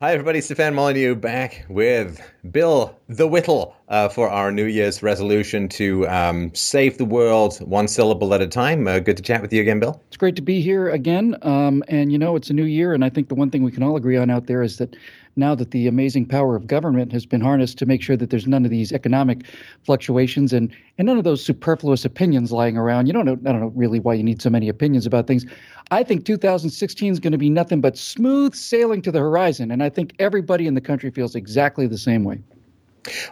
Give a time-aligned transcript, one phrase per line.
[0.00, 0.40] Hi, everybody.
[0.40, 6.54] Stefan Molyneux back with Bill the Whittle uh, for our New Year's resolution to um,
[6.54, 8.86] save the world one syllable at a time.
[8.86, 10.02] Uh, good to chat with you again, Bill.
[10.08, 11.36] It's great to be here again.
[11.42, 12.92] Um, and, you know, it's a new year.
[12.92, 14.94] And I think the one thing we can all agree on out there is that
[15.36, 18.46] now that the amazing power of government has been harnessed to make sure that there's
[18.46, 19.46] none of these economic
[19.84, 23.06] fluctuations and, and none of those superfluous opinions lying around.
[23.06, 25.46] You don't know, I don't know really why you need so many opinions about things.
[25.90, 29.70] I think 2016 is going to be nothing but smooth sailing to the horizon.
[29.70, 32.40] And I think everybody in the country feels exactly the same way.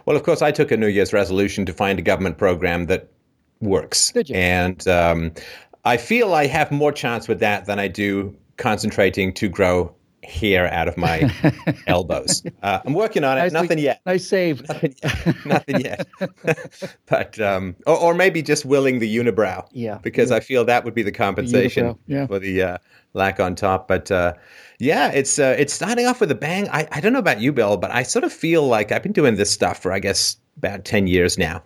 [0.05, 3.09] Well, of course, I took a New Year's resolution to find a government program that
[3.61, 4.11] works.
[4.11, 4.35] Did you?
[4.35, 5.33] And um,
[5.85, 10.71] I feel I have more chance with that than I do concentrating to grow hair
[10.73, 11.31] out of my
[11.87, 12.43] elbows.
[12.61, 13.41] Uh, I'm working on it.
[13.41, 14.01] Nice, Nothing yet.
[14.05, 14.67] Nice save.
[14.67, 15.45] Nothing yet.
[15.45, 16.07] Nothing yet.
[17.05, 19.65] but um, or, or, maybe just willing the unibrow.
[19.71, 19.99] Yeah.
[20.01, 20.37] Because yeah.
[20.37, 22.27] I feel that would be the compensation the yeah.
[22.27, 22.77] for the uh,
[23.13, 23.87] lack on top.
[23.87, 24.33] But uh,
[24.79, 26.67] yeah, it's uh, it's starting off with a bang.
[26.69, 29.13] I, I don't know about you, Bill, but I sort of feel like I've been
[29.13, 31.63] doing this stuff for I guess about ten years now.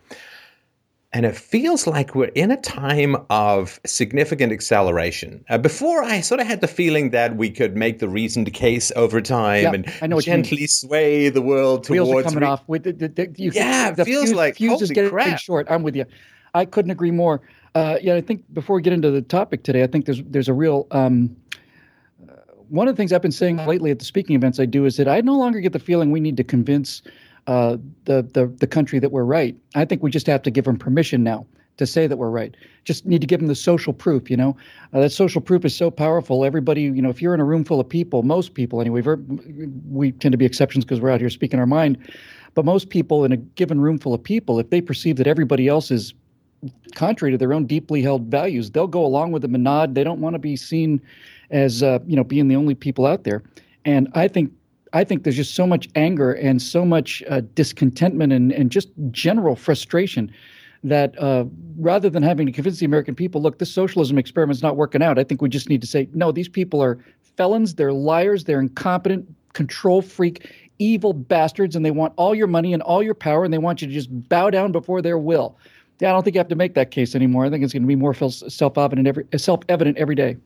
[1.14, 5.44] And it feels like we're in a time of significant acceleration.
[5.50, 8.94] Uh, before, I sort of had the feeling that we could make the reasoned case
[8.96, 12.28] over time yeah, and I know gently sway the world Wheels towards.
[12.28, 12.64] are coming off.
[12.68, 15.12] With the, the, the, you, yeah, the it feels fuse, like fuse holy is getting
[15.12, 15.38] crap.
[15.40, 15.68] short.
[15.70, 16.06] I'm with you.
[16.54, 17.42] I couldn't agree more.
[17.76, 20.48] Uh, yeah, I think before we get into the topic today, I think there's there's
[20.48, 20.88] a real.
[20.92, 21.36] Um,
[22.70, 24.96] one of the things I've been saying lately at the speaking events I do is
[24.96, 27.02] that I no longer get the feeling we need to convince
[27.48, 29.56] uh, the, the the country that we're right.
[29.76, 31.46] I think we just have to give them permission now
[31.78, 32.56] to say that we're right.
[32.84, 34.30] Just need to give them the social proof.
[34.30, 34.58] You know,
[34.94, 36.46] uh, that social proof is so powerful.
[36.46, 39.02] Everybody, you know, if you're in a room full of people, most people anyway,
[39.90, 41.98] we tend to be exceptions because we're out here speaking our mind.
[42.54, 45.68] But most people in a given room full of people, if they perceive that everybody
[45.68, 46.14] else is
[46.94, 49.96] contrary to their own deeply held values, they'll go along with them and nod.
[49.96, 51.02] They don't want to be seen
[51.50, 53.42] as uh, you know being the only people out there.
[53.86, 54.52] And I think
[54.94, 58.90] I think there's just so much anger and so much uh, discontentment and, and just
[59.12, 60.32] general frustration
[60.84, 61.46] that uh,
[61.78, 65.02] rather than having to convince the American people, look, this socialism experiment is not working
[65.02, 66.98] out, I think we just need to say, no, these people are
[67.38, 72.74] felons, they're liars, they're incompetent, control freak, evil bastards, and they want all your money
[72.74, 75.56] and all your power, and they want you to just bow down before their will.
[76.00, 77.46] Yeah, I don't think you have to make that case anymore.
[77.46, 80.38] I think it's going to be more self-evident every self-evident every day.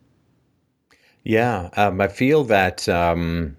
[1.23, 2.87] Yeah, um, I feel that.
[2.89, 3.55] Um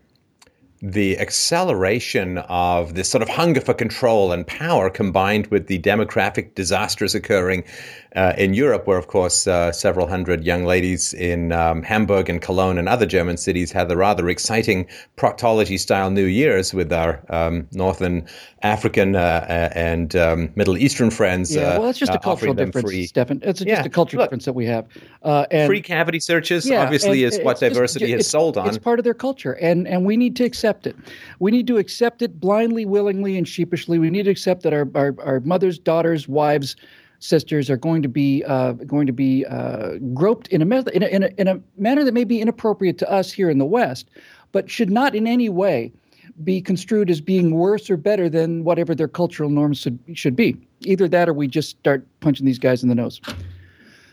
[0.92, 6.54] the acceleration of this sort of hunger for control and power combined with the demographic
[6.54, 7.64] disasters occurring
[8.14, 12.41] uh, in Europe, where, of course, uh, several hundred young ladies in um, Hamburg and
[12.41, 14.86] Cologne and other German cities had the rather exciting
[15.16, 18.26] proctology style New Year's with our um, Northern
[18.62, 21.54] African uh, and um, Middle Eastern friends.
[21.54, 23.06] Yeah, uh, well, it's just a cultural difference, free.
[23.06, 23.41] Stefan.
[23.42, 24.86] It's just Yeah, a cultural look, difference that we have.
[25.22, 28.56] Uh, and free cavity searches, Yeah, obviously, and is what it's just- diversity has sold
[28.56, 28.68] on.
[28.68, 30.97] It's part of their culture, and and we need to accept it.
[31.38, 34.00] We need to accept it blindly, willingly, and sheepishly.
[34.00, 36.75] We need to accept that our our, our mothers, daughters, wives,
[37.20, 41.04] sisters are going to be uh, going to be uh, groped in a, method, in
[41.04, 43.65] a in a in a manner that may be inappropriate to us here in the
[43.65, 44.09] West,
[44.50, 45.92] but should not in any way
[46.44, 50.56] be construed as being worse or better than whatever their cultural norms should, should be.
[50.81, 53.20] Either that or we just start punching these guys in the nose.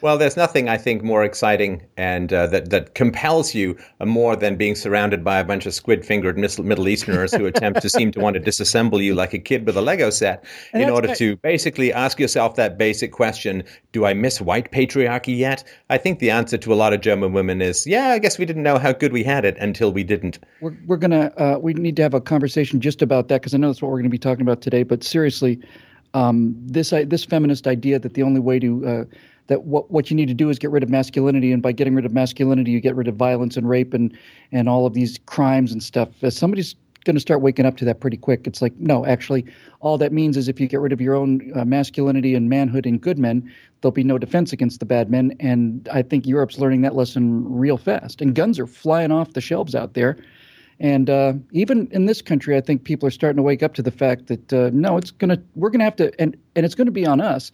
[0.03, 4.36] Well, there's nothing I think more exciting and uh, that that compels you uh, more
[4.36, 8.19] than being surrounded by a bunch of squid-fingered Middle Easterners who attempt to seem to
[8.19, 10.44] want to disassemble you like a kid with a Lego set
[10.74, 15.38] And in order to basically ask yourself that basic question: Do I miss white patriarchy
[15.38, 15.64] yet?
[15.90, 18.44] I think the answer to a lot of German women is, yeah, I guess we
[18.46, 20.38] didn't know how good we had it until we didn't.
[20.59, 23.58] We're, we're gonna uh, we need to have a conversation just about that because I
[23.58, 24.84] know that's what we're going to be talking about today.
[24.84, 25.62] But seriously,
[26.14, 29.06] um, this i- this feminist idea that the only way to uh,
[29.47, 31.95] that what what you need to do is get rid of masculinity, and by getting
[31.95, 34.17] rid of masculinity, you get rid of violence and rape and
[34.51, 36.09] and all of these crimes and stuff.
[36.23, 38.47] Uh, somebody's going to start waking up to that pretty quick.
[38.47, 39.45] It's like no, actually,
[39.81, 42.85] all that means is if you get rid of your own uh, masculinity and manhood
[42.85, 45.35] in good men, there'll be no defense against the bad men.
[45.39, 48.21] And I think Europe's learning that lesson real fast.
[48.21, 50.17] And guns are flying off the shelves out there.
[50.79, 53.81] And uh, even in this country, I think people are starting to wake up to
[53.81, 56.91] the fact that uh, no, it's gonna we're gonna have to and and it's gonna
[56.91, 57.51] be on us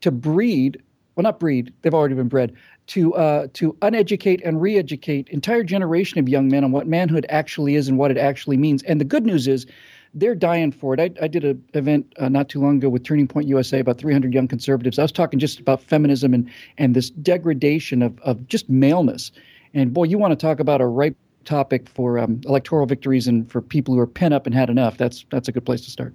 [0.00, 0.82] to breed
[1.16, 2.54] well not breed they've already been bred
[2.86, 7.74] to uh, to uneducate and re-educate entire generation of young men on what manhood actually
[7.74, 8.82] is and what it actually means.
[8.84, 9.66] And the good news is
[10.14, 11.00] they're dying for it.
[11.00, 13.98] I, I did an event uh, not too long ago with Turning Point USA, about
[13.98, 14.98] 300 young conservatives.
[14.98, 16.48] I was talking just about feminism and
[16.78, 19.32] and this degradation of of just maleness.
[19.74, 23.50] And boy, you want to talk about a ripe topic for um, electoral victories and
[23.50, 24.96] for people who are pent up and had enough.
[24.96, 26.14] That's that's a good place to start.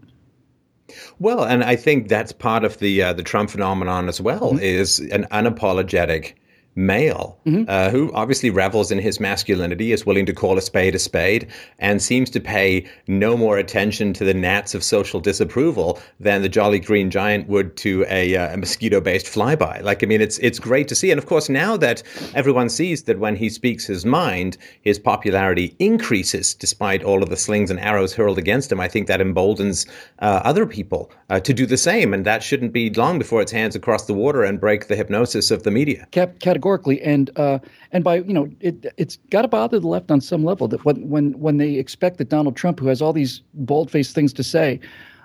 [1.20, 4.60] Well, and I think that's part of the uh, the Trump phenomenon as well Mm-hmm.
[4.60, 6.34] is an unapologetic
[6.76, 7.64] male mm-hmm.
[7.68, 11.48] uh, who obviously revels in his masculinity, is willing to call a spade a spade,
[11.80, 16.50] and seems to pay no more attention to the gnats of social disapproval than the
[16.50, 19.82] Jolly Green Giant would to a, uh, a mosquito-based flyby.
[19.82, 22.04] Like, I mean, it's it's great to see, and of course, now that
[22.34, 27.38] everyone sees that when he speaks his mind, his popularity increases despite all of the
[27.38, 28.80] slings and arrows hurled against him.
[28.80, 29.86] I think that emboldens
[30.20, 33.52] uh, other people uh, to do the same, and that shouldn't be long before its
[33.52, 36.08] hands across the water and break the hypnosis of the media.
[36.12, 37.60] Cap- categorically, and uh,
[37.92, 40.86] and by you know it it's got to bother the left on some level that
[40.86, 44.34] when when when they expect that Donald Trump, who has all these bold faced things
[44.34, 44.80] to say,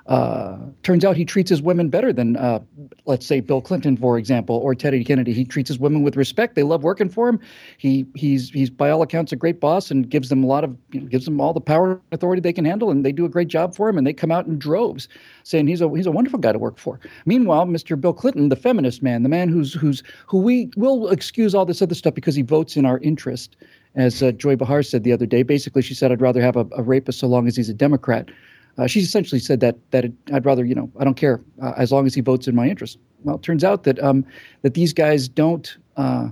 [0.08, 2.60] uh, turns out he treats his women better than, uh,
[3.06, 5.32] let's say, Bill Clinton, for example, or Teddy Kennedy.
[5.32, 6.54] He treats his women with respect.
[6.54, 7.40] They love working for him.
[7.78, 10.76] He he's he's by all accounts a great boss and gives them a lot of
[10.92, 13.24] you know, gives them all the power and authority they can handle, and they do
[13.24, 13.98] a great job for him.
[13.98, 15.08] And they come out in droves
[15.42, 17.00] saying he's a he's a wonderful guy to work for.
[17.24, 18.00] Meanwhile, Mr.
[18.00, 21.82] Bill Clinton, the feminist man, the man who's who's who we will excuse all this
[21.82, 23.56] other stuff because he votes in our interest.
[23.96, 26.66] As uh, Joy Behar said the other day, basically she said, "I'd rather have a,
[26.76, 28.28] a rapist so long as he's a Democrat."
[28.78, 31.72] Uh, she essentially said that that it, I'd rather, you know, I don't care uh,
[31.76, 32.98] as long as he votes in my interest.
[33.22, 34.24] Well, it turns out that um,
[34.62, 36.28] that these guys don't uh,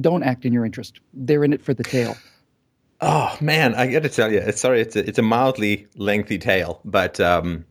[0.00, 1.00] don't act in your interest.
[1.12, 2.16] They're in it for the tail.
[3.02, 6.80] Oh man, I got to tell you, sorry, it's a, it's a mildly lengthy tale,
[6.82, 7.66] but um,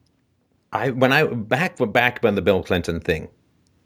[0.71, 3.27] I when I back back when the Bill Clinton thing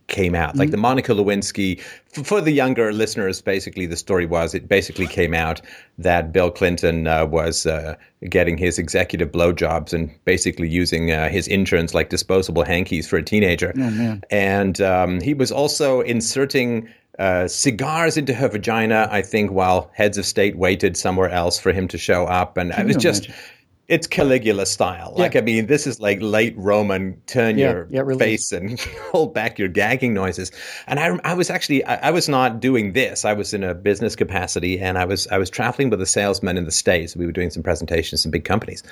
[0.10, 0.56] came out.
[0.56, 0.72] Like mm-hmm.
[0.72, 1.80] the Monica Lewinsky,
[2.12, 5.62] for, for, the younger listeners, basically the story was it basically came out
[5.98, 7.96] that Bill Clinton uh, was uh,
[8.30, 13.24] getting his executive blowjobs and basically using uh, his interns like disposable hankies for a
[13.24, 13.74] teenager.
[13.80, 16.90] Oh, and um, he was also inserting.
[17.18, 21.74] Uh, cigars into her vagina, I think, while heads of state waited somewhere else for
[21.74, 22.56] him to show up.
[22.56, 23.44] And Can it was just, imagine?
[23.90, 25.14] It's Caligula style.
[25.16, 25.24] Yeah.
[25.24, 28.20] Like, I mean, this is like late Roman, turn yeah, your yeah, really.
[28.20, 28.80] face and
[29.12, 30.52] hold back your gagging noises.
[30.86, 33.26] And I, I was actually, I, I, was not doing this.
[33.26, 36.56] I was in a business capacity and I was, I was traveling with a salesman
[36.56, 37.16] in the States.
[37.16, 38.84] We were doing some presentations in big companies.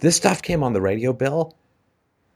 [0.00, 1.56] This stuff came on the radio bill.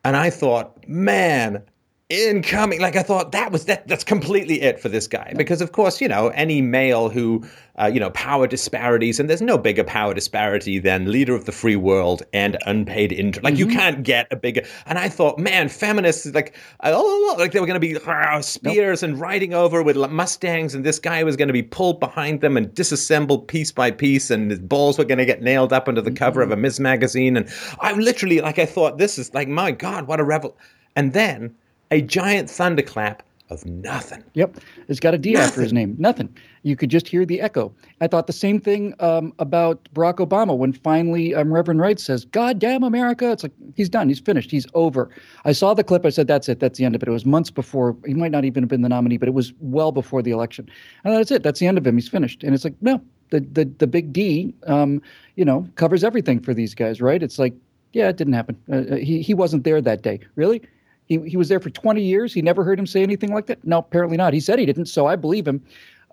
[0.03, 1.63] And I thought, man,
[2.11, 5.71] incoming like i thought that was that that's completely it for this guy because of
[5.71, 7.41] course you know any male who
[7.81, 11.53] uh, you know power disparities and there's no bigger power disparity than leader of the
[11.53, 13.71] free world and unpaid intern like mm-hmm.
[13.71, 17.67] you can't get a bigger and i thought man feminists like oh like they were
[17.67, 19.11] going to be uh, spears nope.
[19.11, 22.57] and riding over with mustangs and this guy was going to be pulled behind them
[22.57, 26.01] and disassembled piece by piece and his balls were going to get nailed up under
[26.01, 26.51] the cover mm-hmm.
[26.51, 27.49] of a ms magazine and
[27.79, 30.57] i literally like i thought this is like my god what a revel
[30.97, 31.55] and then
[31.91, 34.23] a giant thunderclap of nothing.
[34.35, 34.59] Yep,
[34.89, 35.49] it's got a D nothing.
[35.49, 35.97] after his name.
[35.99, 36.35] Nothing.
[36.63, 37.73] You could just hear the echo.
[38.01, 42.25] I thought the same thing um, about Barack Obama when finally um, Reverend Wright says,
[42.27, 44.09] "God damn America!" It's like he's done.
[44.09, 44.51] He's finished.
[44.51, 45.11] He's over.
[45.45, 46.07] I saw the clip.
[46.07, 46.61] I said, "That's it.
[46.61, 47.97] That's the end of it." It was months before.
[48.07, 50.71] He might not even have been the nominee, but it was well before the election.
[51.05, 51.43] And that's it.
[51.43, 51.97] That's the end of him.
[51.97, 52.45] He's finished.
[52.45, 53.01] And it's like, no,
[53.31, 55.03] the the the big D, um,
[55.35, 57.23] you know, covers everything for these guys, right?
[57.23, 57.55] It's like,
[57.95, 58.57] yeah, it didn't happen.
[58.71, 60.21] Uh, uh he he wasn't there that day.
[60.37, 60.63] Really?
[61.11, 62.33] He, he was there for 20 years.
[62.33, 63.63] He never heard him say anything like that.
[63.67, 64.33] No, apparently not.
[64.33, 65.61] He said he didn't, so I believe him.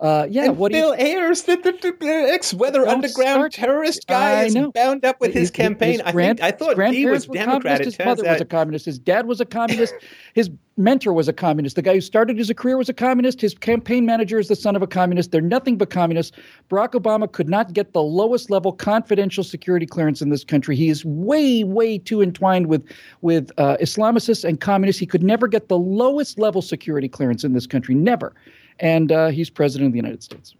[0.00, 4.56] Uh, yeah, and what Bill Ayers, the, the, the ex-weather underground start, terrorist guy, is
[4.72, 5.94] bound up with his, his campaign.
[5.94, 7.84] His I think I thought he was a Democrat.
[7.84, 8.34] His mother out.
[8.34, 8.84] was a communist.
[8.84, 9.92] His dad was a communist.
[10.34, 11.74] his mentor was a communist.
[11.74, 13.40] The guy who started his career was a communist.
[13.40, 15.32] His campaign manager is the son of a communist.
[15.32, 16.36] They're nothing but communists.
[16.70, 20.76] Barack Obama could not get the lowest level confidential security clearance in this country.
[20.76, 22.88] He is way, way too entwined with
[23.20, 25.00] with uh, Islamicists and communists.
[25.00, 27.96] He could never get the lowest level security clearance in this country.
[27.96, 28.32] Never
[28.80, 30.54] and uh, he's president of the United States.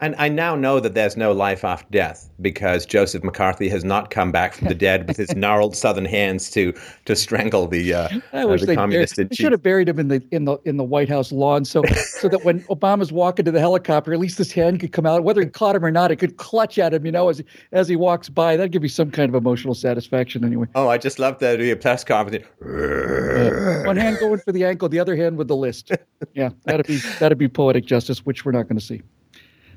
[0.00, 4.10] And I now know that there's no life after death because Joseph McCarthy has not
[4.10, 6.72] come back from the dead with his gnarled southern hands to
[7.04, 9.88] to strangle the uh, I wish uh, the they communist buried, They should have buried
[9.88, 13.12] him in the in the in the White House lawn so so that when Obama's
[13.12, 15.24] walking to the helicopter, at least his hand could come out.
[15.24, 17.42] Whether he caught him or not, it could clutch at him, you know, as
[17.72, 18.56] as he walks by.
[18.56, 20.66] That'd give me some kind of emotional satisfaction, anyway.
[20.74, 22.46] Oh, I just love that the press conference.
[22.62, 25.92] Uh, one hand going for the ankle, the other hand with the list.
[26.34, 29.00] Yeah, that'd be that'd be poetic justice, which we're not going to see.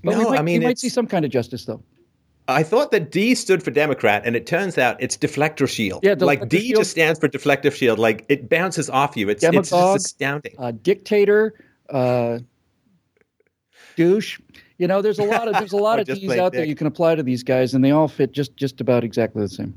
[0.03, 1.81] But no, might, I mean, we might see some kind of justice, though.
[2.47, 6.03] I thought that D stood for Democrat, and it turns out it's deflector shield.
[6.03, 6.81] Yeah, like D shield.
[6.81, 7.99] just stands for deflective shield.
[7.99, 9.29] Like it bounces off you.
[9.29, 10.55] It's, Demagogue, it's just astounding.
[10.57, 11.53] Uh, dictator,
[11.89, 12.39] uh,
[13.95, 14.39] douche.
[14.77, 16.59] You know, there's a lot of there's a lot of D's out Dick.
[16.59, 19.41] there you can apply to these guys, and they all fit just just about exactly
[19.41, 19.73] the same.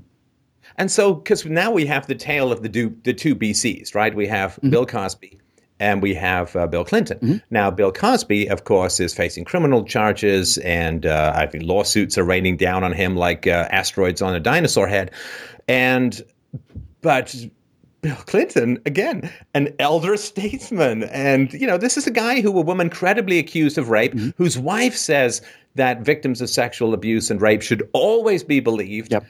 [0.78, 4.14] And so, because now we have the tale of the, do, the two BCs, right?
[4.14, 4.70] We have mm-hmm.
[4.70, 5.38] Bill Cosby,
[5.78, 7.18] and we have uh, Bill Clinton.
[7.18, 7.36] Mm-hmm.
[7.50, 12.24] Now, Bill Cosby, of course, is facing criminal charges, and uh, I think lawsuits are
[12.24, 15.10] raining down on him like uh, asteroids on a dinosaur head.
[15.68, 16.22] And
[17.02, 17.34] but
[18.06, 21.04] Bill Clinton, again, an elder statesman.
[21.04, 24.30] And, you know, this is a guy who a woman credibly accused of rape, mm-hmm.
[24.36, 25.42] whose wife says
[25.74, 29.12] that victims of sexual abuse and rape should always be believed.
[29.12, 29.26] Yep.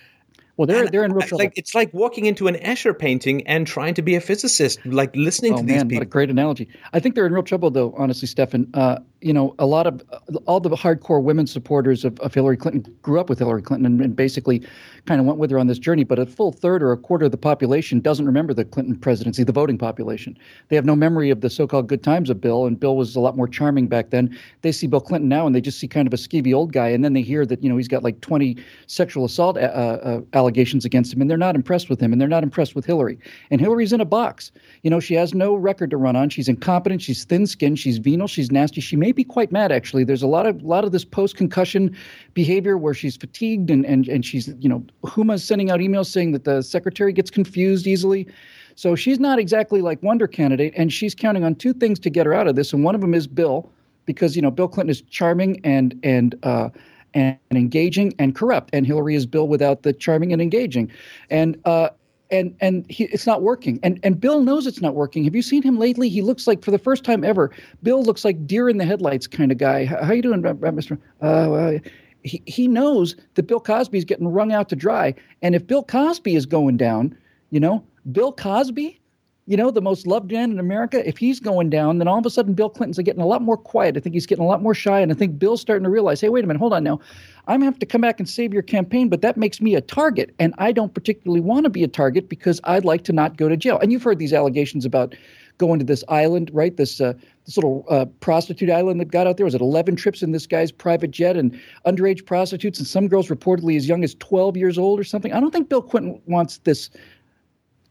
[0.56, 1.44] Well, they're and they're in real trouble.
[1.44, 5.14] Like it's like walking into an Escher painting and trying to be a physicist, like
[5.14, 5.96] listening oh, to man, these people.
[5.98, 6.68] What a great analogy!
[6.92, 7.94] I think they're in real trouble, though.
[7.98, 10.02] Honestly, Stefan, uh, you know, a lot of
[10.46, 14.00] all the hardcore women supporters of, of Hillary Clinton grew up with Hillary Clinton and,
[14.00, 14.62] and basically
[15.06, 16.04] kind of went with her on this journey.
[16.04, 19.42] But a full third or a quarter of the population doesn't remember the Clinton presidency,
[19.42, 20.36] the voting population.
[20.68, 23.20] They have no memory of the so-called good times of Bill, and Bill was a
[23.20, 24.36] lot more charming back then.
[24.62, 26.88] They see Bill Clinton now, and they just see kind of a skeevy old guy,
[26.88, 28.56] and then they hear that you know he's got like 20
[28.86, 32.28] sexual assault uh, uh, allegations against him and they're not impressed with him and they're
[32.28, 33.18] not impressed with Hillary.
[33.50, 34.52] And Hillary's in a box.
[34.82, 36.30] You know, she has no record to run on.
[36.30, 38.80] She's incompetent, she's thin-skinned, she's venal, she's nasty.
[38.80, 40.02] She may be quite mad actually.
[40.02, 41.96] There's a lot of lot of this post-concussion
[42.34, 44.84] behavior where she's fatigued and and and she's, you know,
[45.14, 48.26] Huma's sending out emails saying that the secretary gets confused easily.
[48.74, 52.26] So she's not exactly like wonder candidate and she's counting on two things to get
[52.26, 53.70] her out of this and one of them is Bill
[54.06, 56.70] because you know Bill Clinton is charming and and uh,
[57.14, 60.90] and engaging and corrupt, and Hillary is Bill without the charming and engaging,
[61.30, 61.90] and uh,
[62.30, 63.78] and and he, it's not working.
[63.82, 65.24] And and Bill knows it's not working.
[65.24, 66.08] Have you seen him lately?
[66.08, 67.50] He looks like, for the first time ever,
[67.82, 69.84] Bill looks like deer in the headlights kind of guy.
[69.84, 70.42] How, how you doing,
[70.74, 70.94] Mister?
[71.20, 71.78] Uh, well,
[72.22, 75.82] he he knows that Bill Cosby is getting wrung out to dry, and if Bill
[75.82, 77.16] Cosby is going down,
[77.50, 79.00] you know, Bill Cosby
[79.46, 82.26] you know, the most loved man in America, if he's going down, then all of
[82.26, 83.96] a sudden Bill Clinton's getting a lot more quiet.
[83.96, 84.98] I think he's getting a lot more shy.
[85.00, 86.98] And I think Bill's starting to realize, hey, wait a minute, hold on now.
[87.46, 89.76] I'm going to have to come back and save your campaign, but that makes me
[89.76, 90.34] a target.
[90.40, 93.48] And I don't particularly want to be a target because I'd like to not go
[93.48, 93.78] to jail.
[93.78, 95.14] And you've heard these allegations about
[95.58, 96.76] going to this island, right?
[96.76, 100.22] This uh, this little uh, prostitute island that got out there was it 11 trips
[100.22, 104.16] in this guy's private jet and underage prostitutes and some girls reportedly as young as
[104.16, 105.32] 12 years old or something.
[105.32, 106.90] I don't think Bill Clinton wants this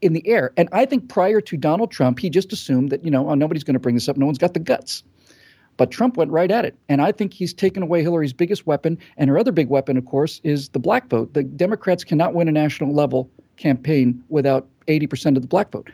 [0.06, 0.52] in the air.
[0.56, 3.64] And I think prior to Donald Trump, he just assumed that, you know, oh, nobody's
[3.64, 4.16] going to bring this up.
[4.16, 5.02] No one's got the guts.
[5.76, 6.74] But Trump went right at it.
[6.88, 8.98] And I think he's taken away Hillary's biggest weapon.
[9.18, 11.34] And her other big weapon, of course, is the black vote.
[11.34, 15.90] The Democrats cannot win a national level campaign without 80% of the black vote.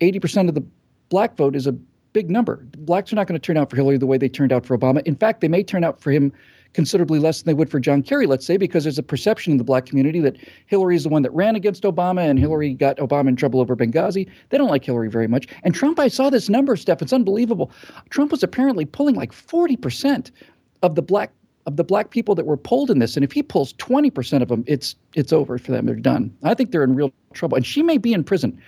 [0.00, 0.64] 80% of the
[1.08, 2.66] black vote is a big number.
[2.78, 4.76] Blacks are not going to turn out for Hillary the way they turned out for
[4.76, 5.02] Obama.
[5.06, 6.32] In fact, they may turn out for him
[6.76, 9.56] considerably less than they would for John Kerry, let's say, because there's a perception in
[9.56, 12.98] the black community that Hillary is the one that ran against Obama and Hillary got
[12.98, 14.30] Obama in trouble over Benghazi.
[14.50, 15.48] They don't like Hillary very much.
[15.62, 17.72] And Trump, I saw this number, Steph, it's unbelievable.
[18.10, 20.30] Trump was apparently pulling like 40%
[20.82, 21.32] of the black
[21.64, 23.16] of the black people that were polled in this.
[23.16, 25.86] And if he pulls 20% of them, it's it's over for them.
[25.86, 26.32] They're done.
[26.42, 27.56] I think they're in real trouble.
[27.56, 28.60] And she may be in prison.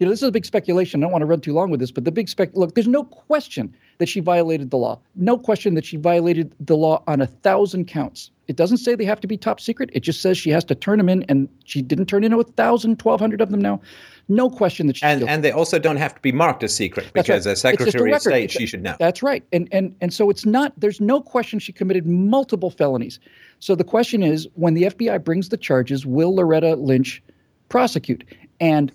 [0.00, 1.00] You know, this is a big speculation.
[1.00, 2.88] I don't want to run too long with this, but the big spec look, there's
[2.88, 4.98] no question that she violated the law.
[5.14, 8.30] No question that she violated the law on a thousand counts.
[8.46, 9.90] It doesn't say they have to be top secret.
[9.92, 12.42] It just says she has to turn them in, and she didn't turn in a
[12.42, 13.80] thousand, twelve hundred of them now.
[14.28, 15.04] No question that she.
[15.04, 17.52] And, and they also don't have to be marked as secret because right.
[17.52, 18.96] as Secretary of State, it's, she should know.
[18.98, 19.44] That's right.
[19.52, 20.72] And and and so it's not.
[20.76, 23.18] There's no question she committed multiple felonies.
[23.60, 27.22] So the question is, when the FBI brings the charges, will Loretta Lynch
[27.70, 28.24] prosecute?
[28.60, 28.92] And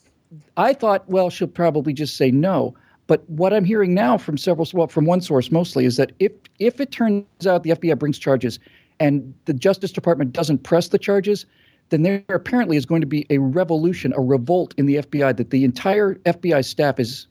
[0.58, 2.75] I thought, well, she'll probably just say no.
[3.10, 6.32] But what I'm hearing now from several, well, from one source mostly, is that if
[6.60, 8.60] if it turns out the FBI brings charges
[9.00, 11.48] and the Justice Department doesn't press the charges,
[11.89, 15.36] then there apparently is going to be a revolution, a revolt in the FBI.
[15.36, 17.25] That the entire FBI staff is,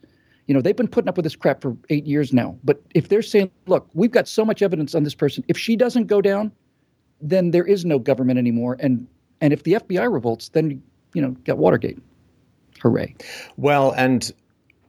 [0.49, 2.59] you know, they've been putting up with this crap for eight years now.
[2.65, 5.77] But if they're saying, look, we've got so much evidence on this person, if she
[5.77, 6.51] doesn't go down,
[7.21, 8.77] then there is no government anymore.
[8.81, 9.07] And
[9.41, 10.83] and if the FBI revolts, then
[11.15, 11.99] you know, got Watergate.
[12.83, 13.15] Hooray!
[13.57, 14.33] Well, and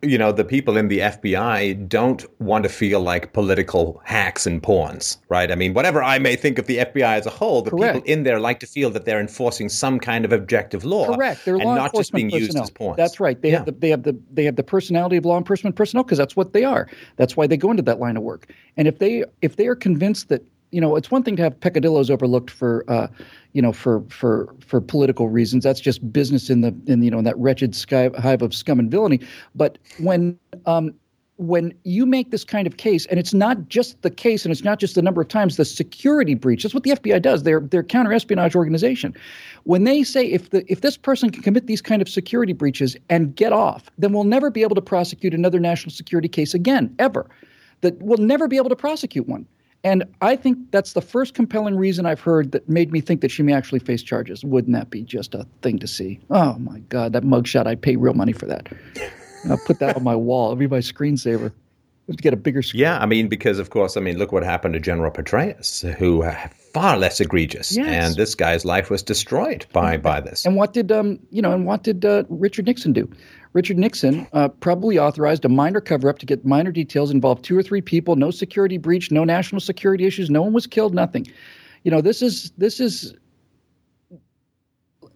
[0.01, 4.63] you know, the people in the FBI don't want to feel like political hacks and
[4.63, 5.51] pawns, right?
[5.51, 7.95] I mean, whatever I may think of the FBI as a whole, the Correct.
[7.95, 11.13] people in there like to feel that they're enforcing some kind of objective law.
[11.13, 11.43] Correct.
[11.43, 12.47] They're and law not just being personnel.
[12.47, 12.95] used as pawns.
[12.95, 13.41] That's right.
[13.41, 13.57] They yeah.
[13.57, 16.35] have the they have the they have the personality of law enforcement personnel because that's
[16.35, 16.87] what they are.
[17.17, 18.53] That's why they go into that line of work.
[18.77, 21.59] And if they if they are convinced that you know, it's one thing to have
[21.59, 23.07] peccadillos overlooked for, uh,
[23.53, 25.63] you know, for for for political reasons.
[25.63, 28.79] That's just business in the in you know in that wretched sky, hive of scum
[28.79, 29.19] and villainy.
[29.55, 30.93] But when um,
[31.39, 34.63] when you make this kind of case, and it's not just the case, and it's
[34.63, 36.63] not just the number of times the security breach.
[36.63, 37.43] That's what the FBI does.
[37.43, 39.15] They're they're counter espionage organization.
[39.63, 42.97] When they say if the if this person can commit these kind of security breaches
[43.09, 46.93] and get off, then we'll never be able to prosecute another national security case again,
[46.99, 47.25] ever.
[47.81, 49.47] That we'll never be able to prosecute one.
[49.83, 53.31] And I think that's the first compelling reason I've heard that made me think that
[53.31, 54.43] she may actually face charges.
[54.43, 56.19] Wouldn't that be just a thing to see?
[56.29, 57.65] Oh my God, that mugshot!
[57.65, 58.67] I'd pay real money for that.
[59.50, 60.48] I'll put that on my wall.
[60.48, 61.53] It'll be my screensaver.
[62.17, 62.81] To get a bigger screen.
[62.81, 66.23] Yeah, I mean, because of course, I mean, look what happened to General Petraeus, who
[66.23, 67.87] uh, far less egregious, yes.
[67.87, 70.45] and this guy's life was destroyed by by this.
[70.45, 71.51] And what did um, you know?
[71.51, 73.09] And what did uh, Richard Nixon do?
[73.53, 77.57] Richard Nixon uh, probably authorized a minor cover up to get minor details, involved two
[77.57, 81.25] or three people, no security breach, no national security issues, no one was killed, nothing.
[81.83, 83.15] You know, this is this is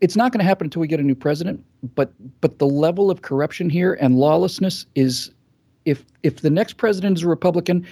[0.02, 1.64] it's not going to happen until we get a new president.
[1.96, 5.32] But but the level of corruption here and lawlessness is,
[5.86, 7.86] if if the next president is a Republican,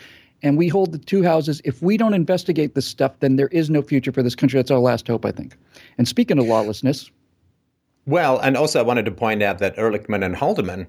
[0.43, 3.69] and we hold the two houses, if we don't investigate this stuff, then there is
[3.69, 4.57] no future for this country.
[4.57, 5.55] That's our last hope, I think.
[5.97, 7.11] And speaking of lawlessness.
[8.07, 10.87] Well, and also I wanted to point out that Ehrlichman and Haldeman,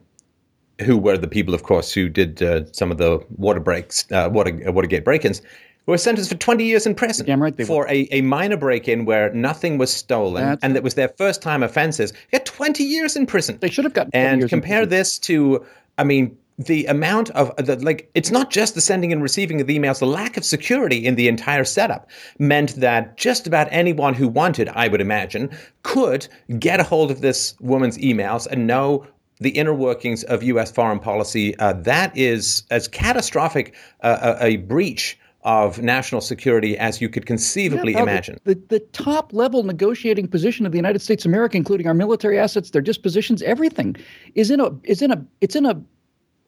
[0.81, 4.31] who were the people, of course, who did uh, some of the water breaks, uh,
[4.33, 5.43] water, uh, Watergate break-ins,
[5.87, 9.33] were sentenced for 20 years in prison Damn right for a, a minor break-in where
[9.35, 12.13] nothing was stolen That's and that was their first-time offenses.
[12.13, 13.59] They got 20 years in prison.
[13.61, 15.65] They should have gotten And compare this to,
[15.99, 19.67] I mean, the amount of the, like it's not just the sending and receiving of
[19.67, 24.15] the emails the lack of security in the entire setup meant that just about anyone
[24.15, 25.51] who wanted i would imagine
[25.83, 26.27] could
[26.59, 29.07] get a hold of this woman's emails and know
[29.41, 34.57] the inner workings of us foreign policy uh, that is as catastrophic uh, a, a,
[34.59, 38.39] breach of national security as you could conceivably yeah, imagine.
[38.45, 42.39] The, the top level negotiating position of the United States of America, including our military
[42.39, 43.97] assets, their dispositions, everything,
[44.37, 45.83] is in a is in a it's in a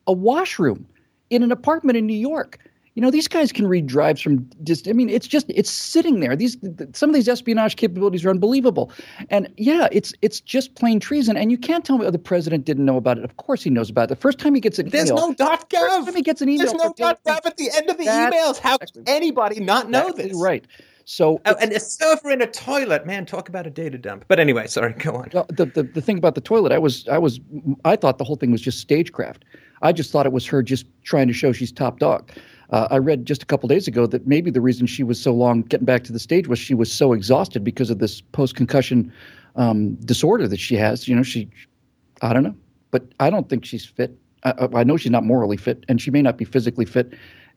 [0.06, 0.86] a washroom
[1.30, 2.58] in an apartment in New York.
[2.96, 6.20] You know, these guys can read drives from just, I mean, it's just, it's sitting
[6.20, 6.36] there.
[6.36, 6.56] These,
[6.92, 8.92] some of these espionage capabilities are unbelievable.
[9.30, 11.36] And yeah, it's, it's just plain treason.
[11.36, 13.24] And you can't tell me, oh, the president didn't know about it.
[13.24, 14.08] Of course he knows about it.
[14.10, 15.30] The first time he gets an There's email.
[15.30, 15.88] no dot gov.
[15.88, 16.68] First time he gets an email.
[16.68, 18.58] There's no dot gov at the end of the emails.
[18.58, 20.40] How can anybody not know exactly this?
[20.40, 20.64] Right.
[21.04, 23.26] So oh, and a server in a toilet, man.
[23.26, 24.24] Talk about a data dump.
[24.26, 25.28] But anyway, sorry, go on.
[25.30, 27.40] The, the the thing about the toilet, I was I was
[27.84, 29.44] I thought the whole thing was just stagecraft.
[29.84, 32.32] I just thought it was her just trying to show she's top dog.
[32.70, 35.32] Uh, I read just a couple days ago that maybe the reason she was so
[35.32, 38.56] long getting back to the stage was she was so exhausted because of this post
[38.56, 39.12] concussion
[39.56, 41.06] um, disorder that she has.
[41.06, 41.50] You know, she,
[42.22, 42.56] I don't know,
[42.90, 44.18] but I don't think she's fit.
[44.42, 47.12] I, I know she's not morally fit, and she may not be physically fit.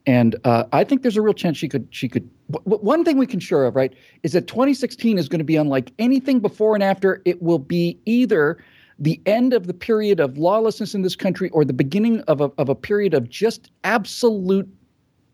[0.05, 1.87] And uh, I think there's a real chance she could.
[1.91, 2.29] She could.
[2.51, 3.93] W- one thing we can sure of, right,
[4.23, 7.21] is that 2016 is going to be unlike anything before and after.
[7.25, 8.57] It will be either
[8.99, 12.51] the end of the period of lawlessness in this country or the beginning of a,
[12.57, 14.67] of a period of just absolute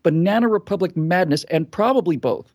[0.02, 2.52] banana republic madness, and probably both.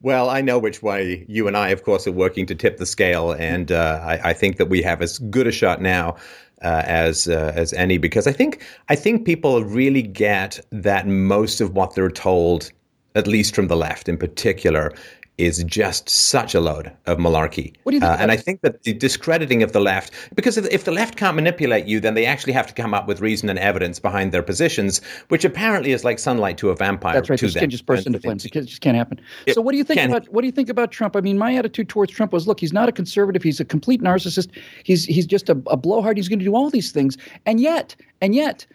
[0.00, 2.86] Well, I know which way you and I, of course, are working to tip the
[2.86, 6.16] scale, and uh, I, I, think that we have as good a shot now
[6.62, 11.60] uh, as uh, as any because I think I think people really get that most
[11.60, 12.70] of what they're told,
[13.16, 14.92] at least from the left in particular,
[15.38, 17.74] is just such a load of malarkey.
[17.84, 18.12] What do you think?
[18.12, 21.16] Uh, and I think that the discrediting of the left, because if, if, the left
[21.16, 24.32] can't manipulate you, then they actually have to come up with reason and evidence behind
[24.32, 27.14] their positions, which apparently is like sunlight to a vampire.
[27.14, 27.38] That's right.
[27.38, 28.44] To the skin just burst into flames.
[28.44, 29.20] It just can't happen.
[29.46, 31.14] It so what do you think about what do you think about Trump?
[31.14, 33.42] I mean, my attitude towards Trump was, look, he's not a conservative.
[33.42, 34.50] He's a complete narcissist.
[34.82, 36.16] He's he's just a, a blowhard.
[36.16, 38.66] He's going to do all these things, and yet, and yet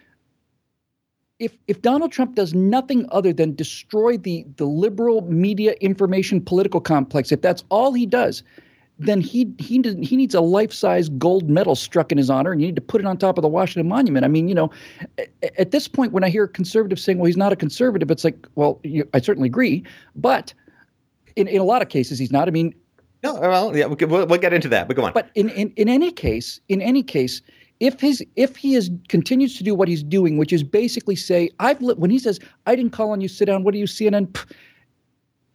[1.44, 6.80] if if Donald Trump does nothing other than destroy the the liberal media information political
[6.80, 8.42] complex, if that's all he does,
[8.98, 12.60] then he he he needs a life size gold medal struck in his honor, and
[12.60, 14.24] you need to put it on top of the Washington Monument.
[14.24, 14.70] I mean, you know,
[15.58, 18.46] at this point, when I hear conservatives saying, "Well, he's not a conservative," it's like,
[18.54, 19.84] well, you, I certainly agree,
[20.16, 20.54] but
[21.36, 22.48] in in a lot of cases, he's not.
[22.48, 22.74] I mean.
[23.22, 25.14] No, well, yeah, we'll, we'll get into that, but go on.
[25.14, 27.40] But in, in, in any case, in any case,
[27.80, 31.50] if his if he is continues to do what he's doing, which is basically say,
[31.58, 33.64] I've li-, when he says, I didn't call on you, sit down.
[33.64, 34.28] What do you CNN?
[34.28, 34.50] Pff,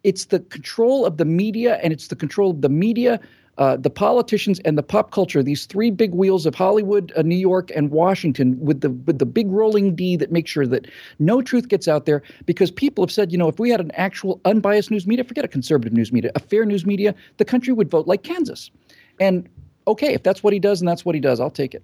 [0.03, 3.19] it's the control of the media, and it's the control of the media,
[3.57, 5.43] uh, the politicians, and the pop culture.
[5.43, 9.25] These three big wheels of Hollywood, uh, New York, and Washington, with the with the
[9.25, 10.87] big rolling D that makes sure that
[11.19, 12.21] no truth gets out there.
[12.45, 15.45] Because people have said, you know, if we had an actual unbiased news media, forget
[15.45, 18.71] a conservative news media, a fair news media, the country would vote like Kansas.
[19.19, 19.49] And
[19.87, 21.83] okay, if that's what he does and that's what he does, I'll take it.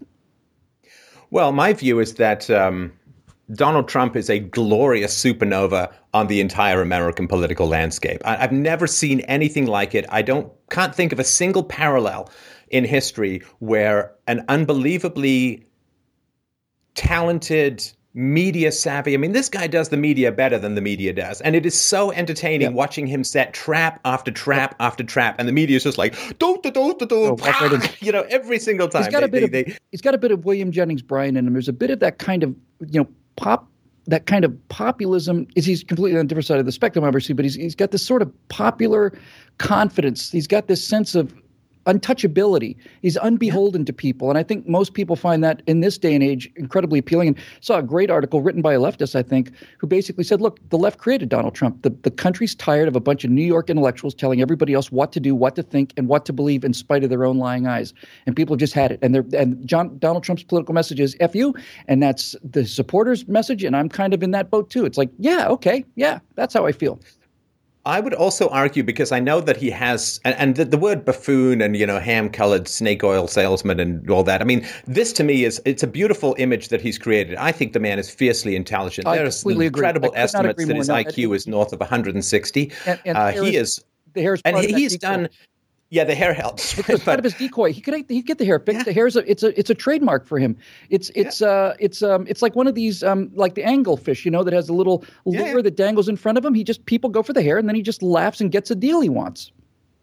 [1.36, 2.94] Well, my view is that um,
[3.52, 8.22] Donald Trump is a glorious supernova on the entire American political landscape.
[8.24, 10.06] I, have never seen anything like it.
[10.08, 12.30] I don't can't think of a single parallel
[12.70, 15.66] in history where an unbelievably
[16.94, 19.14] talented media savvy.
[19.14, 21.42] I mean, this guy does the media better than the media does.
[21.42, 22.70] And it is so entertaining yeah.
[22.70, 25.36] watching him set trap after trap after trap.
[25.38, 28.58] And the media is just like, don't, don't, don't, don't, oh, ah, you know, every
[28.58, 29.04] single time.
[29.04, 31.02] He's got, they, a bit they, of, they, he's got a bit of William Jennings
[31.02, 31.54] Bryan in him.
[31.54, 32.56] There's a bit of that kind of,
[32.88, 33.68] you know, pop
[34.08, 37.34] that kind of populism is he's completely on the different side of the spectrum obviously
[37.34, 39.12] but he's, he's got this sort of popular
[39.58, 41.34] confidence he's got this sense of
[41.86, 42.76] untouchability.
[43.02, 43.86] He's unbeholden yeah.
[43.86, 47.00] to people, and I think most people find that in this day and age incredibly
[47.00, 47.30] appealing.
[47.30, 50.60] And saw a great article written by a leftist, I think, who basically said, "Look,
[50.70, 51.82] the left created Donald Trump.
[51.82, 55.12] The the country's tired of a bunch of New York intellectuals telling everybody else what
[55.14, 57.68] to do, what to think, and what to believe in spite of their own lying
[57.68, 57.94] eyes.
[58.26, 59.00] And people have just had it.
[59.02, 61.54] And they're and John Donald Trump's political message is "f you,"
[61.88, 63.64] and that's the supporters' message.
[63.64, 64.86] And I'm kind of in that boat too.
[64.86, 67.00] It's like, yeah, okay, yeah, that's how I feel.
[67.86, 71.06] I would also argue because I know that he has, and, and the, the, word
[71.06, 74.42] buffoon and you know ham-colored snake oil salesman and all that.
[74.42, 77.36] I mean, this to me is it's a beautiful image that he's created.
[77.36, 79.08] I think the man is fiercely intelligent.
[79.08, 82.72] I there There's incredible estimates that his IQ is north of 160.
[82.88, 85.30] And, and uh, he is, the and he, he's done.
[85.90, 86.78] Yeah, the hair helps.
[86.90, 87.72] It's part of his decoy.
[87.72, 88.80] He could he get the hair fixed.
[88.80, 88.84] Yeah.
[88.84, 90.58] The hair is a it's a it's a trademark for him.
[90.90, 91.48] It's it's yeah.
[91.48, 94.54] uh it's um it's like one of these um like the anglerfish, you know, that
[94.54, 96.54] has a little lure yeah, that dangles in front of him.
[96.54, 98.76] He just people go for the hair and then he just laughs and gets a
[98.76, 99.52] deal he wants.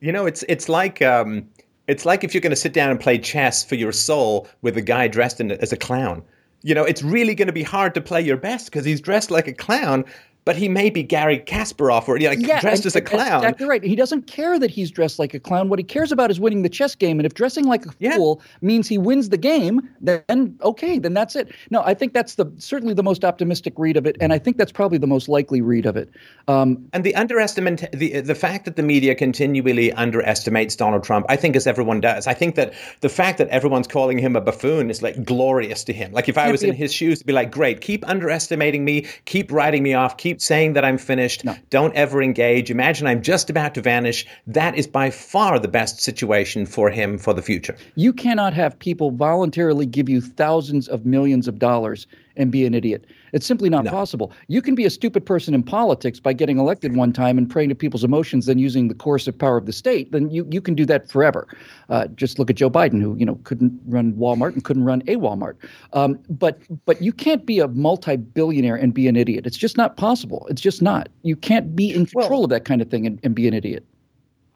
[0.01, 1.49] You know, it's it's like um
[1.89, 4.77] it's like if you're going to sit down and play chess for your soul with
[4.77, 6.23] a guy dressed in, as a clown.
[6.63, 9.33] You know, it's really going to be hard to play your best because he's dressed
[9.33, 10.05] like a clown,
[10.45, 13.39] but he may be Garry Kasparov or you know, yeah, dressed and, as a clown.
[13.39, 13.83] exactly right.
[13.83, 15.69] He doesn't care that he's dressed like a clown.
[15.69, 17.19] What he cares about is winning the chess game.
[17.19, 18.17] And if dressing like a yeah.
[18.17, 21.53] fool means he wins the game, then okay, then that's it.
[21.71, 24.57] No, I think that's the certainly the most optimistic read of it, and I think
[24.57, 26.11] that's probably the most likely read of it.
[26.49, 31.37] Um, and the underestimate the the fact that the media continually underestimates Donald Trump, I
[31.37, 32.27] think, as everyone does.
[32.27, 35.93] I think that the fact that everyone's calling him a buffoon is like glorious to
[35.93, 36.13] him.
[36.13, 39.07] Like if I was in a, his shoes, it'd be like, great, keep underestimating me,
[39.25, 41.45] keep writing me off, keep keep saying that I'm finished.
[41.45, 41.55] No.
[41.69, 42.71] Don't ever engage.
[42.71, 44.27] Imagine I'm just about to vanish.
[44.47, 47.77] That is by far the best situation for him for the future.
[47.97, 52.73] You cannot have people voluntarily give you thousands of millions of dollars and be an
[52.73, 53.05] idiot.
[53.33, 53.91] It's simply not no.
[53.91, 54.33] possible.
[54.49, 57.71] You can be a stupid person in politics by getting elected one time and preying
[57.71, 60.13] to people's emotions, then using the coercive power of the state.
[60.13, 61.49] Then you, you can do that forever.
[61.89, 65.03] Uh, just look at Joe Biden, who you know couldn't run Walmart and couldn't run
[65.09, 65.55] a Walmart.
[65.93, 69.47] Um, but but you can't be a multi-billionaire and be an idiot.
[69.47, 70.47] It's just not possible.
[70.51, 71.09] It's just not.
[71.23, 73.55] You can't be in control well, of that kind of thing and, and be an
[73.55, 73.85] idiot.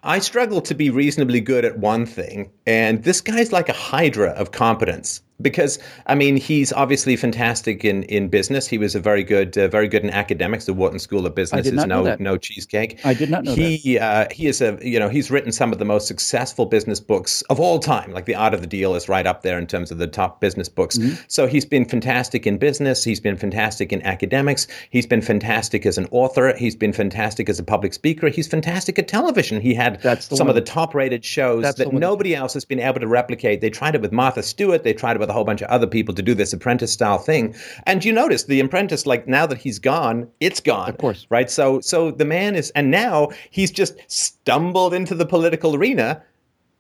[0.03, 4.31] I struggle to be reasonably good at one thing, and this guy's like a hydra
[4.31, 8.67] of competence because I mean he's obviously fantastic in, in business.
[8.67, 10.65] He was a very good uh, very good in academics.
[10.65, 13.05] The Wharton School of Business is no no cheesecake.
[13.05, 14.31] I did not know he, that.
[14.31, 17.43] Uh, he is a you know he's written some of the most successful business books
[17.43, 18.13] of all time.
[18.13, 20.41] Like The Art of the Deal is right up there in terms of the top
[20.41, 20.99] business books.
[20.99, 21.23] Mm-hmm.
[21.29, 23.05] So he's been fantastic in business.
[23.05, 24.67] He's been fantastic in academics.
[24.91, 26.57] He's been fantastic as an author.
[26.57, 28.29] He's been fantastic as a public speaker.
[28.29, 29.61] He's fantastic at television.
[29.61, 30.49] He had some one.
[30.49, 33.61] of the top rated shows That's that nobody else has been able to replicate.
[33.61, 34.83] They tried it with Martha Stewart.
[34.83, 36.93] They tried it with with a whole bunch of other people to do this apprentice
[36.93, 37.55] style thing.
[37.85, 40.91] And you notice the apprentice, like now that he's gone, it's gone.
[40.91, 41.27] Of course.
[41.31, 41.51] Right.
[41.51, 46.23] So so the man is and now he's just stumbled into the political arena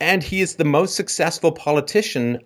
[0.00, 2.40] and he is the most successful politician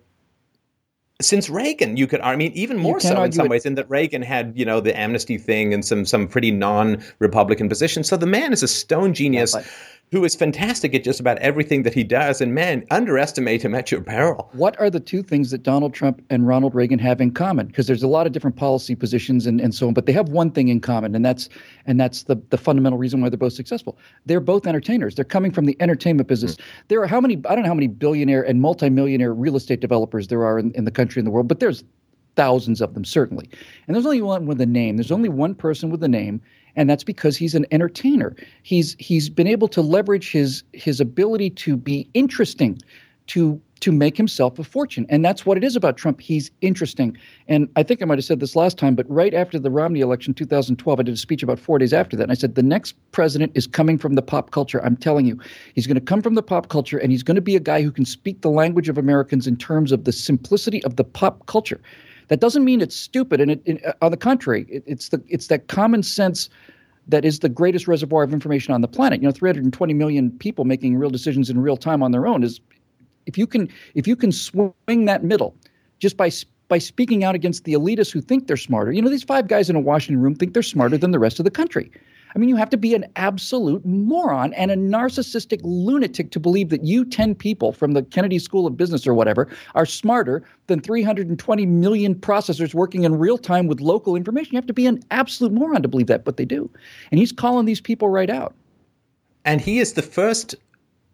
[1.21, 3.49] since Reagan, you could, I mean, even more so in some it.
[3.49, 7.69] ways, in that Reagan had, you know, the amnesty thing and some some pretty non-Republican
[7.69, 8.09] positions.
[8.09, 9.53] So the man is a stone genius.
[9.55, 9.63] Yeah,
[10.11, 12.41] who is fantastic at just about everything that he does.
[12.41, 14.49] And man, underestimate him at your peril.
[14.53, 17.67] What are the two things that Donald Trump and Ronald Reagan have in common?
[17.67, 20.29] Because there's a lot of different policy positions and, and so on, but they have
[20.29, 21.47] one thing in common, and that's
[21.85, 23.97] and that's the, the fundamental reason why they're both successful.
[24.25, 25.15] They're both entertainers.
[25.15, 26.55] They're coming from the entertainment business.
[26.55, 26.81] Mm-hmm.
[26.89, 30.27] There are how many I don't know how many billionaire and multimillionaire real estate developers
[30.27, 31.83] there are in, in the country and the world, but there's
[32.35, 33.49] thousands of them certainly.
[33.87, 34.97] And there's only one with a name.
[34.97, 36.41] There's only one person with a name
[36.75, 38.35] and that's because he's an entertainer.
[38.63, 42.79] He's he's been able to leverage his his ability to be interesting,
[43.27, 46.21] to to make himself a fortune, and that's what it is about Trump.
[46.21, 49.57] He's interesting, and I think I might have said this last time, but right after
[49.57, 52.35] the Romney election, 2012, I did a speech about four days after that, and I
[52.35, 54.83] said the next president is coming from the pop culture.
[54.85, 55.39] I'm telling you,
[55.73, 57.81] he's going to come from the pop culture, and he's going to be a guy
[57.81, 61.47] who can speak the language of Americans in terms of the simplicity of the pop
[61.47, 61.81] culture.
[62.31, 65.47] That doesn't mean it's stupid, and it, it, on the contrary, it, it's the it's
[65.47, 66.49] that common sense
[67.09, 69.21] that is the greatest reservoir of information on the planet.
[69.21, 72.61] You know, 320 million people making real decisions in real time on their own is
[73.25, 75.57] if you can if you can swing that middle
[75.99, 76.31] just by
[76.69, 78.93] by speaking out against the elitists who think they're smarter.
[78.93, 81.37] You know, these five guys in a Washington room think they're smarter than the rest
[81.37, 81.91] of the country.
[82.35, 86.69] I mean, you have to be an absolute moron and a narcissistic lunatic to believe
[86.69, 90.81] that you 10 people from the Kennedy School of Business or whatever are smarter than
[90.81, 94.53] 320 million processors working in real time with local information.
[94.53, 96.69] You have to be an absolute moron to believe that, but they do.
[97.11, 98.55] And he's calling these people right out.
[99.43, 100.55] And he is the first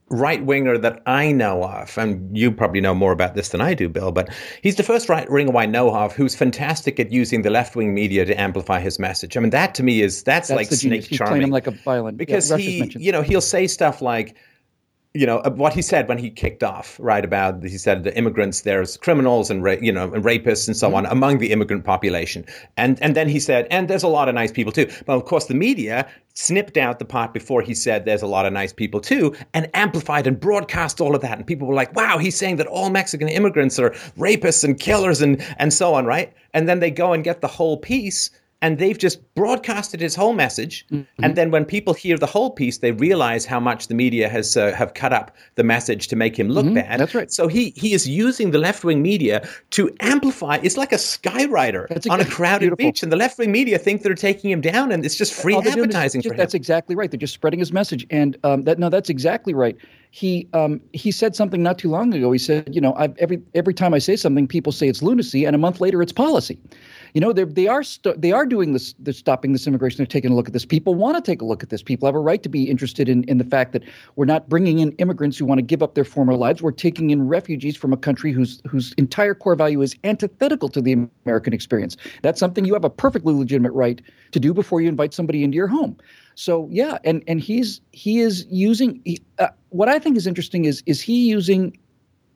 [0.10, 3.74] right winger that I know of, and you probably know more about this than I
[3.74, 4.30] do, Bill, but
[4.62, 7.94] he's the first right winger I know of who's fantastic at using the left wing
[7.94, 9.36] media to amplify his message.
[9.36, 11.10] I mean, that to me is that's, that's like snake charming.
[11.10, 14.36] He's playing him like a violin because yeah, he, you know, he'll say stuff like
[15.14, 18.16] you know uh, what he said when he kicked off right about he said the
[18.18, 22.46] immigrants there's criminals and you know and rapists and so on among the immigrant population.
[22.76, 24.90] And and then he said and there's a lot of nice people too.
[25.06, 28.46] But of course the media snipped out the part before he said there's a lot
[28.46, 31.38] of nice people too and amplified and broadcast all of that.
[31.38, 35.22] And people were like wow he's saying that all mexican immigrants are rapists and killers
[35.22, 36.34] and and so on right?
[36.54, 38.30] And then they go and get the whole piece
[38.62, 41.24] and they've just broadcasted his whole message mm-hmm.
[41.24, 44.58] and then when people hear the whole piece they realize how much the media has
[44.58, 46.76] uh, have cut up the message to make him look mm-hmm.
[46.76, 50.92] bad that's right so he he is using the left-wing media to amplify it's like
[50.92, 52.86] a skywriter that's on a crowded beautiful.
[52.86, 56.22] beach and the left-wing media think they're taking him down and it's just free advertising
[56.22, 56.60] just, for that's him.
[56.60, 59.78] exactly right they're just spreading his message and um, that no that's exactly right
[60.12, 63.42] he um, he said something not too long ago he said you know I've, every
[63.54, 66.58] every time i say something people say it's lunacy and a month later it's policy
[67.14, 68.94] you know, they are st- they are doing this.
[69.00, 69.98] They're stopping this immigration.
[69.98, 70.66] They're taking a look at this.
[70.66, 71.82] People want to take a look at this.
[71.82, 73.84] People have a right to be interested in in the fact that
[74.16, 76.62] we're not bringing in immigrants who want to give up their former lives.
[76.62, 80.82] We're taking in refugees from a country whose whose entire core value is antithetical to
[80.82, 81.98] the American experience.
[82.22, 85.56] That's something you have a perfectly legitimate right to do before you invite somebody into
[85.56, 85.98] your home.
[86.36, 90.66] So yeah, and and he's he is using he, uh, what I think is interesting
[90.66, 91.78] is is he using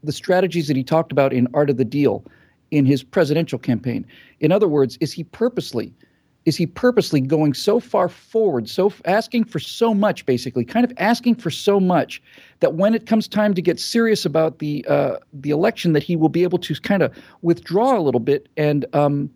[0.03, 2.25] the strategies that he talked about in Art of the Deal
[2.71, 4.05] in his presidential campaign.
[4.39, 5.93] In other words, is he purposely
[6.45, 10.91] is he purposely going so far forward, so asking for so much, basically, kind of
[10.97, 12.21] asking for so much
[12.61, 16.15] that when it comes time to get serious about the uh, the election, that he
[16.15, 19.29] will be able to kind of withdraw a little bit and um,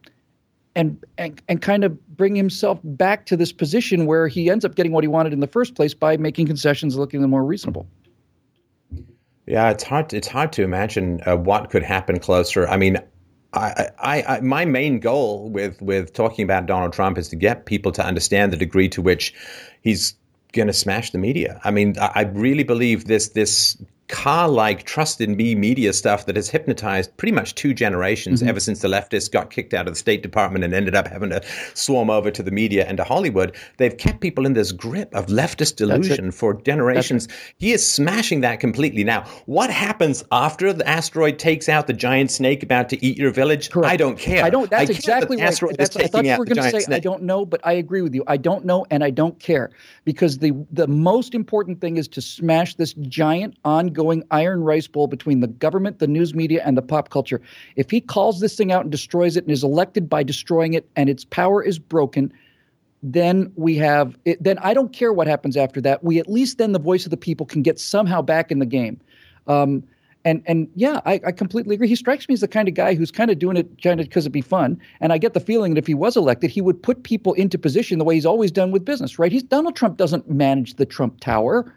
[0.75, 4.73] and and and kind of bring himself back to this position where he ends up
[4.73, 7.87] getting what he wanted in the first place by making concessions looking more reasonable.
[9.45, 10.11] Yeah, it's hard.
[10.11, 12.67] It's hard to imagine uh, what could happen closer.
[12.67, 12.97] I mean,
[13.55, 17.65] I, I, I, my main goal with with talking about Donald Trump is to get
[17.65, 19.33] people to understand the degree to which
[19.81, 20.15] he's
[20.51, 21.59] going to smash the media.
[21.63, 26.27] I mean, I, I really believe this this Kaa like trust in me media stuff
[26.27, 28.49] that has hypnotized pretty much two generations mm-hmm.
[28.49, 31.31] ever since the leftists got kicked out of the State Department and ended up having
[31.31, 33.55] to swarm over to the media and to Hollywood.
[33.77, 37.27] They've kept people in this grip of leftist delusion for generations.
[37.57, 39.03] He is smashing that completely.
[39.03, 43.31] Now, what happens after the asteroid takes out the giant snake about to eat your
[43.31, 43.71] village?
[43.71, 43.91] Correct.
[43.91, 44.43] I don't care.
[44.43, 44.69] I don't.
[44.69, 45.75] That's I exactly right.
[45.77, 46.97] That's, I thought you were going to say snake.
[46.97, 48.23] I don't know, but I agree with you.
[48.27, 49.71] I don't know and I don't care
[50.03, 54.87] because the the most important thing is to smash this giant on ongoing iron rice
[54.87, 57.41] bowl between the government, the news media, and the pop culture.
[57.75, 60.87] If he calls this thing out and destroys it and is elected by destroying it
[60.95, 62.31] and its power is broken,
[63.01, 66.03] then we have it, then I don't care what happens after that.
[66.03, 68.65] We at least then the voice of the people can get somehow back in the
[68.65, 68.99] game.
[69.47, 69.83] Um,
[70.23, 71.87] and and yeah, I, I, completely agree.
[71.87, 74.07] He strikes me as the kind of guy who's kind of doing it kind of
[74.07, 74.81] because it'd be fun.
[74.99, 77.59] And I get the feeling that if he was elected, he would put people into
[77.59, 79.19] position the way he's always done with business.
[79.19, 79.31] Right?
[79.31, 81.71] He's Donald Trump doesn't manage the Trump Tower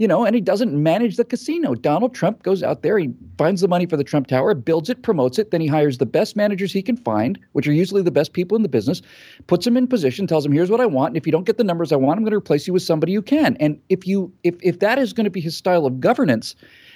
[0.00, 1.74] you know, and he doesn't manage the casino.
[1.74, 5.02] Donald Trump goes out there, he finds the money for the Trump Tower, builds it,
[5.02, 8.10] promotes it, then he hires the best managers he can find, which are usually the
[8.10, 9.02] best people in the business,
[9.46, 11.58] puts them in position, tells them, "Here's what I want, and if you don't get
[11.58, 14.06] the numbers I want, I'm going to replace you with somebody who can." And if
[14.06, 16.54] you if if that is going to be his style of governance,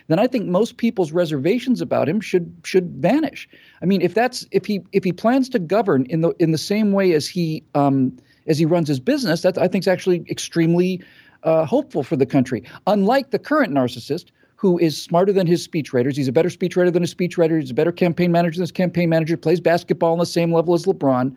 [0.09, 3.47] then I think most people's reservations about him should should vanish.
[3.83, 6.59] I mean, if that's if he if he plans to govern in the in the
[6.59, 10.25] same way as he um, as he runs his business, that I think is actually
[10.31, 11.03] extremely
[11.45, 12.63] uh, hopeful for the country.
[12.87, 16.17] Unlike the current narcissist, who is smarter than his speechwriters.
[16.17, 17.61] He's a better speechwriter than his speechwriter.
[17.61, 19.37] He's a better campaign manager than his campaign manager.
[19.37, 21.37] Plays basketball on the same level as LeBron,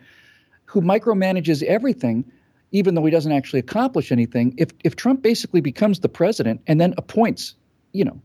[0.65, 2.23] who micromanages everything,
[2.71, 4.53] even though he doesn't actually accomplish anything.
[4.57, 7.55] If if Trump basically becomes the president and then appoints,
[7.91, 8.21] you know,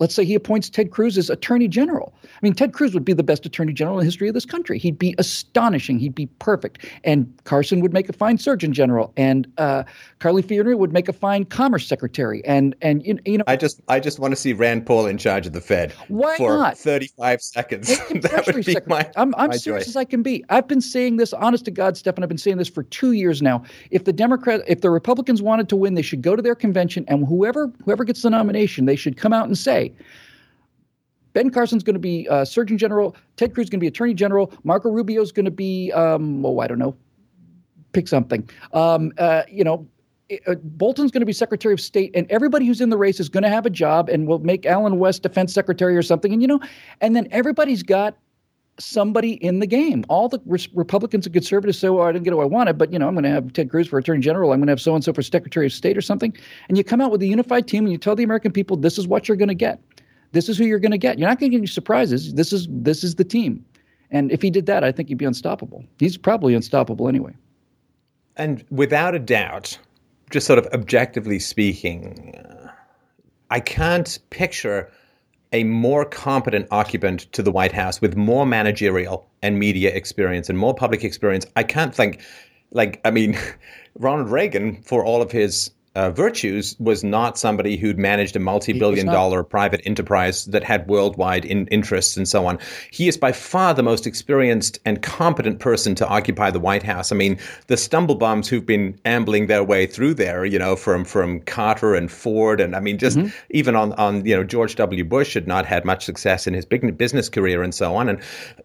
[0.00, 2.14] Let's say he appoints Ted Cruz as Attorney General.
[2.24, 4.44] I mean, Ted Cruz would be the best Attorney General in the history of this
[4.44, 4.78] country.
[4.78, 5.98] He'd be astonishing.
[5.98, 6.86] He'd be perfect.
[7.02, 9.82] And Carson would make a fine Surgeon General, and uh,
[10.20, 12.44] Carly Fiorina would make a fine Commerce Secretary.
[12.44, 15.18] And and you you know, I just I just want to see Rand Paul in
[15.18, 15.92] charge of the Fed.
[16.06, 16.78] Why for not?
[16.78, 17.88] Thirty-five seconds.
[18.10, 19.10] that would be my.
[19.16, 19.88] I'm, I'm my serious joy.
[19.90, 20.44] as I can be.
[20.48, 22.22] I've been saying this, honest to God, Stefan.
[22.22, 23.64] I've been saying this for two years now.
[23.90, 27.04] If the Democrat, if the Republicans wanted to win, they should go to their convention,
[27.08, 29.87] and whoever whoever gets the nomination, they should come out and say
[31.32, 33.14] Ben Carson's going to be uh, Surgeon General.
[33.36, 34.52] Ted Cruz is going to be Attorney General.
[34.64, 36.96] Marco Rubio is going to be, um, oh, I don't know,
[37.92, 38.48] pick something.
[38.72, 39.86] Um, uh, you know,
[40.46, 43.28] uh, Bolton's going to be Secretary of State, and everybody who's in the race is
[43.28, 46.32] going to have a job, and we'll make Allen West Defense Secretary or something.
[46.32, 46.60] And you know,
[47.00, 48.16] and then everybody's got
[48.78, 50.04] somebody in the game.
[50.08, 52.92] All the re- Republicans and conservatives say, "Well, I didn't get what I wanted, but
[52.92, 54.52] you know, I'm going to have Ted Cruz for Attorney General.
[54.52, 56.36] I'm going to have so and so for Secretary of State or something."
[56.68, 58.98] And you come out with a unified team, and you tell the American people, "This
[58.98, 59.80] is what you're going to get."
[60.32, 61.18] This is who you're going to get.
[61.18, 62.34] You're not going to get any surprises.
[62.34, 63.64] This is this is the team.
[64.10, 65.84] And if he did that, I think he'd be unstoppable.
[65.98, 67.34] He's probably unstoppable anyway.
[68.36, 69.78] And without a doubt,
[70.30, 72.38] just sort of objectively speaking,
[73.50, 74.90] I can't picture
[75.52, 80.58] a more competent occupant to the White House with more managerial and media experience and
[80.58, 81.46] more public experience.
[81.56, 82.20] I can't think,
[82.70, 83.38] like, I mean,
[83.98, 89.06] Ronald Reagan, for all of his uh, virtues was not somebody who'd managed a multi-billion
[89.06, 92.58] dollar private enterprise that had worldwide in- interests and so on.
[92.90, 97.10] He is by far the most experienced and competent person to occupy the White House.
[97.10, 101.40] I mean, the stumblebums who've been ambling their way through there, you know, from from
[101.40, 103.28] Carter and Ford, and I mean, just mm-hmm.
[103.50, 105.04] even on on you know George W.
[105.04, 108.20] Bush had not had much success in his big business career and so on, and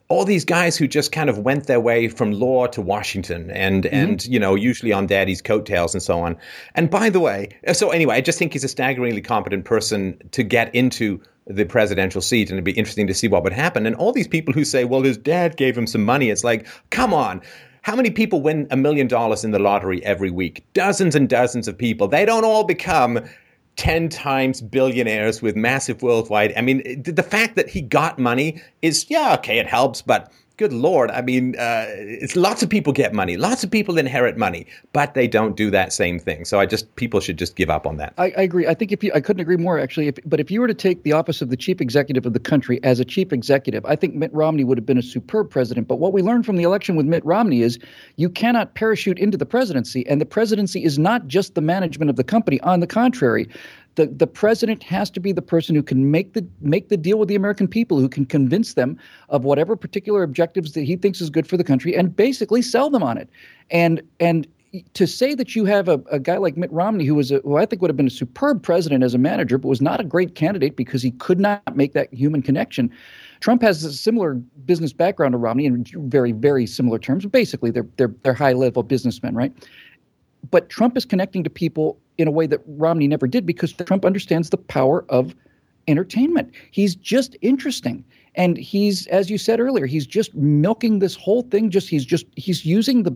[0.10, 3.86] all these guys who just kind of went their way from law to Washington, and
[3.86, 3.96] mm-hmm.
[3.96, 6.38] and you know usually on Daddy's coattails and so on.
[6.76, 10.44] And by the way, so anyway, I just think he's a staggeringly competent person to
[10.44, 13.86] get into the presidential seat, and it'd be interesting to see what would happen.
[13.86, 16.68] And all these people who say, well, his dad gave him some money, it's like,
[16.90, 17.42] come on.
[17.82, 20.66] How many people win a million dollars in the lottery every week?
[20.74, 22.08] Dozens and dozens of people.
[22.08, 23.20] They don't all become
[23.76, 26.54] 10 times billionaires with massive worldwide.
[26.56, 30.32] I mean, the fact that he got money is, yeah, okay, it helps, but
[30.64, 31.86] good lord i mean uh,
[32.24, 33.36] it's lots of people get money.
[33.36, 36.46] Lots of people inherit money but they don't do that same thing.
[36.46, 38.14] So i just people should just give up on that.
[38.18, 38.66] I, I agree.
[38.66, 40.08] I think if you i couldn't agree more actually.
[40.08, 42.40] If, but if you were to take the office of the chief executive of the
[42.40, 45.90] country as a chief executive i think mitt romney would have been a superb president.
[45.90, 47.78] But what we learned from the election with mitt romney is
[48.16, 52.16] you cannot parachute into the presidency and the presidency is not just the management of
[52.16, 52.62] the company.
[52.62, 53.50] On the contrary
[53.96, 57.20] the, the president has to be the person who can make the make the deal
[57.20, 58.98] with the American people, who can convince them
[59.30, 62.90] of whatever particular objectives that he thinks is good for the country, and basically sell
[62.90, 63.30] them on it.
[63.70, 64.48] And and
[64.94, 67.58] to say that you have a, a guy like Mitt Romney, who was a, who
[67.58, 70.04] I think would have been a superb president as a manager, but was not a
[70.04, 72.90] great candidate because he could not make that human connection.
[73.40, 74.34] Trump has a similar
[74.66, 77.26] business background to Romney in very, very similar terms.
[77.28, 79.54] Basically, they're they're they're high level businessmen, right?
[80.50, 84.06] But Trump is connecting to people in a way that Romney never did because Trump
[84.06, 85.36] understands the power of
[85.88, 86.52] entertainment.
[86.72, 88.06] He's just interesting.
[88.36, 91.70] And he's, as you said earlier, he's just milking this whole thing.
[91.70, 93.16] Just he's just he's using the,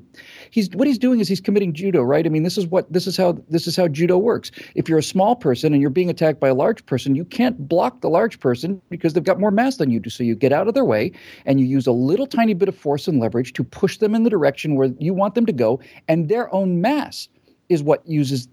[0.51, 2.23] he's what he's doing is he's committing judo, right?
[2.23, 4.51] I mean, this is what this is how this is how judo works.
[4.75, 7.67] If you're a small person and you're being attacked by a large person, you can't
[7.67, 10.11] block the large person because they've got more mass than you do.
[10.11, 11.11] So you get out of their way
[11.47, 14.21] and you use a little tiny bit of force and leverage to push them in
[14.21, 17.27] the direction where you want them to go, and their own mass
[17.69, 18.47] is what uses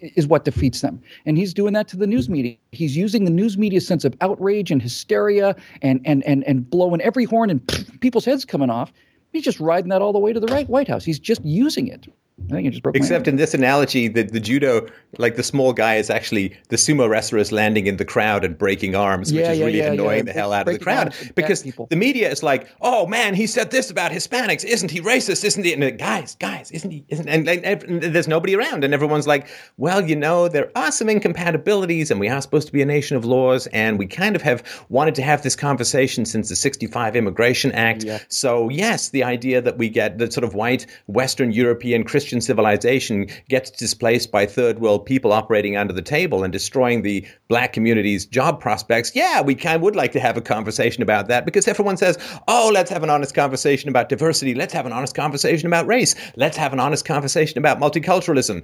[0.00, 1.00] is what defeats them.
[1.26, 2.56] And he's doing that to the news media.
[2.72, 7.00] He's using the news media sense of outrage and hysteria and and and and blowing
[7.00, 7.60] every horn and
[8.00, 8.92] people's heads coming off.
[9.32, 11.04] He's just riding that all the way to the right White House.
[11.04, 12.06] He's just using it.
[12.46, 12.96] I think it just broke.
[12.96, 14.86] Except in this analogy, the, the judo,
[15.18, 18.56] like the small guy, is actually the sumo wrestler is landing in the crowd and
[18.56, 21.14] breaking arms, yeah, which is yeah, really yeah, annoying the hell out of the crowd
[21.34, 25.44] because the media is like, "Oh man, he said this about Hispanics, isn't he racist?
[25.44, 27.04] Isn't he?" And guys, guys, isn't he?
[27.08, 29.46] Isn't and, and, and, there's nobody around, and everyone's like,
[29.76, 33.16] "Well, you know, there are some incompatibilities, and we are supposed to be a nation
[33.16, 37.14] of laws, and we kind of have wanted to have this conversation since the '65
[37.14, 38.06] Immigration Act.
[38.28, 42.40] So yes, the idea that we get the sort of white Western European Christian Christian
[42.42, 47.72] civilization gets displaced by third world people operating under the table and destroying the black
[47.72, 51.46] community's job prospects, yeah, we kind of would like to have a conversation about that
[51.46, 54.54] because everyone says, oh, let's have an honest conversation about diversity.
[54.54, 56.14] Let's have an honest conversation about race.
[56.36, 58.62] Let's have an honest conversation about multiculturalism.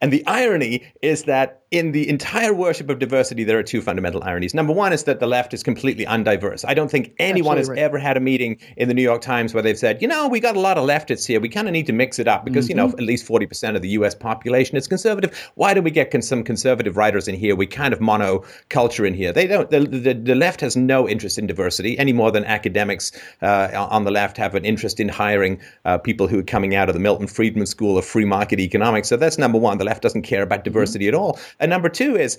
[0.00, 4.22] And the irony is that in the entire worship of diversity, there are two fundamental
[4.22, 4.54] ironies.
[4.54, 6.64] Number one is that the left is completely undiverse.
[6.66, 7.84] I don't think anyone Absolutely has right.
[7.84, 10.38] ever had a meeting in the New York Times where they've said, you know, we
[10.38, 11.40] got a lot of leftists here.
[11.40, 12.70] We kind of need to mix it up because, mm-hmm.
[12.70, 13.00] you know, mm-hmm.
[13.00, 15.50] at least 40% of the US population is conservative.
[15.56, 17.56] Why don't we get con- some conservative writers in here?
[17.56, 19.32] We kind of mono culture in here.
[19.32, 23.10] They don't, the, the, the, left has no interest in diversity any more than academics
[23.42, 26.88] uh, on the left have an interest in hiring uh, people who are coming out
[26.88, 29.08] of the Milton Friedman School of Free Market Economics.
[29.08, 29.78] So that's number one.
[29.78, 31.14] The left doesn't care about diversity mm-hmm.
[31.14, 31.38] at all.
[31.58, 32.38] And number two is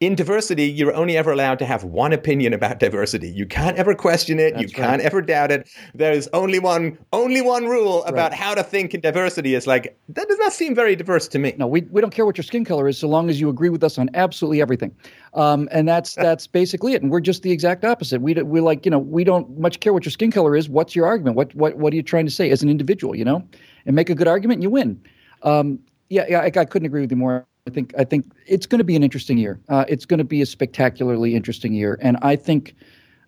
[0.00, 3.28] in diversity, you're only ever allowed to have one opinion about diversity.
[3.28, 4.54] You can't ever question it.
[4.54, 5.00] That's you can't right.
[5.00, 5.68] ever doubt it.
[5.94, 8.40] There's only one, only one rule about right.
[8.40, 9.54] how to think in diversity.
[9.54, 11.54] Is like that does not seem very diverse to me.
[11.58, 13.68] No, we, we don't care what your skin color is, so long as you agree
[13.68, 14.96] with us on absolutely everything.
[15.34, 17.02] Um, and that's that's basically it.
[17.02, 18.22] And we're just the exact opposite.
[18.22, 20.70] We we like you know we don't much care what your skin color is.
[20.70, 21.36] What's your argument?
[21.36, 23.14] What what what are you trying to say as an individual?
[23.14, 23.46] You know,
[23.84, 25.02] and make a good argument, and you win.
[25.42, 25.78] Um,
[26.10, 27.46] yeah, yeah, I, I couldn't agree with you more.
[27.66, 29.60] I think I think it's going to be an interesting year.
[29.68, 32.74] Uh, it's going to be a spectacularly interesting year, and I think,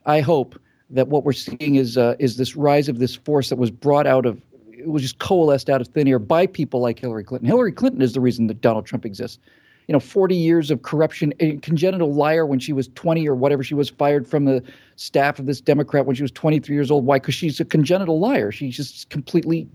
[0.04, 0.58] I hope
[0.90, 4.06] that what we're seeing is uh, is this rise of this force that was brought
[4.06, 4.42] out of
[4.72, 7.46] it was just coalesced out of thin air by people like Hillary Clinton.
[7.46, 9.38] Hillary Clinton is the reason that Donald Trump exists.
[9.86, 13.62] You know, 40 years of corruption, a congenital liar when she was 20 or whatever.
[13.62, 14.62] She was fired from the
[14.96, 17.04] staff of this Democrat when she was 23 years old.
[17.04, 17.18] Why?
[17.18, 18.50] Because she's a congenital liar.
[18.52, 19.68] She's just completely,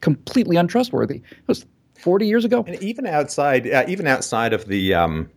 [0.00, 1.16] completely untrustworthy.
[1.16, 1.66] It was
[2.04, 2.62] 40 years ago.
[2.66, 5.30] And even outside, uh, even outside of the um,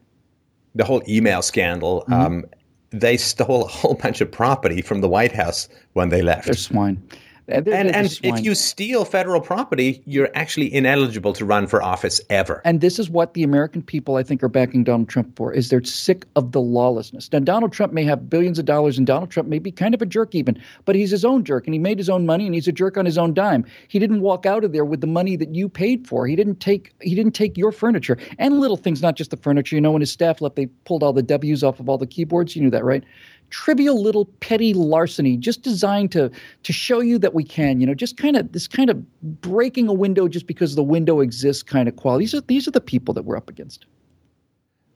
[0.76, 2.02] the whole email scandal.
[2.02, 2.14] Mm-hmm.
[2.14, 2.46] Um,
[2.92, 6.46] they stole a whole bunch of property from the White House when they left.
[6.46, 7.02] They're swine.
[7.50, 12.62] And, and, if you steal federal property, you're actually ineligible to run for office ever.
[12.66, 15.70] And this is what the American people, I think, are backing Donald Trump for: is
[15.70, 17.32] they're sick of the lawlessness.
[17.32, 20.02] Now, Donald Trump may have billions of dollars, and Donald Trump may be kind of
[20.02, 22.54] a jerk, even, but he's his own jerk, and he made his own money, and
[22.54, 23.66] he's a jerk on his own dime.
[23.88, 26.28] He didn't walk out of there with the money that you paid for.
[26.28, 29.76] He didn't take he didn't take your furniture and little things, not just the furniture.
[29.76, 32.08] You know, when his staff left, they pulled all the W's off of all the
[32.08, 32.58] keyboards.
[32.58, 33.06] You knew that, right?
[33.50, 36.30] Trivial little petty larceny just designed to
[36.64, 39.88] to show you that we can you know just kind of this kind of breaking
[39.88, 42.24] a window just because the window exists kind of quality.
[42.24, 43.86] These are these are the people that we're up against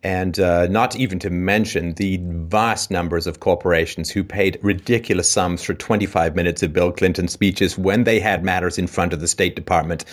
[0.04, 5.64] and uh, not even to mention the vast numbers of corporations who paid ridiculous sums
[5.64, 9.28] for 25 minutes of Bill Clinton speeches when they had matters in front of the
[9.28, 10.04] State Department.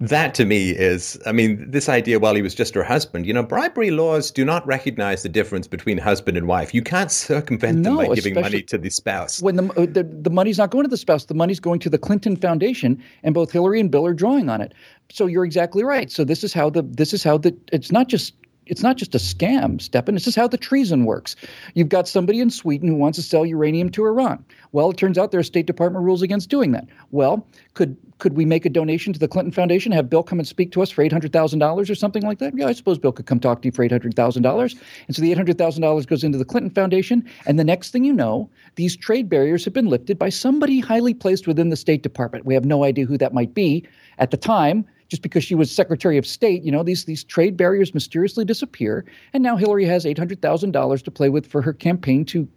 [0.00, 3.32] That to me is, I mean, this idea, while he was just her husband, you
[3.32, 6.72] know, bribery laws do not recognize the difference between husband and wife.
[6.72, 9.42] You can't circumvent no, them by giving money to the spouse.
[9.42, 11.90] When the, uh, the, the money's not going to the spouse, the money's going to
[11.90, 14.72] the Clinton Foundation, and both Hillary and Bill are drawing on it.
[15.10, 16.10] So you're exactly right.
[16.10, 18.34] So this is how the this is how the it's not just
[18.66, 20.14] it's not just a scam, Stefan.
[20.14, 21.34] This is how the treason works.
[21.74, 24.44] You've got somebody in Sweden who wants to sell uranium to Iran.
[24.72, 26.86] Well, it turns out there are State Department rules against doing that.
[27.10, 30.46] Well, could could we make a donation to the Clinton Foundation, have Bill come and
[30.46, 32.56] speak to us for eight hundred thousand dollars or something like that?
[32.56, 34.76] Yeah, I suppose Bill could come talk to you for eight hundred thousand dollars.
[35.06, 37.90] And so the eight hundred thousand dollars goes into the Clinton Foundation, and the next
[37.90, 41.76] thing you know, these trade barriers have been lifted by somebody highly placed within the
[41.76, 42.46] State Department.
[42.46, 43.84] We have no idea who that might be
[44.18, 47.54] at the time just because she was Secretary of State, you know, these these trade
[47.54, 49.04] barriers mysteriously disappear,
[49.34, 52.48] and now Hillary has eight hundred thousand dollars to play with for her campaign to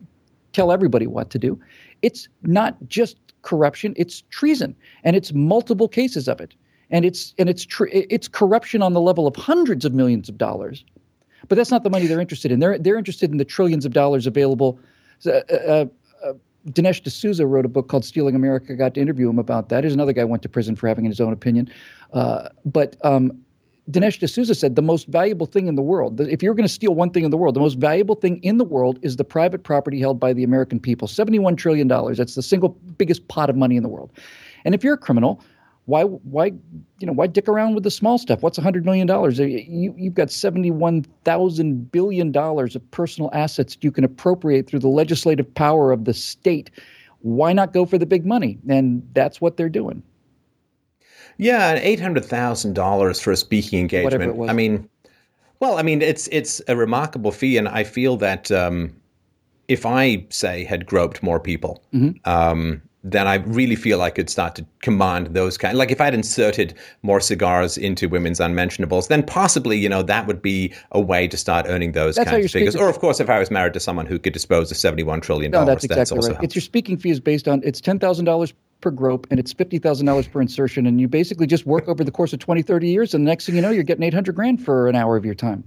[0.53, 1.59] tell everybody what to do.
[2.01, 6.55] It's not just corruption; it's treason, and it's multiple cases of it,
[6.91, 10.37] and it's and it's tr- it's corruption on the level of hundreds of millions of
[10.37, 10.85] dollars.
[11.49, 12.61] But that's not the money they're interested in.
[12.61, 14.79] They're they're interested in the trillions of dollars available.
[15.25, 15.85] Uh, uh,
[16.23, 16.33] uh,
[16.69, 18.73] Dinesh D'Souza wrote a book called Stealing America.
[18.73, 19.83] I got to interview him about that.
[19.83, 21.69] Here's another guy went to prison for having his own opinion.
[22.13, 23.31] Uh, but um,
[23.89, 26.95] Dinesh D'Souza said the most valuable thing in the world, if you're going to steal
[26.95, 29.63] one thing in the world, the most valuable thing in the world is the private
[29.63, 31.07] property held by the American people.
[31.07, 31.87] $71 trillion.
[31.87, 34.11] That's the single biggest pot of money in the world.
[34.63, 35.43] And if you're a criminal,
[35.85, 36.45] why why
[36.99, 38.41] you know why dick around with the small stuff?
[38.41, 39.07] What's $100 million
[39.69, 45.91] you, you've got $71000 billion of personal assets you can appropriate through the legislative power
[45.91, 46.71] of the state.
[47.19, 48.57] Why not go for the big money?
[48.67, 50.03] And that's what they're doing.
[51.37, 54.49] Yeah, and eight hundred thousand dollars for a speaking engagement.
[54.49, 54.89] I mean,
[55.59, 58.95] well, I mean, it's it's a remarkable fee, and I feel that um,
[59.67, 62.17] if I say had groped more people, mm-hmm.
[62.29, 65.77] um, then I really feel I could start to command those kind.
[65.77, 70.41] Like if I'd inserted more cigars into women's unmentionables, then possibly you know that would
[70.41, 72.75] be a way to start earning those that's kinds of figures.
[72.75, 75.51] Or of course, if I was married to someone who could dispose of seventy-one trillion
[75.51, 76.43] dollars, no, that's exactly that's right.
[76.43, 79.53] It's your speaking fee is based on it's ten thousand dollars per grope and it's
[79.53, 80.85] $50,000 per insertion.
[80.85, 83.13] And you basically just work over the course of 20, 30 years.
[83.13, 85.33] And the next thing you know, you're getting 800 grand for an hour of your
[85.33, 85.63] time.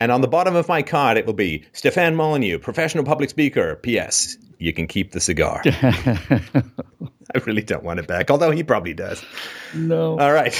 [0.00, 3.76] And on the bottom of my card, it will be Stefan Molyneux, professional public speaker.
[3.76, 4.38] P.S.
[4.58, 5.62] You can keep the cigar.
[5.66, 9.24] I really don't want it back, although he probably does.
[9.74, 10.18] No.
[10.18, 10.54] All right.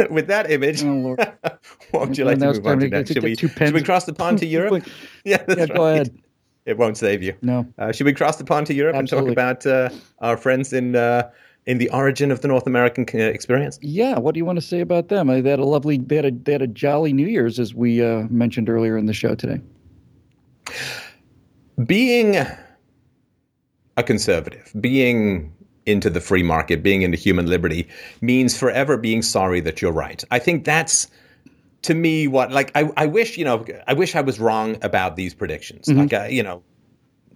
[0.10, 1.14] With that image, oh,
[1.90, 3.12] what would you like to move on to next?
[3.12, 4.86] Should we, should we cross the pond to Europe?
[5.24, 5.92] yeah, yeah go right.
[5.92, 6.18] ahead
[6.66, 7.34] it won't save you.
[7.42, 7.66] No.
[7.78, 9.30] Uh, should we cross the pond to Europe Absolutely.
[9.30, 9.90] and talk about uh,
[10.20, 11.30] our friends in uh,
[11.66, 13.78] in the origin of the North American uh, experience?
[13.82, 14.18] Yeah.
[14.18, 15.26] What do you want to say about them?
[15.28, 18.02] They had a lovely, they had a, they had a jolly New Year's, as we
[18.04, 19.60] uh, mentioned earlier in the show today.
[21.86, 22.46] Being
[24.00, 25.52] a conservative, being
[25.86, 27.88] into the free market, being into human liberty,
[28.20, 30.24] means forever being sorry that you're right.
[30.30, 31.08] I think that's
[31.82, 35.16] to me what like I, I wish you know I wish I was wrong about
[35.16, 35.86] these predictions.
[35.86, 36.00] Mm-hmm.
[36.00, 36.62] Like I, you know,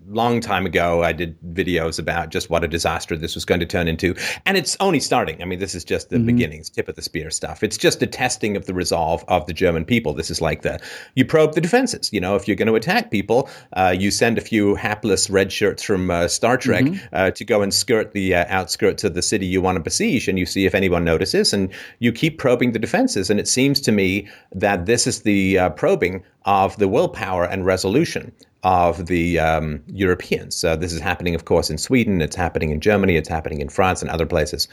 [0.08, 3.66] long time ago, I did videos about just what a disaster this was going to
[3.66, 4.14] turn into.
[4.46, 5.40] And it's only starting.
[5.42, 6.26] I mean, this is just the mm-hmm.
[6.26, 7.62] beginnings, tip of the spear stuff.
[7.62, 10.14] It's just a testing of the resolve of the German people.
[10.14, 10.80] This is like the,
[11.14, 12.12] you probe the defenses.
[12.12, 15.52] You know, if you're going to attack people, uh, you send a few hapless red
[15.52, 17.14] shirts from uh, Star Trek mm-hmm.
[17.14, 20.28] uh, to go and skirt the uh, outskirts of the city you want to besiege,
[20.28, 23.30] and you see if anyone notices, and you keep probing the defenses.
[23.30, 27.64] And it seems to me that this is the uh, probing of the willpower and
[27.64, 28.32] resolution
[28.64, 30.64] of the um, Europeans.
[30.64, 32.22] Uh, this is happening, of course, in Sweden.
[32.22, 33.16] It's happening in Germany.
[33.16, 34.68] It's happening in France and other places.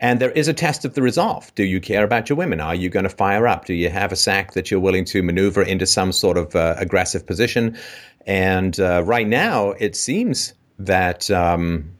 [0.00, 1.52] And there is a test of the resolve.
[1.56, 2.60] Do you care about your women?
[2.60, 3.64] Are you going to fire up?
[3.64, 6.76] Do you have a sack that you're willing to maneuver into some sort of uh,
[6.78, 7.76] aggressive position?
[8.26, 11.30] And uh, right now, it seems that.
[11.30, 11.92] Um,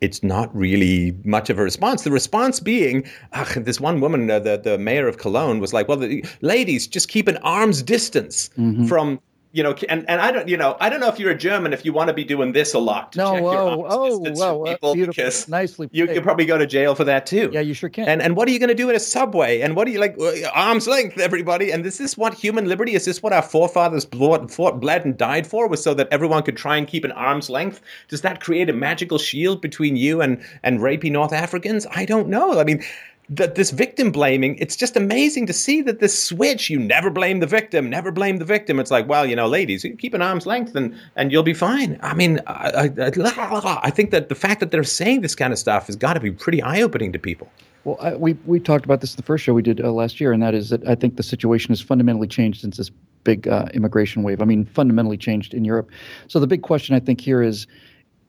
[0.00, 2.02] it's not really much of a response.
[2.02, 5.88] The response being, ugh, this one woman, uh, the the mayor of Cologne, was like,
[5.88, 8.86] "Well, the, ladies, just keep an arm's distance mm-hmm.
[8.86, 9.20] from
[9.56, 11.72] you know, and, and I don't, you know, I don't know if you're a German
[11.72, 13.12] if you want to be doing this a lot.
[13.12, 15.88] To no, check whoa, oh, wow, uh, people beautiful, nicely.
[15.92, 17.48] You could probably go to jail for that too.
[17.50, 18.06] Yeah, you sure can.
[18.06, 19.62] And and what are you going to do in a subway?
[19.62, 20.14] And what are you like?
[20.20, 21.70] Uh, arm's length, everybody.
[21.70, 23.06] And this is what human liberty is.
[23.06, 26.58] This what our forefathers bled, fought, bled and died for was so that everyone could
[26.58, 27.80] try and keep an arm's length.
[28.08, 31.86] Does that create a magical shield between you and and rapey North Africans?
[31.90, 32.60] I don't know.
[32.60, 32.84] I mean
[33.28, 37.40] that this victim blaming, it's just amazing to see that this switch, you never blame
[37.40, 38.78] the victim, never blame the victim.
[38.78, 41.98] It's like, well, you know, ladies, keep an arm's length and, and you'll be fine.
[42.02, 45.58] I mean, I, I, I think that the fact that they're saying this kind of
[45.58, 47.50] stuff has got to be pretty eye opening to people.
[47.84, 50.32] Well, I, we, we talked about this the first show we did uh, last year,
[50.32, 52.90] and that is that I think the situation has fundamentally changed since this
[53.22, 54.42] big uh, immigration wave.
[54.42, 55.90] I mean, fundamentally changed in Europe.
[56.28, 57.66] So the big question I think here is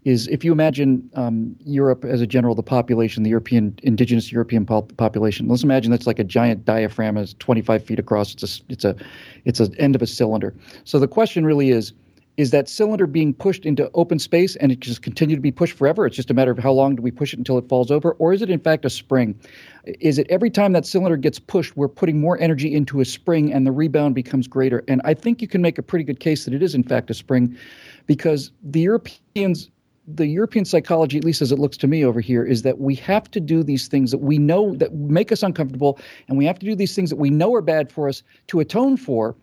[0.04, 4.66] is if you imagine um, Europe as a general, the population, the European indigenous European
[4.66, 5.48] pop- population.
[5.48, 8.34] Let's imagine that's like a giant diaphragm, is 25 feet across.
[8.34, 8.96] It's a it's a
[9.46, 10.54] it's an end of a cylinder.
[10.84, 11.94] So the question really is.
[12.38, 15.76] Is that cylinder being pushed into open space and it just continue to be pushed
[15.76, 16.06] forever?
[16.06, 18.12] It's just a matter of how long do we push it until it falls over?
[18.20, 19.34] Or is it in fact a spring?
[19.86, 23.52] Is it every time that cylinder gets pushed, we're putting more energy into a spring
[23.52, 24.84] and the rebound becomes greater?
[24.88, 27.10] And I think you can make a pretty good case that it is in fact
[27.10, 27.58] a spring
[28.06, 29.72] because the Europeans
[30.08, 32.96] the European psychology, at least as it looks to me over here, is that we
[32.96, 36.58] have to do these things that we know that make us uncomfortable, and we have
[36.60, 39.36] to do these things that we know are bad for us to atone for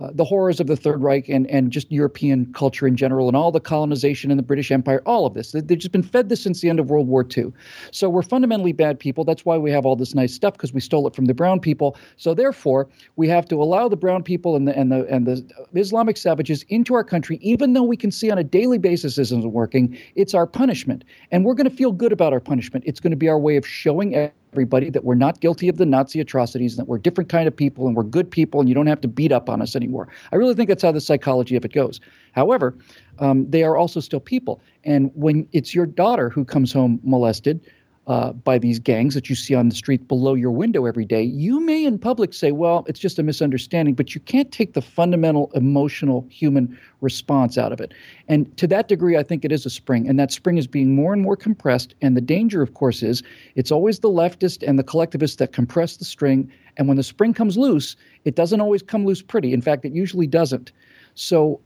[0.00, 3.36] uh, the horrors of the Third Reich and, and just European culture in general and
[3.36, 5.52] all the colonization in the British Empire, all of this.
[5.52, 7.52] They've just been fed this since the end of World War II.
[7.90, 9.24] So we're fundamentally bad people.
[9.24, 11.58] That's why we have all this nice stuff because we stole it from the brown
[11.58, 11.96] people.
[12.16, 15.44] So therefore, we have to allow the brown people and the and the and the
[15.74, 19.52] Islamic savages into our country, even though we can see on a daily basis isn't
[19.52, 19.98] working.
[20.14, 22.84] It's our punishment, and we're going to feel good about our punishment.
[22.86, 24.14] It's going to be our way of showing
[24.52, 27.86] everybody that we're not guilty of the Nazi atrocities, that we're different kind of people,
[27.86, 30.08] and we're good people, and you don't have to beat up on us anymore.
[30.32, 32.00] I really think that's how the psychology of it goes.
[32.32, 32.76] However,
[33.18, 37.60] um, they are also still people, and when it's your daughter who comes home molested,
[38.08, 41.22] uh, by these gangs that you see on the street below your window every day,
[41.22, 44.80] you may in public say, well, it's just a misunderstanding, but you can't take the
[44.80, 47.92] fundamental emotional human response out of it.
[48.26, 50.94] And to that degree, I think it is a spring, and that spring is being
[50.94, 51.94] more and more compressed.
[52.00, 53.22] And the danger, of course, is
[53.56, 56.50] it's always the leftist and the collectivists that compress the string.
[56.78, 57.94] And when the spring comes loose,
[58.24, 59.52] it doesn't always come loose pretty.
[59.52, 60.72] In fact, it usually doesn't.
[61.14, 61.60] So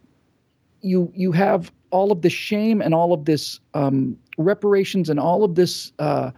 [0.81, 5.45] you you have all of the shame and all of this um, reparations and all
[5.45, 6.31] of this uh,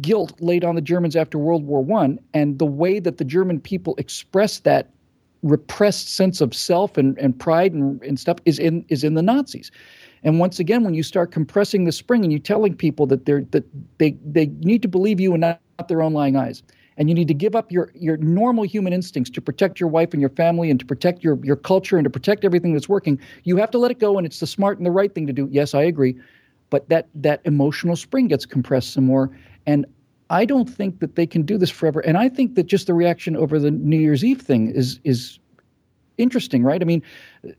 [0.00, 3.60] guilt laid on the Germans after World War One, and the way that the German
[3.60, 4.90] people expressed that
[5.42, 9.22] repressed sense of self and, and pride and, and stuff is in is in the
[9.22, 9.70] Nazis.
[10.22, 13.42] And once again, when you start compressing the spring and you're telling people that they're
[13.50, 13.64] that
[13.98, 16.62] they they need to believe you and not, not their own lying eyes,
[16.98, 20.12] and you need to give up your your normal human instincts to protect your wife
[20.12, 23.18] and your family and to protect your your culture and to protect everything that's working,
[23.44, 25.32] you have to let it go, and it's the smart and the right thing to
[25.32, 25.48] do.
[25.50, 26.16] Yes, I agree
[26.70, 29.30] but that that emotional spring gets compressed some more
[29.66, 29.86] and
[30.30, 32.00] I don't think that they can do this forever.
[32.00, 35.40] And I think that just the reaction over the New Year's Eve thing is is
[36.18, 36.80] interesting, right?
[36.80, 37.02] I mean,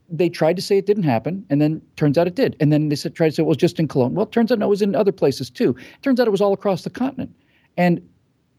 [0.09, 2.55] they tried to say it didn't happen, and then turns out it did.
[2.59, 4.13] And then they said, tried to say it was just in Cologne.
[4.13, 5.71] Well, turns out no, it was in other places too.
[5.71, 7.35] It turns out it was all across the continent.
[7.75, 8.07] And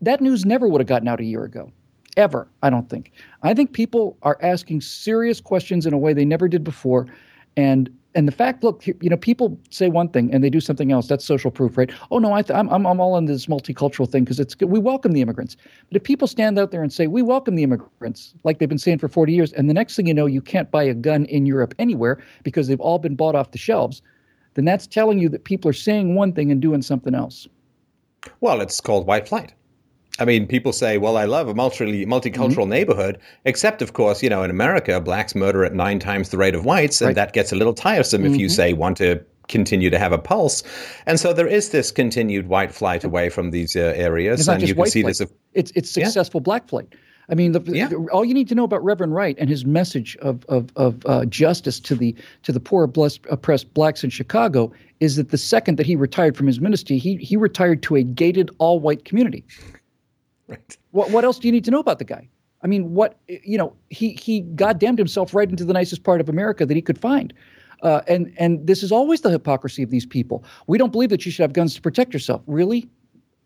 [0.01, 1.73] that news never would have gotten out a year ago.
[2.17, 3.13] Ever, I don't think.
[3.43, 7.07] I think people are asking serious questions in a way they never did before.
[7.57, 10.93] And and the fact, look, you know, people say one thing and they do something
[10.93, 11.09] else.
[11.09, 11.91] That's social proof, right?
[12.11, 14.71] Oh no, I am I'm I'm all in this multicultural thing because it's good.
[14.71, 15.57] We welcome the immigrants.
[15.89, 18.79] But if people stand out there and say we welcome the immigrants, like they've been
[18.79, 21.25] saying for 40 years, and the next thing you know, you can't buy a gun
[21.27, 24.03] in Europe anywhere because they've all been bought off the shelves,
[24.55, 27.49] then that's telling you that people are saying one thing and doing something else.
[28.41, 29.55] Well, it's called white flight.
[30.19, 32.71] I mean, people say, well, I love a multi- multicultural mm-hmm.
[32.71, 36.55] neighborhood, except, of course, you know, in America, blacks murder at nine times the rate
[36.55, 37.15] of whites, and right.
[37.17, 38.35] that gets a little tiresome mm-hmm.
[38.35, 38.55] if you mm-hmm.
[38.55, 40.63] say want to continue to have a pulse.
[41.07, 44.47] And so there is this continued white flight away from these uh, areas.
[44.49, 45.19] and you can see flight.
[45.19, 45.33] this.
[45.55, 46.45] It's, it's successful yeah.
[46.45, 46.95] black flight.
[47.29, 47.89] I mean, the, yeah.
[47.89, 51.07] the, all you need to know about Reverend Wright and his message of of, of
[51.07, 55.39] uh, justice to the to the poor, blessed, oppressed blacks in Chicago is that the
[55.39, 59.05] second that he retired from his ministry, he he retired to a gated all white
[59.05, 59.45] community.
[60.53, 60.77] Right.
[60.91, 62.29] What what else do you need to know about the guy?
[62.63, 66.29] I mean, what you know, he he goddamned himself right into the nicest part of
[66.29, 67.33] America that he could find.
[67.83, 70.45] Uh, and and this is always the hypocrisy of these people.
[70.69, 72.43] We don't believe that you should have guns to protect yourself.
[72.47, 72.89] Really?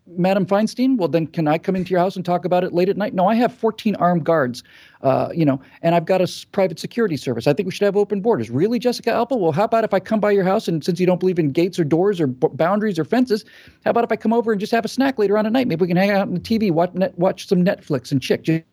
[0.09, 2.89] Madam Feinstein, well, then can I come into your house and talk about it late
[2.89, 3.13] at night?
[3.13, 4.63] No, I have 14 armed guards,
[5.03, 7.47] uh, you know, and I've got a private security service.
[7.47, 8.49] I think we should have open borders.
[8.49, 9.37] Really, Jessica Alba?
[9.37, 11.51] Well, how about if I come by your house and since you don't believe in
[11.51, 13.45] gates or doors or b- boundaries or fences,
[13.85, 15.67] how about if I come over and just have a snack later on at night?
[15.67, 18.67] Maybe we can hang out on the TV, watch, net, watch some Netflix and chick.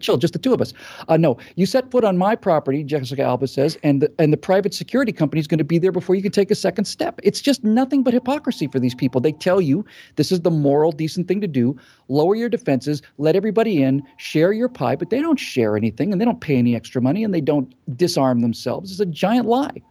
[0.00, 0.72] Chill, just the two of us.
[1.08, 4.36] Uh, no, you set foot on my property, Jessica Alba says, and the, and the
[4.36, 7.20] private security company is going to be there before you can take a second step.
[7.22, 9.20] It's just nothing but hypocrisy for these people.
[9.20, 9.84] They tell you
[10.16, 11.76] this is the moral, decent thing to do.
[12.08, 16.20] Lower your defenses, let everybody in, share your pie, but they don't share anything, and
[16.20, 18.90] they don't pay any extra money, and they don't disarm themselves.
[18.90, 19.82] It's a giant lie.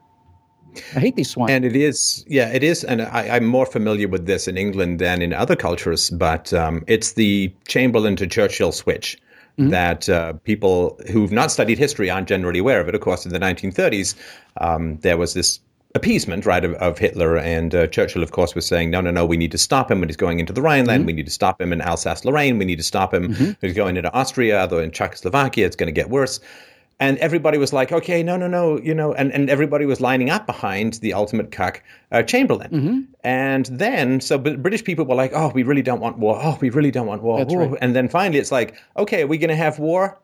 [0.95, 1.49] I hate these swine.
[1.49, 2.83] And it is, yeah, it is.
[2.83, 6.83] And I, am more familiar with this in England than in other cultures, but um,
[6.87, 9.17] it's the Chamberlain to Churchill switch.
[9.57, 9.69] Mm-hmm.
[9.71, 12.95] That uh, people who've not studied history aren't generally aware of it.
[12.95, 14.15] Of course, in the 1930s,
[14.57, 15.59] um, there was this
[15.95, 17.37] appeasement, right, of, of Hitler.
[17.37, 19.99] And uh, Churchill, of course, was saying, no, no, no, we need to stop him
[19.99, 21.01] when he's going into the Rhineland.
[21.01, 21.07] Mm-hmm.
[21.07, 22.57] We need to stop him in Alsace Lorraine.
[22.57, 23.43] We need to stop him mm-hmm.
[23.43, 26.39] when he's going into Austria, although in Czechoslovakia, it's going to get worse
[26.99, 30.29] and everybody was like, okay, no, no, no, you know, and, and everybody was lining
[30.29, 31.81] up behind the ultimate cuck,
[32.11, 32.71] uh, Chamberlain.
[32.71, 32.99] Mm-hmm.
[33.23, 36.39] And then, so British people were like, oh, we really don't want war.
[36.41, 37.43] Oh, we really don't want war.
[37.45, 37.77] Right.
[37.81, 40.19] And then finally, it's like, okay, are we going to have war?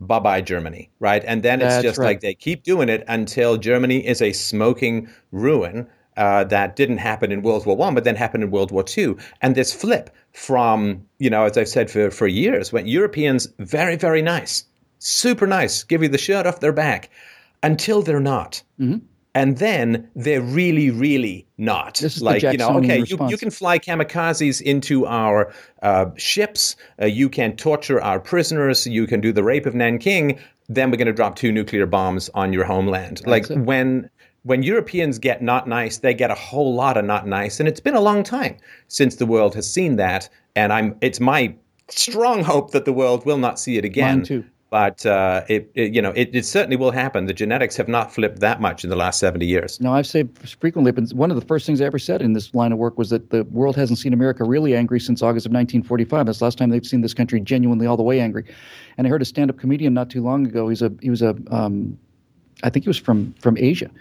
[0.00, 1.22] Bye bye, Germany, right?
[1.24, 2.06] And then it's That's just right.
[2.06, 5.88] like they keep doing it until Germany is a smoking ruin.
[6.16, 9.18] Uh, that didn't happen in World War One, but then happened in World War Two.
[9.40, 13.96] And this flip from, you know, as I've said for, for years, when Europeans very,
[13.96, 14.64] very nice
[15.04, 17.10] super nice, give you the shirt off their back
[17.62, 18.62] until they're not.
[18.80, 19.04] Mm-hmm.
[19.36, 21.98] And then they're really, really not.
[21.98, 25.52] This is like, you know, okay, you, you, can fly kamikazes into our
[25.82, 26.76] uh, ships.
[27.02, 28.86] Uh, you can torture our prisoners.
[28.86, 30.38] You can do the rape of Nanking.
[30.68, 33.22] Then we're going to drop two nuclear bombs on your homeland.
[33.24, 33.58] That's like it.
[33.58, 34.08] when
[34.44, 37.80] when Europeans get not nice, they get a whole lot of not nice, and it's
[37.80, 38.56] been a long time
[38.88, 40.28] since the world has seen that.
[40.54, 41.54] And I'm it's my
[41.88, 44.24] strong hope that the world will not see it again.
[44.74, 47.26] But uh, it, it, you know it, it, certainly will happen.
[47.26, 49.80] The genetics have not flipped that much in the last seventy years.
[49.80, 52.52] No, I've said frequently, but one of the first things I ever said in this
[52.56, 55.52] line of work was that the world hasn't seen America really angry since August of
[55.52, 56.26] 1945.
[56.26, 58.46] That's the last time they've seen this country genuinely all the way angry.
[58.98, 60.68] And I heard a stand-up comedian not too long ago.
[60.68, 61.96] He's a he was a um,
[62.64, 63.92] I think he was from from Asia.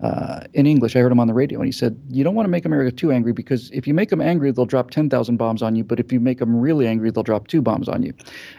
[0.00, 0.96] Uh, in English.
[0.96, 2.90] I heard him on the radio, and he said, "You don't want to make America
[2.90, 5.84] too angry because if you make them angry, they'll drop ten thousand bombs on you.
[5.84, 8.12] But if you make them really angry, they'll drop two bombs on you."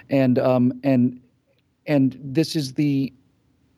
[0.10, 1.20] And um, and
[1.88, 3.12] and this is the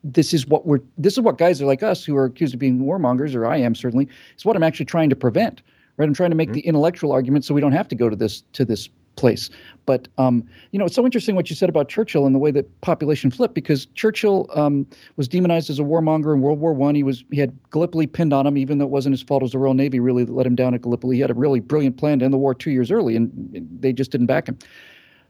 [0.04, 2.60] this is what we're this is what guys are like us who are accused of
[2.60, 5.62] being warmongers or I am certainly is what I'm actually trying to prevent
[5.96, 6.06] right?
[6.06, 6.54] I'm trying to make mm-hmm.
[6.54, 9.48] the intellectual argument so we don't have to go to this to this place.
[9.86, 12.50] But um, you know it's so interesting what you said about Churchill and the way
[12.50, 14.86] that population flipped because Churchill um,
[15.16, 16.94] was demonized as a warmonger in World War One.
[16.94, 19.44] He was he had Gallipoli pinned on him even though it wasn't his fault it
[19.44, 21.16] was the Royal Navy really that let him down at Gallipoli.
[21.16, 23.92] He had a really brilliant plan to end the war two years early and they
[23.92, 24.58] just didn't back him.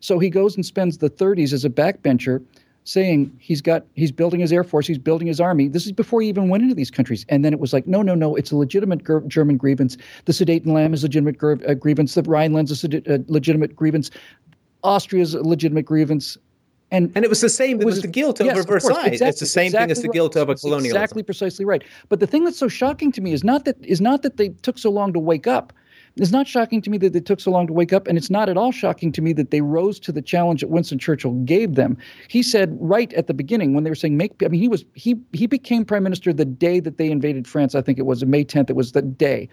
[0.01, 2.45] So he goes and spends the 30s as a backbencher
[2.87, 5.67] saying he's got he's building his air force, he's building his army.
[5.67, 7.27] This is before he even went into these countries.
[7.29, 9.97] And then it was like, no, no, no, it's a legitimate gr- German grievance.
[10.25, 12.15] The Sudetenland is a legitimate gr- uh, grievance.
[12.15, 14.11] The Rhineland's a sed- uh, legitimate grievance.
[14.83, 16.39] Austria's a legitimate grievance.
[16.93, 17.81] And, and it was the same.
[17.81, 19.07] It was, was the guilt over yes, Versailles.
[19.07, 20.43] Exactly, it's the same exactly thing as the guilt right.
[20.43, 20.97] over colonialism.
[20.97, 21.83] Exactly, precisely right.
[22.09, 24.51] But the thing that's so shocking to me is not that is not that they
[24.51, 25.73] took so long to wake up.
[26.17, 28.31] It's not shocking to me that it took so long to wake up, and it's
[28.31, 31.33] not at all shocking to me that they rose to the challenge that Winston Churchill
[31.45, 31.99] gave them.
[32.29, 34.43] He said right at the beginning when they were saying make.
[34.43, 37.75] I mean, he was he he became prime minister the day that they invaded France.
[37.75, 38.71] I think it was May 10th.
[38.71, 39.49] It was the day,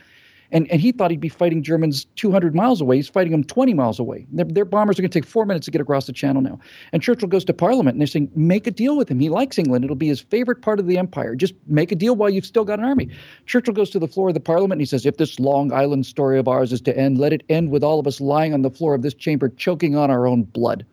[0.53, 2.97] and, and he thought he'd be fighting Germans 200 miles away.
[2.97, 4.27] He's fighting them 20 miles away.
[4.31, 6.59] Their, their bombers are going to take four minutes to get across the channel now.
[6.91, 9.19] And Churchill goes to Parliament and they're saying, make a deal with him.
[9.19, 9.83] He likes England.
[9.83, 11.35] It'll be his favorite part of the empire.
[11.35, 13.09] Just make a deal while you've still got an army.
[13.47, 16.05] Churchill goes to the floor of the Parliament and he says, if this Long Island
[16.05, 18.61] story of ours is to end, let it end with all of us lying on
[18.61, 20.85] the floor of this chamber, choking on our own blood.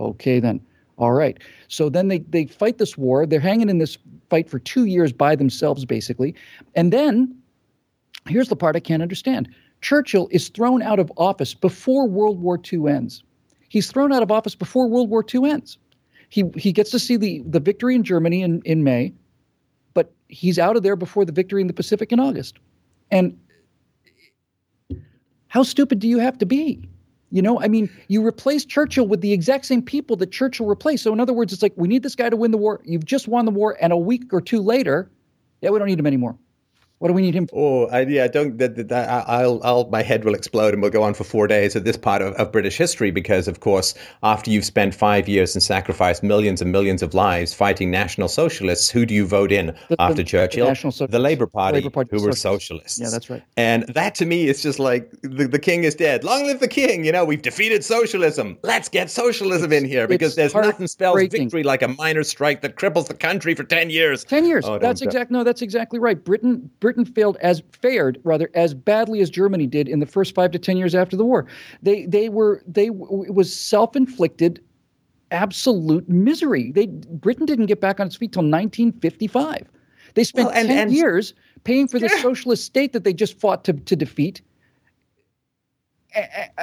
[0.00, 0.60] Okay, then.
[0.98, 1.38] All right.
[1.68, 3.24] So then they, they fight this war.
[3.24, 3.98] They're hanging in this
[4.30, 6.34] fight for two years by themselves, basically.
[6.74, 7.36] And then
[8.26, 9.48] Here's the part I can't understand
[9.80, 13.22] Churchill is thrown out of office before World War II ends.
[13.68, 15.78] He's thrown out of office before World War II ends.
[16.28, 19.12] He, he gets to see the, the victory in Germany in, in May,
[19.94, 22.58] but he's out of there before the victory in the Pacific in August.
[23.10, 23.38] And
[25.48, 26.82] how stupid do you have to be?
[27.30, 31.04] You know, I mean, you replace Churchill with the exact same people that Churchill replaced.
[31.04, 32.80] So, in other words, it's like we need this guy to win the war.
[32.84, 35.10] You've just won the war, and a week or two later,
[35.60, 36.36] yeah, we don't need him anymore.
[36.98, 37.88] What do we need him for?
[37.88, 38.56] Oh, I, yeah, don't.
[38.56, 41.76] That, that, I'll, I'll, my head will explode, and we'll go on for four days
[41.76, 43.92] at this part of, of, British history because, of course,
[44.22, 48.88] after you've spent five years and sacrificed millions and millions of lives fighting National Socialists,
[48.88, 50.72] who do you vote in the, after the, Churchill?
[50.72, 52.98] The, the Labour Party, Labour Party, who were socialists.
[52.98, 53.42] Yeah, that's right.
[53.58, 56.24] And that to me is just like the, the king is dead.
[56.24, 57.04] Long live the king!
[57.04, 58.56] You know, we've defeated socialism.
[58.62, 62.76] Let's get socialism in here because there's nothing spells victory like a miners' strike that
[62.76, 64.24] cripples the country for ten years.
[64.24, 64.64] Ten years.
[64.66, 65.44] Oh, that's exactly no.
[65.44, 66.24] That's exactly right.
[66.24, 70.50] Britain, Britain failed as fared rather as badly as Germany did in the first five
[70.52, 71.46] to ten years after the war.
[71.82, 74.62] They they were they it was self inflicted
[75.30, 76.72] absolute misery.
[76.72, 79.66] They Britain didn't get back on its feet till 1955.
[80.14, 81.34] They spent well, and, 10 and, years
[81.64, 82.22] paying for the yeah.
[82.22, 84.40] socialist state that they just fought to, to defeat.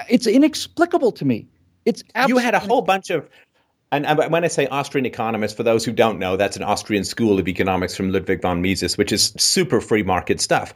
[0.09, 1.47] It's inexplicable to me.
[1.85, 3.29] It's you had a whole bunch of
[3.93, 7.03] and, and, when I say Austrian economist, for those who don't know, that's an Austrian
[7.03, 10.73] school of economics from Ludwig von Mises, which is super free market stuff.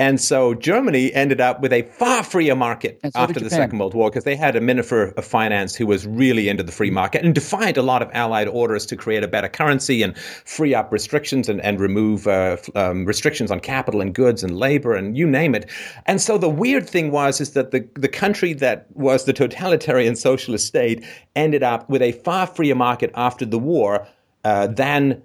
[0.00, 3.92] And so Germany ended up with a far freer market so after the Second World
[3.92, 7.22] War because they had a minister of finance who was really into the free market
[7.22, 10.90] and defied a lot of Allied orders to create a better currency and free up
[10.90, 15.26] restrictions and, and remove uh, um, restrictions on capital and goods and labor and you
[15.26, 15.68] name it.
[16.06, 20.16] And so the weird thing was is that the, the country that was the totalitarian
[20.16, 21.04] socialist state
[21.36, 24.08] ended up with a far freer market after the war
[24.44, 25.22] uh, than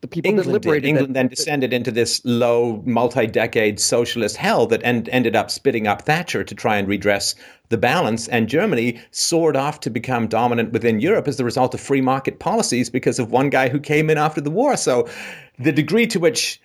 [0.00, 0.88] the people England that liberated did.
[0.88, 5.88] England that, then descended into this low, multi-decade socialist hell that en- ended up spitting
[5.88, 7.34] up Thatcher to try and redress
[7.70, 8.28] the balance.
[8.28, 12.38] And Germany soared off to become dominant within Europe as the result of free market
[12.38, 14.76] policies because of one guy who came in after the war.
[14.76, 15.08] So,
[15.58, 16.60] the degree to which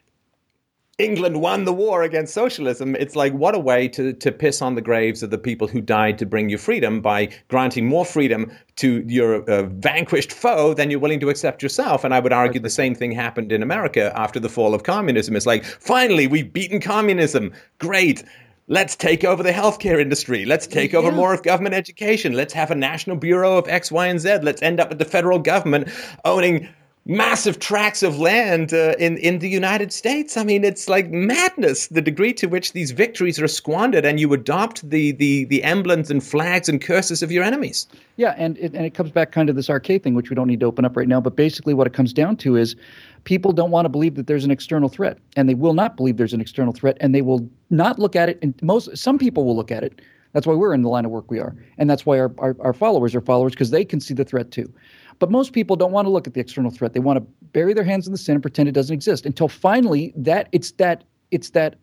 [1.00, 2.96] England won the war against socialism.
[2.98, 5.82] It's like, what a way to, to piss on the graves of the people who
[5.82, 10.92] died to bring you freedom by granting more freedom to your uh, vanquished foe than
[10.92, 12.04] you're willing to accept yourself.
[12.04, 15.36] And I would argue the same thing happened in America after the fall of communism.
[15.36, 17.54] It's like, finally, we've beaten communism.
[17.80, 18.24] Great.
[18.68, 20.46] Let's take over the healthcare industry.
[20.46, 22.34] Let's take over more of government education.
[22.34, 24.40] Let's have a national bureau of X, Y, and Z.
[24.44, 25.90] Let's end up with the federal government
[26.24, 26.70] owning
[27.06, 30.38] massive tracts of land uh, in in the United States.
[30.38, 34.32] I mean, it's like madness the degree to which these victories are squandered, and you
[34.34, 37.88] adopt the the the emblems and flags and curses of your enemies.
[38.16, 40.48] Yeah, and it, and it comes back kind of this arcade thing, which we don't
[40.48, 41.20] need to open up right now.
[41.20, 42.76] But basically, what it comes down to is
[43.26, 46.18] people don't want to believe that there's an external threat, and they will not believe
[46.18, 48.40] there's an external threat, and they will not look at it.
[48.42, 50.02] And most some people will look at it.
[50.32, 52.56] That's why we're in the line of work we are, and that's why our, our,
[52.60, 54.72] our followers are followers because they can see the threat too.
[55.20, 56.94] But most people don't want to look at the external threat.
[56.94, 59.48] They want to bury their hands in the sand and pretend it doesn't exist until
[59.48, 61.76] finally that it's that it's that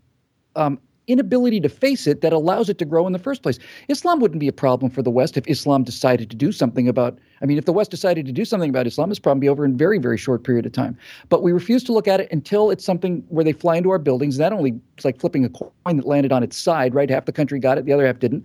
[0.56, 0.78] um,
[1.10, 3.58] inability to face it that allows it to grow in the first place.
[3.88, 7.18] Islam wouldn't be a problem for the West if Islam decided to do something about.
[7.42, 9.64] I mean, if the West decided to do something about Islam, this problem be over
[9.64, 10.96] in a very, very short period of time.
[11.28, 13.98] But we refuse to look at it until it's something where they fly into our
[13.98, 14.36] buildings.
[14.36, 16.94] That only it's like flipping a coin that landed on its side.
[16.94, 18.44] Right, half the country got it, the other half didn't.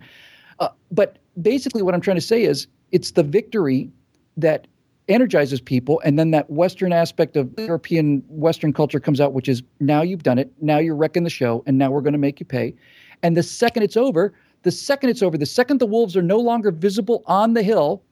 [0.58, 3.90] Uh, but basically, what I'm trying to say is, it's the victory
[4.36, 4.66] that
[5.08, 9.62] energizes people and then that western aspect of european western culture comes out which is
[9.78, 12.40] now you've done it now you're wrecking the show and now we're going to make
[12.40, 12.74] you pay.
[13.22, 16.38] And the second it's over the second it's over the second the wolves are no
[16.38, 18.02] longer visible on the hill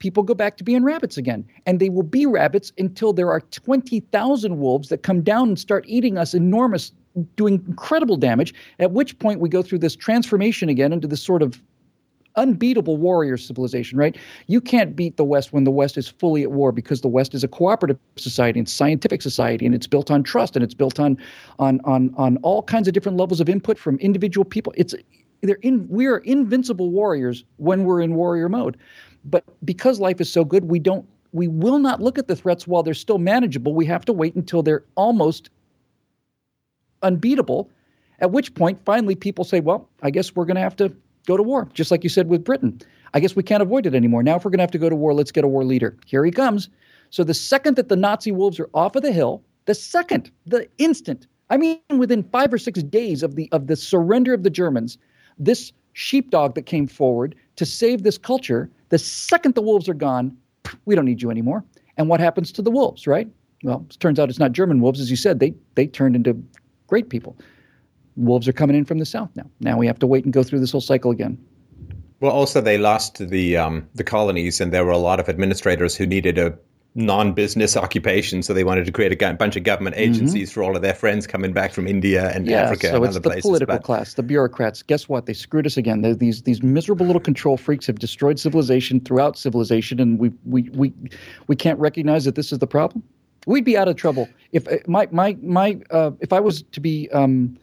[0.00, 1.46] people go back to being rabbits again.
[1.66, 5.84] And they will be rabbits until there are 20,000 wolves that come down and start
[5.86, 6.92] eating us enormous
[7.36, 11.42] doing incredible damage at which point we go through this transformation again into this sort
[11.42, 11.60] of
[12.36, 14.16] unbeatable warrior civilization, right?
[14.46, 17.34] You can't beat the West when the West is fully at war because the West
[17.34, 21.00] is a cooperative society and scientific society, and it's built on trust and it's built
[21.00, 21.18] on
[21.58, 24.72] on on on all kinds of different levels of input from individual people.
[24.76, 24.94] It's
[25.42, 28.76] they're in we are invincible warriors when we're in warrior mode.
[29.24, 32.66] But because life is so good, we don't we will not look at the threats
[32.66, 33.74] while they're still manageable.
[33.74, 35.50] We have to wait until they're almost
[37.02, 37.70] unbeatable.
[38.18, 40.94] At which point, finally, people say, well, I guess we're going to have to
[41.26, 42.80] go to war, just like you said with Britain.
[43.14, 44.22] I guess we can't avoid it anymore.
[44.22, 45.96] Now, if we're going to have to go to war, let's get a war leader.
[46.06, 46.68] Here he comes.
[47.10, 50.68] So the second that the Nazi wolves are off of the hill, the second, the
[50.78, 54.50] instant, I mean, within five or six days of the of the surrender of the
[54.50, 54.96] Germans,
[55.38, 60.36] this sheepdog that came forward to save this culture, the second the wolves are gone,
[60.84, 61.64] we don't need you anymore.
[61.96, 63.28] And what happens to the wolves, right?
[63.64, 65.40] Well, it turns out it's not German wolves, as you said.
[65.40, 66.40] They they turned into
[66.86, 67.36] great people
[68.16, 69.48] wolves are coming in from the south now.
[69.60, 71.38] Now we have to wait and go through this whole cycle again.
[72.20, 75.96] Well, also they lost the um, the colonies, and there were a lot of administrators
[75.96, 76.56] who needed a
[76.94, 80.12] non-business occupation, so they wanted to create a bunch of government mm-hmm.
[80.12, 80.54] agencies mm-hmm.
[80.54, 83.16] for all of their friends coming back from India and yeah, Africa so and it's
[83.16, 83.42] other the places.
[83.42, 84.82] political but, class, the bureaucrats.
[84.82, 85.26] Guess what?
[85.26, 86.02] They screwed us again.
[86.02, 90.68] They're these these miserable little control freaks have destroyed civilization throughout civilization, and we we
[90.70, 90.92] we
[91.46, 93.02] we can't recognize that this is the problem.
[93.46, 96.80] We'd be out of trouble if uh, my my my uh, if I was to
[96.80, 97.08] be.
[97.12, 97.56] Um,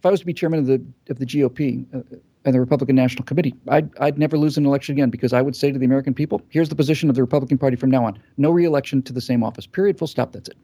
[0.00, 2.96] if I was to be chairman of the of the GOP uh, and the Republican
[2.96, 5.84] National Committee, I'd I'd never lose an election again because I would say to the
[5.84, 9.12] American people, here's the position of the Republican Party from now on: no reelection to
[9.12, 9.66] the same office.
[9.66, 9.98] Period.
[9.98, 10.32] Full stop.
[10.32, 10.56] That's it.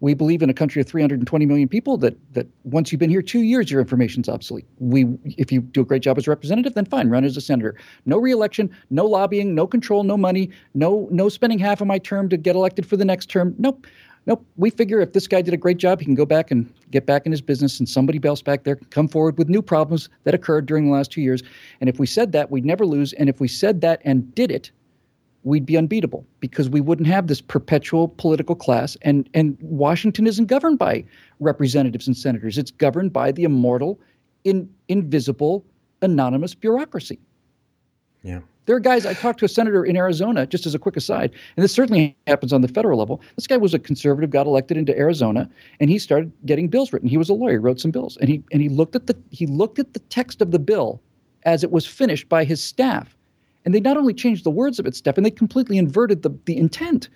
[0.00, 3.22] We believe in a country of 320 million people that that once you've been here
[3.22, 4.66] two years, your information's obsolete.
[4.78, 7.40] We, if you do a great job as a representative, then fine, run as a
[7.40, 7.76] senator.
[8.04, 12.28] No reelection, no lobbying, no control, no money, no no spending half of my term
[12.28, 13.54] to get elected for the next term.
[13.56, 13.86] Nope.
[14.26, 14.44] Nope.
[14.56, 17.06] We figure if this guy did a great job, he can go back and get
[17.06, 20.08] back in his business, and somebody else back there can come forward with new problems
[20.24, 21.42] that occurred during the last two years.
[21.80, 23.12] And if we said that, we'd never lose.
[23.14, 24.72] And if we said that and did it,
[25.44, 28.96] we'd be unbeatable because we wouldn't have this perpetual political class.
[29.02, 31.04] And, and Washington isn't governed by
[31.38, 34.00] representatives and senators, it's governed by the immortal,
[34.42, 35.64] in, invisible,
[36.02, 37.20] anonymous bureaucracy.
[38.24, 38.40] Yeah.
[38.66, 41.32] There are guys, I talked to a senator in Arizona, just as a quick aside,
[41.56, 43.22] and this certainly happens on the federal level.
[43.36, 45.48] This guy was a conservative, got elected into Arizona,
[45.78, 47.08] and he started getting bills written.
[47.08, 49.46] He was a lawyer, wrote some bills, and he and he looked at the he
[49.46, 51.00] looked at the text of the bill
[51.44, 53.16] as it was finished by his staff.
[53.64, 56.30] And they not only changed the words of it, Steph, and they completely inverted the,
[56.44, 57.08] the intent.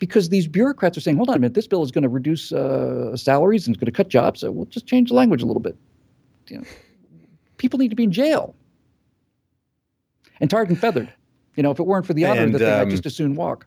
[0.00, 2.52] Because these bureaucrats are saying, hold on a minute, this bill is going to reduce
[2.52, 4.40] uh, salaries and it's going to cut jobs.
[4.40, 5.76] So we'll just change the language a little bit.
[6.48, 6.64] You know,
[7.58, 8.54] people need to be in jail
[10.40, 11.12] and tarred and feathered.
[11.56, 13.14] You know, if it weren't for the other, and, the thing, um, I'd just as
[13.14, 13.66] soon walk.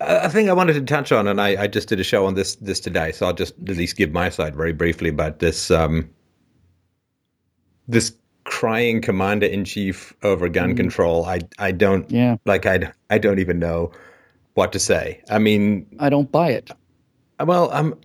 [0.00, 2.34] I think I wanted to touch on, and I, I, just did a show on
[2.34, 5.70] this this today, so I'll just at least give my side very briefly about this
[5.70, 6.08] um,
[7.86, 8.14] this
[8.44, 10.76] crying commander in chief over gun mm.
[10.76, 11.26] control.
[11.26, 12.36] I I don't yeah.
[12.46, 13.92] like I I don't even know
[14.54, 15.22] what to say.
[15.30, 16.70] I mean, I don't buy it.
[17.38, 17.98] Well, um,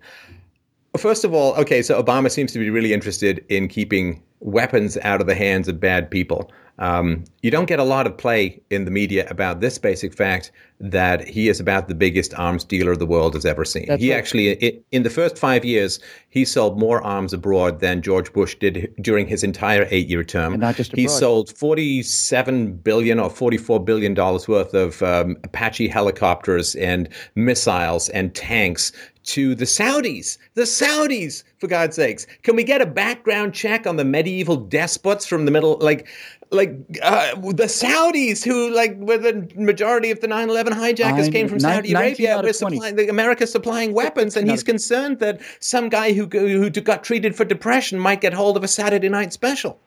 [0.96, 5.20] first of all, okay, so Obama seems to be really interested in keeping weapons out
[5.20, 6.50] of the hands of bad people.
[6.78, 10.52] Um, you don't get a lot of play in the media about this basic fact
[10.78, 13.86] that he is about the biggest arms dealer the world has ever seen.
[13.88, 14.18] That's he right.
[14.18, 15.98] actually, it, in the first five years,
[16.28, 20.52] he sold more arms abroad than George Bush did during his entire eight-year term.
[20.52, 21.00] And not just abroad.
[21.00, 28.10] He sold forty-seven billion or forty-four billion dollars worth of um, Apache helicopters and missiles
[28.10, 28.92] and tanks
[29.24, 30.38] to the Saudis.
[30.54, 32.26] The Saudis, for God's sakes.
[32.42, 35.78] Can we get a background check on the medieval despots from the middle?
[35.78, 36.06] Like,
[36.50, 36.70] like
[37.02, 41.92] uh, the Saudis, who like were the majority of the 9/11 hijackers, came from Saudi
[41.92, 42.40] Arabia.
[42.42, 47.04] We're supplying the America supplying weapons, and he's concerned that some guy who who got
[47.04, 49.78] treated for depression might get hold of a Saturday night special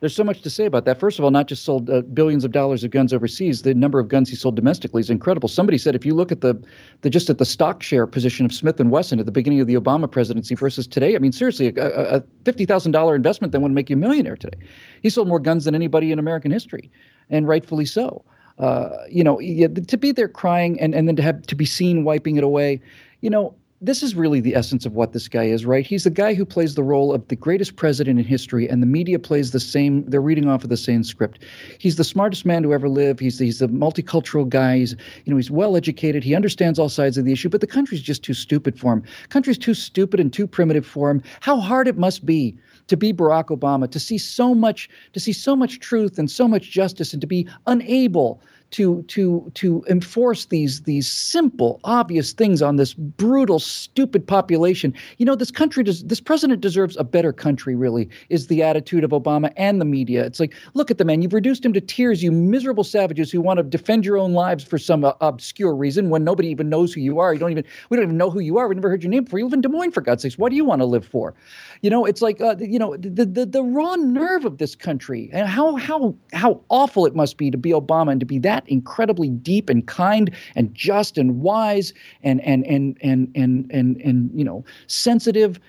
[0.00, 1.00] there's so much to say about that.
[1.00, 3.98] First of all, not just sold uh, billions of dollars of guns overseas, the number
[3.98, 5.48] of guns he sold domestically is incredible.
[5.48, 6.54] Somebody said if you look at the,
[7.02, 9.66] the just at the stock share position of Smith and Wesson at the beginning of
[9.66, 13.60] the Obama presidency versus today, I mean seriously, a, a fifty thousand dollar investment that
[13.60, 14.58] would make you a millionaire today.
[15.02, 16.90] He sold more guns than anybody in American history,
[17.30, 18.24] and rightfully so.
[18.58, 22.02] Uh, you know, to be there crying and, and then to have to be seen
[22.02, 22.80] wiping it away,
[23.20, 25.86] you know, this is really the essence of what this guy is, right?
[25.86, 28.86] He's the guy who plays the role of the greatest president in history, and the
[28.86, 30.04] media plays the same.
[30.10, 31.44] They're reading off of the same script.
[31.78, 33.20] He's the smartest man to ever live.
[33.20, 34.78] He's he's a multicultural guy.
[34.78, 36.24] He's you know he's well educated.
[36.24, 39.04] He understands all sides of the issue, but the country's just too stupid for him.
[39.28, 41.22] Country's too stupid and too primitive for him.
[41.40, 42.56] How hard it must be
[42.88, 46.48] to be Barack Obama, to see so much, to see so much truth and so
[46.48, 48.40] much justice, and to be unable
[48.70, 54.92] to to to enforce these these simple obvious things on this brutal stupid population.
[55.18, 59.04] You know this country does this president deserves a better country really is the attitude
[59.04, 60.24] of obama and the media.
[60.24, 61.22] It's like look at the man.
[61.22, 64.64] You've reduced him to tears you miserable savages who want to defend your own lives
[64.64, 67.32] for some uh, obscure reason when nobody even knows who you are.
[67.32, 68.68] You don't even we don't even know who you are.
[68.68, 69.38] We never heard your name before.
[69.38, 70.36] You live in des moines for god's sakes.
[70.36, 71.34] What do you want to live for?
[71.82, 75.30] You know it's like uh, you know the, the the raw nerve of this country
[75.32, 78.57] and how how how awful it must be to be obama and to be that
[78.58, 81.92] that incredibly deep and kind and just and wise
[82.22, 85.60] and and and and and and, and you know sensitive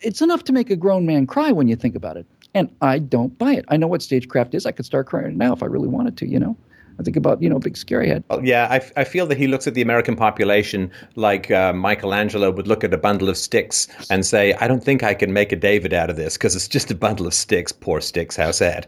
[0.00, 2.98] it's enough to make a grown man cry when you think about it and i
[2.98, 5.66] don't buy it i know what stagecraft is i could start crying now if i
[5.66, 6.56] really wanted to you know
[7.00, 8.22] I think about you know big scary head.
[8.42, 12.68] Yeah, I, I feel that he looks at the American population like uh, Michelangelo would
[12.68, 15.56] look at a bundle of sticks and say, "I don't think I can make a
[15.56, 18.86] David out of this because it's just a bundle of sticks." Poor sticks, how sad.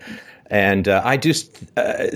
[0.51, 2.07] And uh, I just, uh,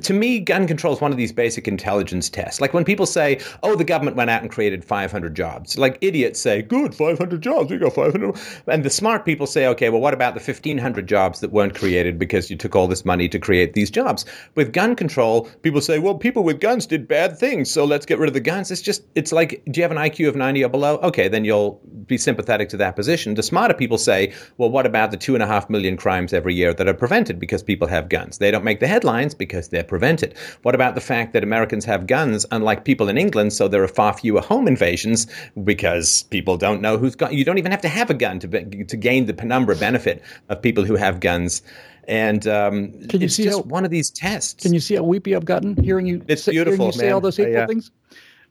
[0.00, 2.60] to me, gun control is one of these basic intelligence tests.
[2.60, 6.40] Like when people say, oh, the government went out and created 500 jobs, like idiots
[6.40, 8.38] say, good, 500 jobs, we got 500.
[8.68, 12.18] And the smart people say, okay, well, what about the 1,500 jobs that weren't created
[12.18, 14.24] because you took all this money to create these jobs?
[14.54, 18.18] With gun control, people say, well, people with guns did bad things, so let's get
[18.18, 18.70] rid of the guns.
[18.70, 20.98] It's just, it's like, do you have an IQ of 90 or below?
[20.98, 23.34] Okay, then you'll be sympathetic to that position.
[23.34, 26.54] The smarter people say, well, what about the two and a half million crimes every
[26.54, 28.38] year that are prevented because people have guns.
[28.38, 30.34] They don't make the headlines because they're prevented.
[30.62, 33.88] What about the fact that Americans have guns, unlike people in England, so there are
[33.88, 35.26] far fewer home invasions
[35.64, 37.32] because people don't know who's got.
[37.32, 40.22] You don't even have to have a gun to be, to gain the penumbra benefit
[40.48, 41.62] of people who have guns.
[42.08, 44.62] And um, can you see how, one of these tests.
[44.62, 46.24] Can you see how weepy I've gotten hearing you?
[46.26, 46.86] It's say, beautiful.
[46.86, 47.66] you say all those hateful uh, yeah.
[47.66, 47.90] things.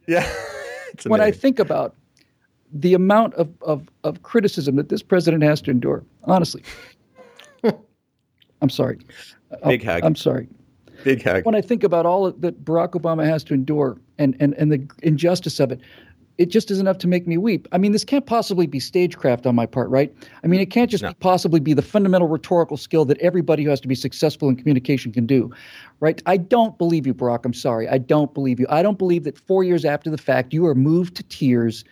[0.07, 0.27] Yeah.
[1.05, 1.95] when I think about
[2.73, 6.63] the amount of, of, of criticism that this president has to endure, honestly,
[8.61, 8.99] I'm sorry.
[9.51, 10.03] Uh, Big hug.
[10.03, 10.47] I'm sorry.
[11.03, 11.45] Big hug.
[11.45, 14.87] When I think about all that Barack Obama has to endure and, and, and the
[15.01, 15.81] injustice of it,
[16.37, 17.67] it just is enough to make me weep.
[17.71, 20.11] I mean, this can't possibly be stagecraft on my part, right?
[20.43, 21.13] I mean, it can't just no.
[21.19, 25.11] possibly be the fundamental rhetorical skill that everybody who has to be successful in communication
[25.11, 25.51] can do,
[25.99, 26.19] right?
[26.25, 27.45] I don't believe you, Barack.
[27.45, 27.87] I'm sorry.
[27.87, 28.65] I don't believe you.
[28.69, 31.83] I don't believe that four years after the fact, you are moved to tears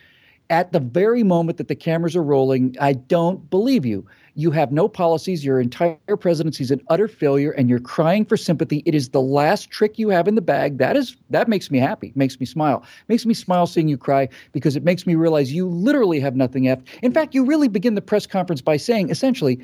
[0.48, 2.74] at the very moment that the cameras are rolling.
[2.80, 4.04] I don't believe you.
[4.40, 5.44] You have no policies.
[5.44, 8.82] Your entire presidency is an utter failure, and you're crying for sympathy.
[8.86, 10.78] It is the last trick you have in the bag.
[10.78, 12.10] That is that makes me happy.
[12.14, 12.82] Makes me smile.
[13.08, 16.64] Makes me smile seeing you cry because it makes me realize you literally have nothing
[16.64, 16.88] left.
[17.02, 19.60] In fact, you really begin the press conference by saying essentially,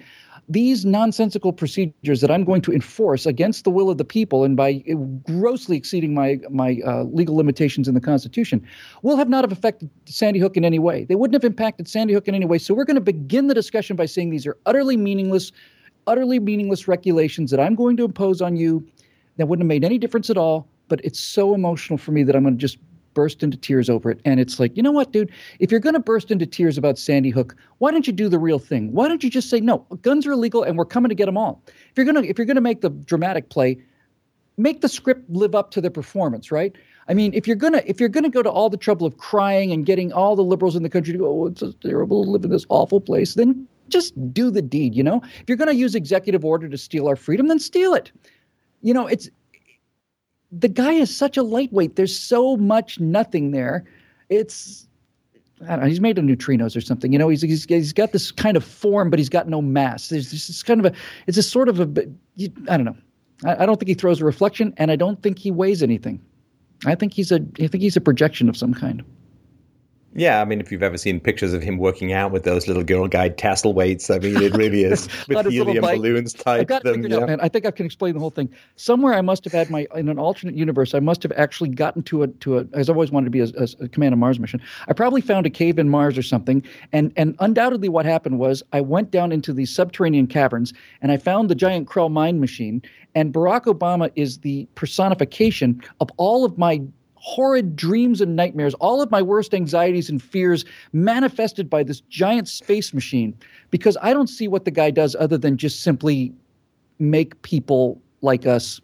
[0.49, 4.57] these nonsensical procedures that I'm going to enforce against the will of the people and
[4.57, 4.84] by
[5.24, 8.66] grossly exceeding my my uh, legal limitations in the Constitution
[9.03, 11.05] will have not have affected Sandy Hook in any way.
[11.05, 12.59] They wouldn't have impacted Sandy Hook in any way.
[12.59, 15.51] So we're going to begin the discussion by saying these are utterly meaningless,
[16.07, 18.86] utterly meaningless regulations that I'm going to impose on you
[19.38, 20.68] that wouldn't have made any difference at all.
[20.88, 22.78] But it's so emotional for me that I'm going to just
[23.17, 24.21] burst into tears over it.
[24.25, 25.33] And it's like, you know what, dude?
[25.59, 28.39] If you're going to burst into tears about Sandy Hook, why don't you do the
[28.39, 28.93] real thing?
[28.93, 31.39] Why don't you just say, no, guns are illegal and we're coming to get them
[31.39, 31.62] all?
[31.67, 33.79] If you're going to if you're going to make the dramatic play,
[34.59, 36.77] make the script live up to the performance, right?
[37.09, 39.73] I mean, if you're gonna if you're gonna go to all the trouble of crying
[39.73, 42.31] and getting all the liberals in the country to go, oh, it's so terrible to
[42.31, 44.95] live in this awful place, then just do the deed.
[44.95, 48.11] You know, if you're gonna use executive order to steal our freedom, then steal it.
[48.83, 49.31] You know, it's
[50.53, 51.97] the guy is such a lightweight.
[51.97, 53.84] There's so much nothing there.
[54.28, 54.86] It's
[55.62, 57.12] I don't know, he's made of neutrinos or something.
[57.12, 60.09] You know, he's, he's he's got this kind of form, but he's got no mass.
[60.09, 62.07] There's this kind of a it's a sort of a
[62.68, 62.97] I don't know.
[63.44, 66.20] I, I don't think he throws a reflection, and I don't think he weighs anything.
[66.84, 69.03] I think he's a I think he's a projection of some kind.
[70.17, 72.83] Yeah, I mean, if you've ever seen pictures of him working out with those little
[72.83, 77.05] Girl Guide tassel weights, I mean, it really is with helium balloons tied to them.
[77.05, 77.19] Yeah.
[77.19, 77.41] Out, man.
[77.41, 78.49] I think I can explain the whole thing.
[78.77, 80.95] Somewhere I must have had my in an alternate universe.
[80.95, 82.67] I must have actually gotten to a to a.
[82.73, 84.61] As I always wanted to be a, a, a command of Mars mission.
[84.89, 86.62] I probably found a cave in Mars or something,
[86.93, 91.19] and and undoubtedly what happened was I went down into these subterranean caverns and I
[91.19, 92.81] found the giant Krell mine machine.
[93.14, 96.83] And Barack Obama is the personification of all of my
[97.27, 102.47] horrid dreams and nightmares, all of my worst anxieties and fears manifested by this giant
[102.47, 103.37] space machine
[103.72, 106.33] because I don't see what the guy does other than just simply
[107.01, 108.81] make people like us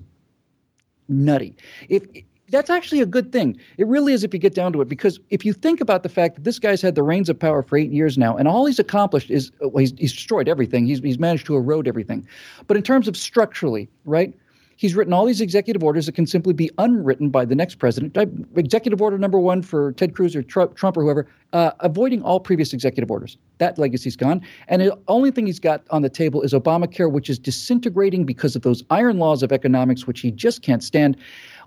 [1.09, 1.55] nutty.
[1.89, 2.05] If
[2.49, 3.57] that's actually a good thing.
[3.79, 4.89] It really is if you get down to it.
[4.89, 7.63] Because if you think about the fact that this guy's had the reins of power
[7.63, 10.85] for eight years now, and all he's accomplished is well, he's, he's destroyed everything.
[10.85, 12.27] He's, he's managed to erode everything.
[12.67, 14.35] But in terms of structurally, right?
[14.83, 18.17] He's written all these executive orders that can simply be unwritten by the next president.
[18.57, 22.73] Executive order number one for Ted Cruz or Trump, or whoever, uh, avoiding all previous
[22.73, 23.39] executive orders.
[23.59, 24.43] That legacy's gone.
[24.67, 28.57] And the only thing he's got on the table is Obamacare, which is disintegrating because
[28.57, 31.17] of those iron laws of economics, which he just can't stand.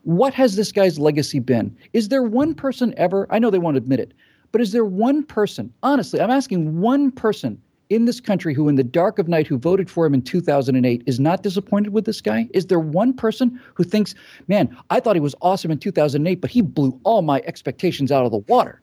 [0.04, 1.74] What has this guy's legacy been?
[1.94, 4.14] Is there one person ever, I know they won't admit it,
[4.52, 8.76] but is there one person, honestly, I'm asking one person in this country who, in
[8.76, 12.22] the dark of night, who voted for him in 2008 is not disappointed with this
[12.22, 12.48] guy?
[12.54, 14.16] Is there one person who thinks,
[14.48, 18.26] man, I thought he was awesome in 2008, but he blew all my expectations out
[18.26, 18.82] of the water?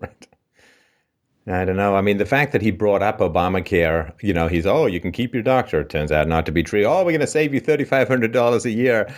[0.00, 0.28] Right.
[1.46, 1.96] I don't know.
[1.96, 5.10] I mean, the fact that he brought up Obamacare, you know, he's, oh, you can
[5.10, 5.80] keep your doctor.
[5.80, 6.84] It turns out not to be true.
[6.84, 9.12] Oh, we're going to save you $3,500 a year.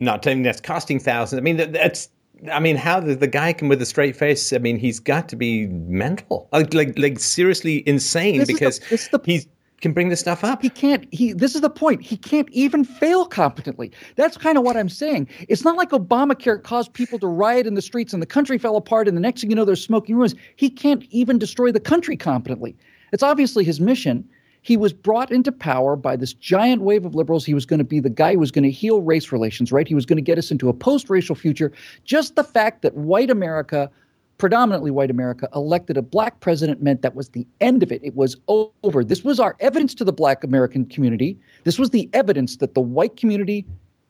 [0.00, 1.38] Not telling that's costing thousands.
[1.38, 2.08] I mean, that's
[2.50, 4.52] I mean, how the, the guy can with a straight face?
[4.52, 9.18] I mean, he's got to be mental, like like, like seriously insane this because the,
[9.18, 9.46] the, he
[9.80, 10.62] can bring this stuff up.
[10.62, 11.06] He can't.
[11.12, 11.32] He.
[11.32, 12.02] This is the point.
[12.02, 13.92] He can't even fail competently.
[14.16, 15.28] That's kind of what I'm saying.
[15.48, 18.76] It's not like Obamacare caused people to riot in the streets and the country fell
[18.76, 20.34] apart, and the next thing you know, there's smoking ruins.
[20.56, 22.76] He can't even destroy the country competently.
[23.12, 24.28] It's obviously his mission
[24.64, 27.44] he was brought into power by this giant wave of liberals.
[27.44, 29.86] He was going to be the guy who was going to heal race relations, right?
[29.86, 31.70] He was going to get us into a post racial future.
[32.04, 33.90] Just the fact that white America,
[34.38, 38.02] predominantly white America, elected a black president meant that was the end of it.
[38.02, 39.04] It was over.
[39.04, 41.38] This was our evidence to the black American community.
[41.64, 43.66] This was the evidence that the white community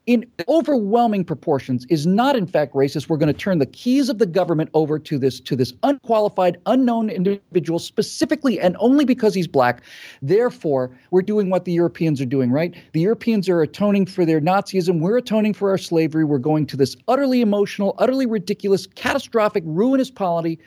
[0.06, 3.08] in overwhelming proportions is not in fact racist.
[3.08, 6.58] We're going to turn the keys of the government over to this to this unqualified
[6.66, 9.82] unknown individual specifically and only because he's black.
[10.20, 12.74] Therefore we're doing what the europeans are doing right?
[12.92, 15.00] The europeans are atoning for their nazism.
[15.00, 16.24] We're atoning for our slavery.
[16.24, 20.58] We're going to this utterly emotional utterly ridiculous catastrophic ruinous policy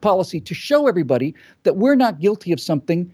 [0.00, 1.34] policy to show everybody
[1.64, 3.12] that we're not guilty of something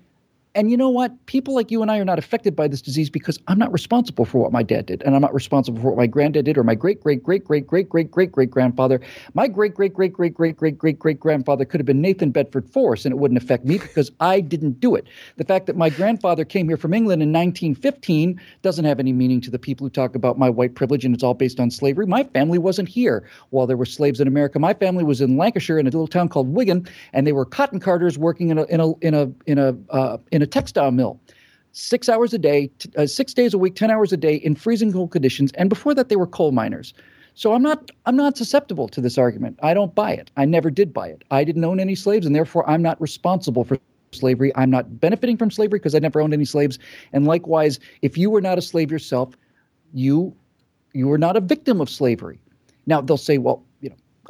[0.54, 1.24] And you know what?
[1.26, 4.26] People like you and I are not affected by this disease because I'm not responsible
[4.26, 6.64] for what my dad did, and I'm not responsible for what my granddad did, or
[6.64, 9.00] my great great great great great great great great grandfather.
[9.32, 12.68] My great great great great great great great great grandfather could have been Nathan Bedford
[12.68, 15.06] Forrest, and it wouldn't affect me because I didn't do it.
[15.36, 19.40] The fact that my grandfather came here from England in 1915 doesn't have any meaning
[19.40, 22.06] to the people who talk about my white privilege and it's all based on slavery.
[22.06, 24.58] My family wasn't here while there were slaves in America.
[24.58, 27.80] My family was in Lancashire in a little town called Wigan, and they were cotton
[27.80, 31.20] carters working in a in a in a in a uh, in a textile mill
[31.72, 34.54] six hours a day, t- uh, six days a week, 10 hours a day in
[34.54, 35.50] freezing cold conditions.
[35.54, 36.94] And before that, they were coal miners.
[37.34, 39.58] So I'm not I'm not susceptible to this argument.
[39.62, 40.30] I don't buy it.
[40.36, 41.24] I never did buy it.
[41.30, 43.78] I didn't own any slaves, and therefore I'm not responsible for
[44.12, 44.52] slavery.
[44.54, 46.78] I'm not benefiting from slavery because I never owned any slaves.
[47.14, 49.34] And likewise, if you were not a slave yourself,
[49.94, 50.36] you
[50.92, 52.38] you were not a victim of slavery.
[52.84, 53.64] Now they'll say, well,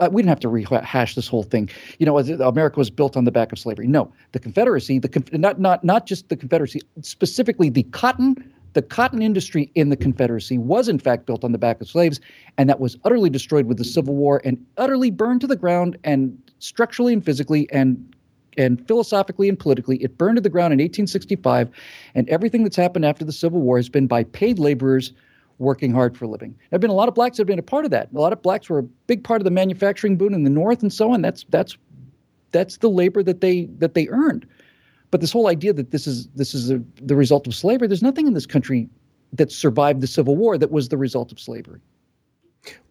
[0.00, 1.68] uh, we didn't have to rehash this whole thing.
[1.98, 3.86] You know, America was built on the back of slavery.
[3.86, 9.20] No, the Confederacy, the not not not just the Confederacy, specifically the cotton the cotton
[9.20, 12.20] industry in the Confederacy was in fact built on the back of slaves,
[12.56, 15.98] and that was utterly destroyed with the Civil War and utterly burned to the ground
[16.04, 18.14] and structurally and physically and
[18.58, 21.70] and philosophically and politically, it burned to the ground in 1865.
[22.14, 25.14] And everything that's happened after the Civil War has been by paid laborers
[25.62, 26.50] working hard for a living.
[26.50, 28.10] There have been a lot of blacks that have been a part of that.
[28.12, 30.82] A lot of blacks were a big part of the manufacturing boom in the North
[30.82, 31.22] and so on.
[31.22, 31.78] That's that's
[32.50, 34.46] that's the labor that they that they earned.
[35.10, 38.02] But this whole idea that this is this is a, the result of slavery, there's
[38.02, 38.88] nothing in this country
[39.32, 41.80] that survived the Civil War that was the result of slavery.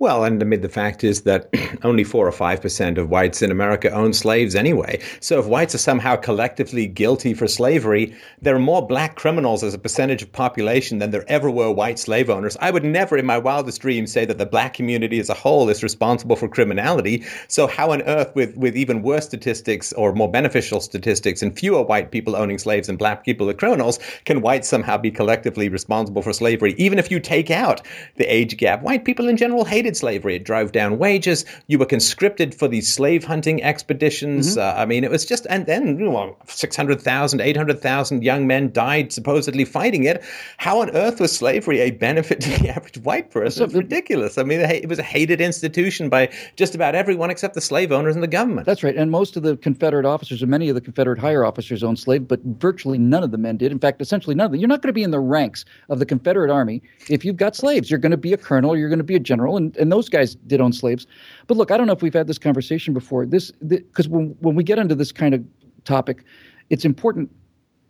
[0.02, 1.54] Well, and I mean, the fact is that
[1.84, 5.00] only four or five percent of whites in America own slaves anyway.
[5.20, 9.76] So if whites are somehow collectively guilty for slavery, there are more black criminals as
[9.76, 12.58] a percentage of population than there ever were white slave owners.
[12.60, 15.70] I would never in my wildest dreams say that the black community as a whole
[15.70, 17.24] is responsible for criminality.
[17.48, 21.84] So how on earth, with, with even worse statistics or more beneficial statistics and fewer
[21.84, 26.24] white people owning slaves and black people are criminals, can whites somehow be collectively responsible
[26.24, 26.74] for slavery?
[26.80, 27.84] Even if you take out
[28.16, 30.36] the age gap, white people in general hated slavery.
[30.36, 31.46] It drove down wages.
[31.68, 34.58] You were conscripted for these slave hunting expeditions.
[34.58, 34.78] Mm-hmm.
[34.78, 39.12] Uh, I mean, it was just, and then you know, 600,000, 800,000 young men died
[39.12, 40.24] supposedly fighting it.
[40.58, 43.64] How on earth was slavery a benefit to the average white person?
[43.64, 44.38] It's ridiculous.
[44.38, 48.16] I mean, it was a hated institution by just about everyone except the slave owners
[48.16, 48.66] and the government.
[48.66, 48.96] That's right.
[48.96, 52.26] And most of the Confederate officers, and many of the Confederate higher officers owned slaves,
[52.28, 53.72] but virtually none of the men did.
[53.72, 54.60] In fact, essentially none of them.
[54.60, 57.56] You're not going to be in the ranks of the Confederate Army if you've got
[57.56, 57.90] slaves.
[57.90, 60.10] You're going to be a colonel, you're going to be a general, and, and those
[60.10, 61.08] guys did own slaves.
[61.48, 63.26] But look, I don't know if we've had this conversation before.
[63.26, 65.44] This because when when we get into this kind of
[65.84, 66.24] topic,
[66.70, 67.30] it's important.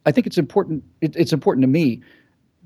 [0.06, 0.84] I think it's important.
[1.02, 2.02] It, it's important to me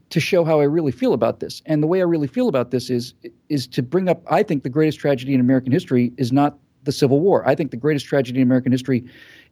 [0.09, 1.61] to show how I really feel about this.
[1.65, 3.13] And the way I really feel about this is
[3.49, 4.21] is to bring up.
[4.29, 7.47] I think the greatest tragedy in American history is not the Civil War.
[7.47, 9.05] I think the greatest tragedy in American history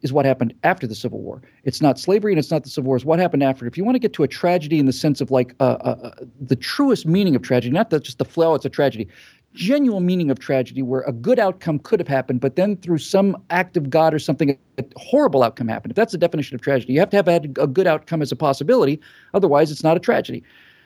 [0.04, 1.42] is what happened after the Civil War.
[1.64, 2.98] It's not slavery and it's not the Civil War.
[2.98, 3.66] It's what happened after.
[3.66, 5.98] If you want to get to a tragedy in the sense of like uh, uh,
[6.04, 9.08] uh the truest meaning of tragedy, not just the flow, it's a tragedy
[9.54, 13.38] genuine meaning of tragedy where a good outcome could have happened, but then through some
[13.50, 15.92] act of God or something, a horrible outcome happened.
[15.92, 18.32] If that's the definition of tragedy, you have to have had a good outcome as
[18.32, 19.00] a possibility.
[19.34, 20.44] Otherwise, it's not a tragedy.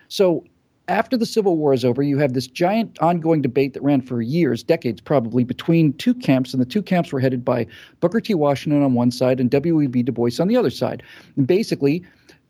[0.10, 0.44] So
[0.88, 4.22] after the Civil War is over, you have this giant ongoing debate that ran for
[4.22, 7.68] years, decades probably, between two camps, and the two camps were headed by
[8.00, 8.34] Booker T.
[8.34, 10.04] Washington on one side and W.E.B.
[10.04, 11.04] Du Bois on the other side.
[11.36, 12.04] And basically,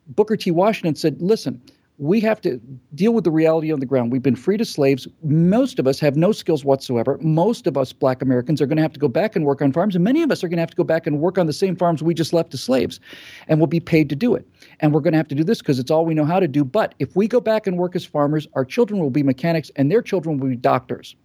[0.09, 0.51] Booker T.
[0.51, 1.61] Washington said, listen,
[1.99, 2.61] we have to
[2.93, 4.11] deal with the reality on the ground.
[4.11, 5.07] We've been freed as slaves.
[5.23, 7.17] Most of us have no skills whatsoever.
[7.21, 9.71] Most of us black Americans are going to have to go back and work on
[9.73, 11.47] farms, and many of us are going to have to go back and work on
[11.47, 12.99] the same farms we just left as slaves,
[13.47, 14.47] and we'll be paid to do it.
[14.79, 16.47] And we're going to have to do this because it's all we know how to
[16.47, 16.63] do.
[16.63, 19.91] But if we go back and work as farmers, our children will be mechanics, and
[19.91, 21.15] their children will be doctors.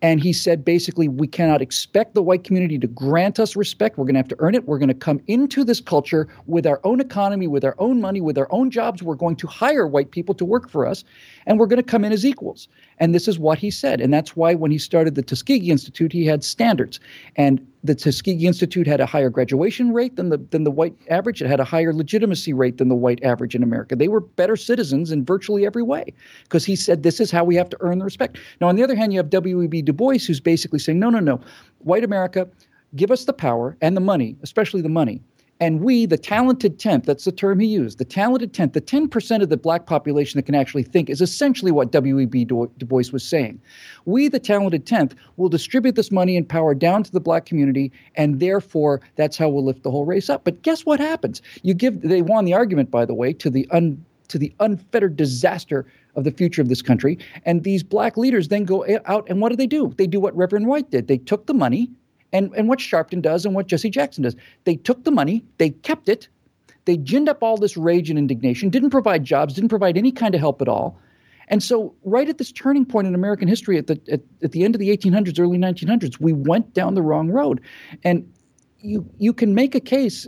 [0.00, 3.98] And he said basically, we cannot expect the white community to grant us respect.
[3.98, 4.64] We're going to have to earn it.
[4.66, 8.20] We're going to come into this culture with our own economy, with our own money,
[8.20, 9.02] with our own jobs.
[9.02, 11.02] We're going to hire white people to work for us,
[11.48, 12.68] and we're going to come in as equals.
[12.98, 14.02] And this is what he said.
[14.02, 17.00] And that's why when he started the Tuskegee Institute, he had standards.
[17.36, 21.40] And the Tuskegee Institute had a higher graduation rate than the than the white average.
[21.40, 23.96] It had a higher legitimacy rate than the white average in America.
[23.96, 27.56] They were better citizens in virtually every way because he said this is how we
[27.56, 28.38] have to earn the respect.
[28.60, 29.82] Now, on the other hand, you have W.E.B.
[29.82, 31.40] Du Bois who's basically saying, no, no, no,
[31.78, 32.46] white America,
[32.94, 35.22] give us the power and the money, especially the money,
[35.60, 39.42] and we, the talented tenth, that's the term he used, the talented tenth, the 10%
[39.42, 42.44] of the black population that can actually think is essentially what W.E.B.
[42.44, 43.60] Du Bois was saying.
[44.04, 47.90] We, the talented tenth, will distribute this money and power down to the black community,
[48.14, 50.44] and therefore that's how we'll lift the whole race up.
[50.44, 51.42] But guess what happens?
[51.62, 55.16] You give, they won the argument, by the way, to the un, to the unfettered
[55.16, 57.18] disaster of the future of this country.
[57.44, 59.94] And these black leaders then go out and what do they do?
[59.96, 61.08] They do what Reverend Wright did.
[61.08, 61.90] They took the money
[62.32, 64.36] and, and what Sharpton does and what Jesse Jackson does.
[64.64, 66.28] They took the money, they kept it,
[66.84, 70.34] They ginned up all this rage and indignation, didn't provide jobs, didn't provide any kind
[70.34, 70.98] of help at all.
[71.48, 74.64] And so, right at this turning point in American history, at the at, at the
[74.64, 77.60] end of the 1800s, early 1900s, we went down the wrong road.
[78.04, 78.30] And
[78.80, 80.26] you you can make a case.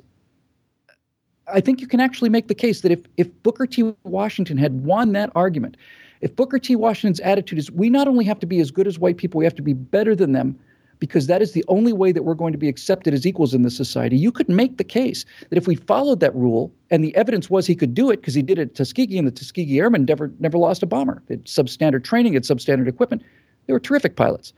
[1.46, 3.94] I think you can actually make the case that if if Booker T.
[4.04, 5.76] Washington had won that argument,
[6.20, 6.76] if Booker T.
[6.76, 9.44] Washington's attitude is we not only have to be as good as white people, we
[9.44, 10.58] have to be better than them
[11.00, 13.62] because that is the only way that we're going to be accepted as equals in
[13.62, 14.16] this society.
[14.16, 17.66] You could make the case that if we followed that rule, and the evidence was
[17.66, 20.30] he could do it because he did it at Tuskegee, and the Tuskegee Airmen never
[20.38, 21.22] never lost a bomber.
[21.26, 23.22] They had substandard training, had substandard equipment.
[23.66, 24.52] They were terrific pilots.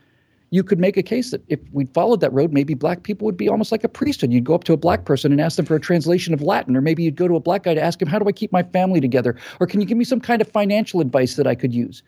[0.49, 3.37] You could make a case that if we followed that road, maybe black people would
[3.37, 4.31] be almost like a priesthood.
[4.31, 6.75] You'd go up to a black person and ask them for a translation of Latin,
[6.75, 8.51] or maybe you'd go to a black guy to ask him, How do I keep
[8.51, 9.35] my family together?
[9.59, 12.03] Or can you give me some kind of financial advice that I could use?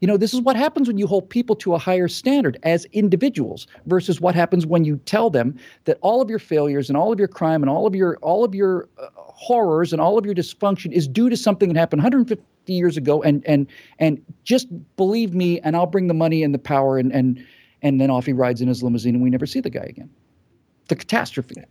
[0.00, 2.86] You know, this is what happens when you hold people to a higher standard as
[2.86, 7.12] individuals versus what happens when you tell them that all of your failures and all
[7.12, 10.24] of your crime and all of your all of your uh, horrors and all of
[10.24, 13.66] your dysfunction is due to something that happened 150 years ago and and
[13.98, 17.44] and just believe me and I'll bring the money and the power and and
[17.82, 20.10] and then off he rides in his limousine and we never see the guy again.
[20.88, 21.62] The catastrophe.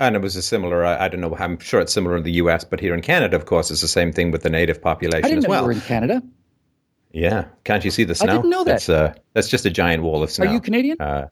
[0.00, 2.32] And it was a similar, I, I, don't know, I'm sure it's similar in the
[2.32, 5.24] US, but here in Canada, of course, it's the same thing with the native population
[5.24, 5.64] I didn't as know well.
[5.66, 6.22] Were in Canada.
[7.12, 8.32] Yeah, can't you see the snow?
[8.32, 8.72] I didn't know that.
[8.72, 10.46] That's, uh, that's just a giant wall of snow.
[10.46, 11.00] Are you Canadian?
[11.00, 11.28] Uh,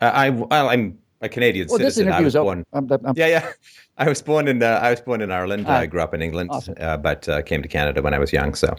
[0.00, 2.06] I well, I'm a Canadian well, citizen.
[2.06, 2.64] This I was born.
[2.72, 3.52] I'm, I'm, yeah, yeah.
[3.98, 5.64] I was born in uh, I was born in Ireland.
[5.66, 6.74] Ah, I grew up in England, awesome.
[6.78, 8.54] uh, but uh, came to Canada when I was young.
[8.54, 8.76] So,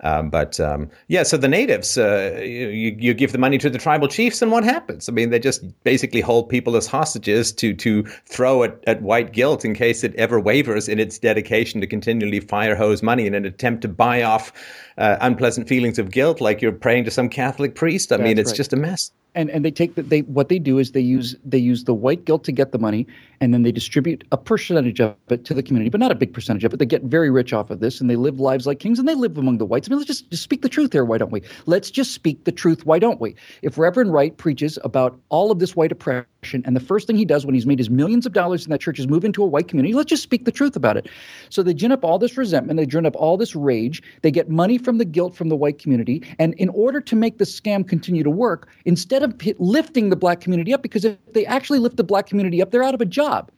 [0.00, 3.78] um, but um, yeah, so the natives, uh, you, you give the money to the
[3.78, 5.08] tribal chiefs, and what happens?
[5.08, 9.32] I mean, they just basically hold people as hostages to to throw at, at white
[9.32, 13.34] guilt in case it ever wavers in its dedication to continually fire hose money in
[13.34, 14.52] an attempt to buy off
[14.98, 18.12] uh, unpleasant feelings of guilt, like you're praying to some Catholic priest.
[18.12, 18.56] I That's mean, it's right.
[18.56, 19.12] just a mess.
[19.34, 21.94] and and they take the, they what they do is they use they use the
[21.94, 23.06] white guilt to get the money
[23.40, 26.32] and then they distribute a percentage of it to the community but not a big
[26.32, 28.80] percentage of it they get very rich off of this and they live lives like
[28.80, 30.92] kings and they live among the whites i mean let's just, just speak the truth
[30.92, 34.36] here why don't we let's just speak the truth why don't we if reverend wright
[34.38, 37.66] preaches about all of this white oppression and the first thing he does when he's
[37.66, 39.92] made his millions of dollars in that church is move into a white community.
[39.92, 41.08] Let's just speak the truth about it.
[41.50, 44.48] So they gin up all this resentment they gin up all this rage they get
[44.48, 47.86] money from the guilt from the white community and in order to make the scam
[47.86, 51.96] continue to work instead of lifting the black community up because if they actually lift
[51.96, 53.50] the black community up they're out of a job.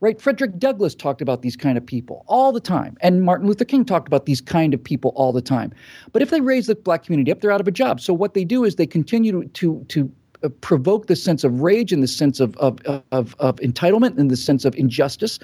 [0.00, 0.20] Right?
[0.20, 3.84] Frederick douglass talked about these kind of people all the time and martin luther king
[3.84, 5.72] talked about these kind of people all the time.
[6.12, 8.00] But if they raise the black community up they're out of a job.
[8.00, 10.10] So what they do is they continue to to, to
[10.44, 12.78] Uh, provoke this sense of rage and this sense of, of,
[13.12, 15.38] of, of entitlement and this sense of injustice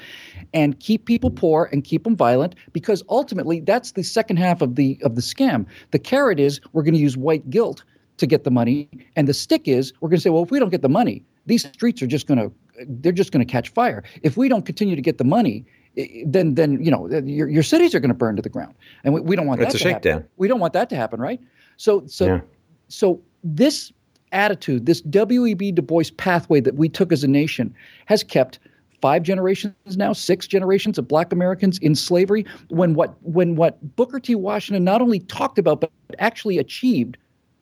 [0.52, 4.74] and keep people poor and keep them violent because ultimately that's the second half of
[4.74, 7.82] the of the scam the carrot is we're going to use white guilt
[8.18, 10.58] to get the money and the stick is we're going to say well if we
[10.58, 12.52] don't get the money these streets are just going to
[13.00, 15.64] they're just going to catch fire if we don't continue to get the money
[15.96, 18.48] eh, then then you know eh, your, your cities are going to burn to the
[18.50, 18.74] ground
[19.04, 20.02] and we, we don't want It's that a to happen.
[20.02, 20.28] shakedown.
[20.36, 21.40] we don't want that to happen right
[21.78, 22.40] so so Yeah.
[22.88, 23.92] so this
[24.32, 25.72] attitude, this W.E.B.
[25.72, 27.74] Du Bois pathway that we took as a nation,
[28.06, 28.58] has kept
[29.00, 32.44] five generations now, six generations of Black Americans in slavery.
[32.68, 34.34] When what when what Booker T.
[34.34, 37.16] Washington not only talked about but actually achieved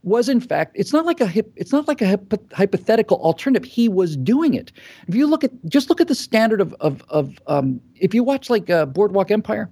[0.05, 3.69] was in fact it's not like a hip, it's not like a hypo- hypothetical alternative.
[3.69, 4.73] He was doing it.
[5.07, 8.23] If you look at just look at the standard of of of um, if you
[8.24, 9.70] watch like uh, Boardwalk Empire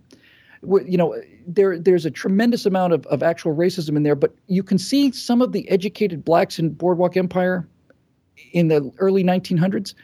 [0.86, 4.62] you know there there's a tremendous amount of, of actual racism in there but you
[4.62, 7.66] can see some of the educated blacks in boardwalk empire
[8.52, 9.94] in the early 1900s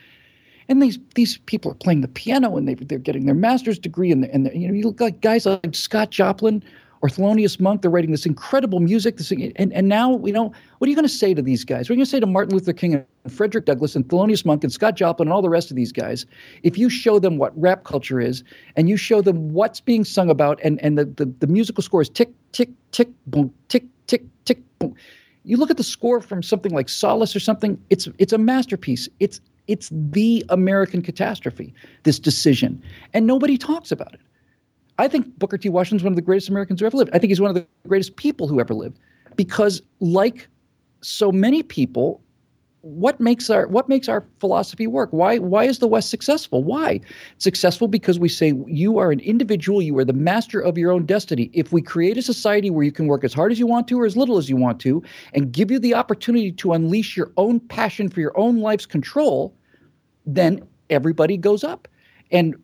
[0.68, 4.12] and these these people are playing the piano and they, they're getting their master's degree
[4.12, 6.62] and, and you know you look like guys like scott joplin
[7.02, 9.16] or Thelonious Monk, they're writing this incredible music.
[9.16, 11.88] This, and, and now, you know, what are you going to say to these guys?
[11.88, 14.46] What are you going to say to Martin Luther King and Frederick Douglass and Thelonious
[14.46, 16.24] Monk and Scott Joplin and all the rest of these guys?
[16.62, 18.44] If you show them what rap culture is
[18.76, 22.02] and you show them what's being sung about and, and the, the, the musical score
[22.02, 24.94] is tick, tick, tick, boom, tick, tick, tick, boom.
[25.44, 29.08] You look at the score from something like Solace or something, it's it's a masterpiece.
[29.18, 31.74] It's it's the American catastrophe,
[32.04, 32.80] this decision.
[33.12, 34.20] And nobody talks about it.
[34.98, 35.68] I think Booker T.
[35.68, 37.10] Washington's one of the greatest Americans who ever lived.
[37.12, 38.98] I think he's one of the greatest people who ever lived
[39.36, 40.48] because, like
[41.00, 42.22] so many people,
[42.82, 45.10] what makes our what makes our philosophy work?
[45.12, 46.64] Why why is the West successful?
[46.64, 47.00] Why
[47.38, 47.86] successful?
[47.88, 51.48] Because we say you are an individual, you are the master of your own destiny.
[51.52, 54.00] If we create a society where you can work as hard as you want to
[54.00, 55.02] or as little as you want to,
[55.32, 59.54] and give you the opportunity to unleash your own passion for your own life's control,
[60.26, 60.60] then
[60.90, 61.86] everybody goes up.
[62.32, 62.56] And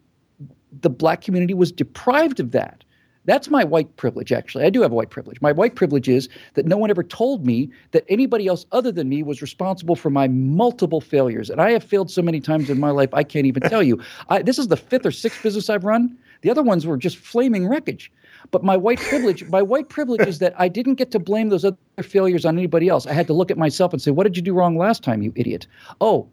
[0.81, 2.85] the black community was deprived of that.
[3.25, 4.65] That's my white privilege, actually.
[4.65, 5.39] I do have white privilege.
[5.43, 9.11] My white privilege is that no one ever told me that anybody else other than
[9.11, 11.51] me was responsible for my multiple failures.
[11.51, 14.01] And I have failed so many times in my life, I can't even tell you.
[14.31, 16.17] I, this is the fifth or sixth business I've run.
[16.41, 18.11] The other ones were just flaming wreckage.
[18.51, 21.67] But my white privilege, my white privilege is that I didn't get to blame those
[21.67, 23.07] other failures on anybody else.
[23.07, 25.21] I had to look at myself and say, "What did you do wrong last time,
[25.21, 25.67] you idiot?"
[26.01, 26.29] Oh,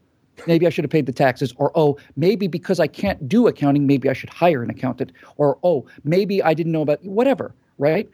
[0.47, 3.87] maybe I should have paid the taxes, or oh, maybe because I can't do accounting,
[3.87, 8.09] maybe I should hire an accountant, or oh, maybe I didn't know about whatever, right?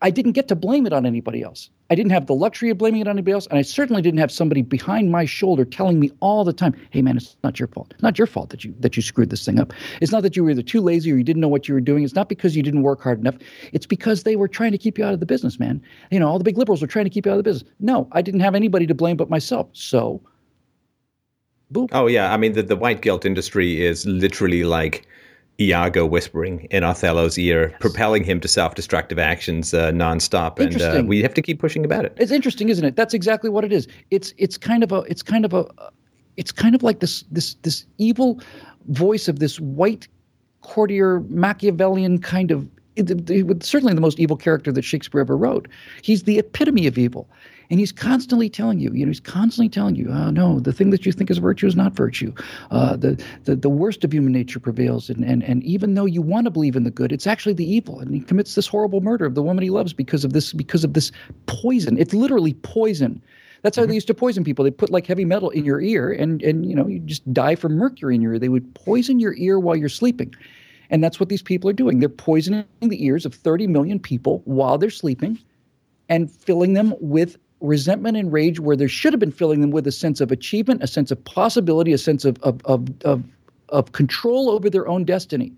[0.00, 1.70] I didn't get to blame it on anybody else.
[1.90, 4.20] I didn't have the luxury of blaming it on anybody else, and I certainly didn't
[4.20, 7.66] have somebody behind my shoulder telling me all the time, "Hey, man, it's not your
[7.68, 7.92] fault.
[7.94, 9.72] It's not your fault that you that you screwed this thing up.
[10.00, 11.80] It's not that you were either too lazy or you didn't know what you were
[11.80, 12.04] doing.
[12.04, 13.36] It's not because you didn't work hard enough.
[13.72, 15.80] It's because they were trying to keep you out of the business, man.
[16.10, 17.68] You know, all the big liberals were trying to keep you out of the business.
[17.80, 19.68] No, I didn't have anybody to blame but myself.
[19.72, 20.20] So,
[21.72, 21.88] boop.
[21.92, 25.06] Oh yeah, I mean the the white guilt industry is literally like
[25.60, 27.80] Iago whispering in Othello's ear, yes.
[27.80, 32.04] propelling him to self-destructive actions uh, nonstop, and uh, we have to keep pushing about
[32.04, 32.14] it.
[32.16, 32.96] It's interesting, isn't it?
[32.96, 33.88] That's exactly what it is.
[34.10, 35.66] It's it's kind of a it's kind of a
[36.36, 38.40] it's kind of like this this this evil
[38.88, 40.06] voice of this white
[40.60, 42.68] courtier Machiavellian kind of
[43.60, 45.68] certainly the most evil character that Shakespeare ever wrote.
[46.02, 47.28] He's the epitome of evil.
[47.70, 50.88] And he's constantly telling you, you know, he's constantly telling you, oh, no, the thing
[50.90, 52.32] that you think is virtue is not virtue.
[52.70, 55.10] Uh, the, the, the worst of human nature prevails.
[55.10, 57.70] And, and, and even though you want to believe in the good, it's actually the
[57.70, 58.00] evil.
[58.00, 60.82] And he commits this horrible murder of the woman he loves because of this, because
[60.82, 61.12] of this
[61.46, 61.98] poison.
[61.98, 63.22] It's literally poison.
[63.62, 63.90] That's how mm-hmm.
[63.90, 64.64] they used to poison people.
[64.64, 67.54] They put like heavy metal in your ear and, and, you know, you just die
[67.54, 68.38] from mercury in your ear.
[68.38, 70.34] They would poison your ear while you're sleeping.
[70.88, 71.98] And that's what these people are doing.
[72.00, 75.38] They're poisoning the ears of 30 million people while they're sleeping
[76.08, 79.86] and filling them with resentment and rage where there should have been filling them with
[79.86, 83.24] a sense of achievement, a sense of possibility, a sense of, of, of, of,
[83.70, 85.52] of control over their own destiny.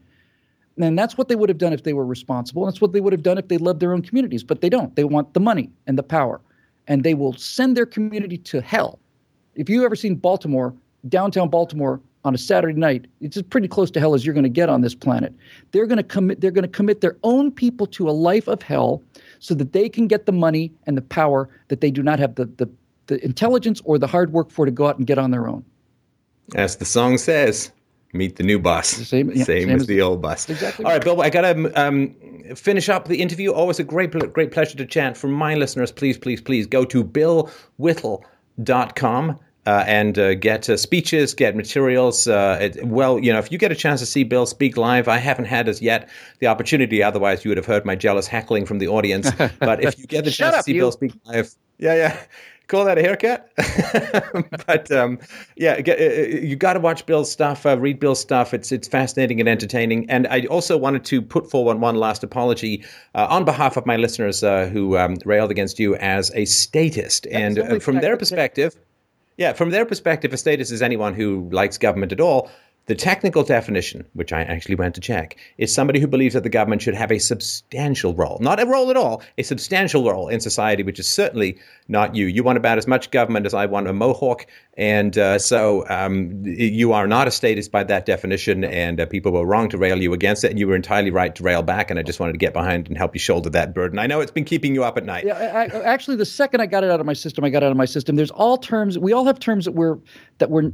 [0.81, 2.65] And that's what they would have done if they were responsible.
[2.65, 4.43] That's what they would have done if they loved their own communities.
[4.43, 4.95] But they don't.
[4.97, 6.41] They want the money and the power.
[6.89, 8.99] And they will send their community to hell.
[9.57, 10.75] If you've ever seen Baltimore,
[11.09, 14.45] downtown Baltimore, on a Saturday night, it's as pretty close to hell as you're going
[14.45, 15.35] to get on this planet.
[15.73, 18.61] They're going to commit they're going to commit their own people to a life of
[18.63, 19.03] hell
[19.41, 22.37] so that they can get the money and the power that they do not have
[22.37, 22.71] the the,
[23.09, 25.65] the intelligence or the hard work for to go out and get on their own.
[26.55, 27.73] As the song says,
[28.13, 28.89] meet the new boss.
[28.89, 30.49] Same, yeah, same, same, as, as the old boss.
[30.49, 30.85] Exactly.
[30.85, 31.21] All right, Bill.
[31.23, 32.15] I got to um,
[32.55, 33.53] finish up the interview.
[33.53, 35.17] Always a great, great pleasure to chat.
[35.17, 39.39] For my listeners, please, please, please go to billwhittle.com
[39.71, 42.27] uh, and uh, get uh, speeches, get materials.
[42.27, 45.07] Uh, it, well, you know, if you get a chance to see Bill speak live,
[45.07, 46.09] I haven't had as yet
[46.41, 47.05] the opportunity.
[47.05, 49.31] Otherwise, you would have heard my jealous heckling from the audience.
[49.61, 50.81] But if you get the chance to see you.
[50.81, 52.17] Bill speak live, yeah, yeah.
[52.67, 53.51] Call that a haircut,
[54.67, 55.19] but um,
[55.57, 58.55] yeah, get, uh, uh, you got to watch Bill's stuff, read Bill's stuff.
[58.55, 60.09] It's it's fascinating and entertaining.
[60.09, 62.85] And I also wanted to put forward one last apology
[63.15, 68.01] on behalf of my listeners who um, railed against you as a statist, and from
[68.01, 68.77] their perspective.
[69.41, 72.51] Yeah, from their perspective, a statist is anyone who likes government at all.
[72.91, 76.49] The technical definition, which I actually went to check, is somebody who believes that the
[76.49, 80.41] government should have a substantial role, not a role at all, a substantial role in
[80.41, 81.57] society, which is certainly
[81.87, 82.27] not you.
[82.27, 84.45] You want about as much government as I want a mohawk,
[84.77, 89.31] and uh, so um, you are not a statist by that definition, and uh, people
[89.31, 91.93] were wrong to rail you against it, and you were entirely right to rail back,
[91.93, 94.01] and I just wanted to get behind and help you shoulder that burden.
[94.01, 95.25] I know it's been keeping you up at night.
[95.25, 97.67] Yeah, I, actually, the second I got it out of my system, I got it
[97.67, 98.17] out of my system.
[98.17, 99.97] There's all terms, we all have terms that we're,
[100.39, 100.73] that we're,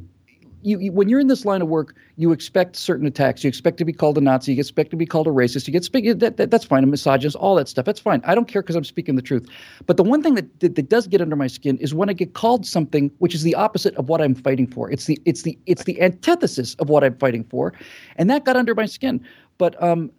[0.62, 3.44] you, you, when you're in this line of work, you expect certain attacks.
[3.44, 4.54] You expect to be called a Nazi.
[4.54, 5.66] You expect to be called a racist.
[5.66, 6.82] You get speak, that, that, that's fine.
[6.84, 7.84] A misogynist, all that stuff.
[7.84, 8.20] That's fine.
[8.24, 9.48] I don't care because I'm speaking the truth.
[9.86, 12.12] But the one thing that, that, that does get under my skin is when I
[12.12, 14.90] get called something which is the opposite of what I'm fighting for.
[14.90, 17.72] It's the it's the it's the antithesis of what I'm fighting for,
[18.16, 19.24] and that got under my skin.
[19.58, 20.10] But um,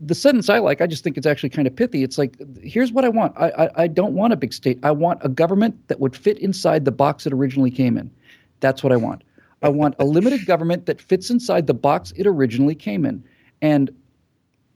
[0.00, 2.02] the, sentence I like, I just think it's actually kind of pithy.
[2.02, 3.34] It's like, here's what I want.
[3.36, 4.78] I, I, I don't want a big state.
[4.82, 8.10] I want a government that would fit inside the box it originally came in.
[8.60, 9.22] That's what I want.
[9.62, 13.24] I want a limited government that fits inside the box it originally came in.
[13.62, 13.90] And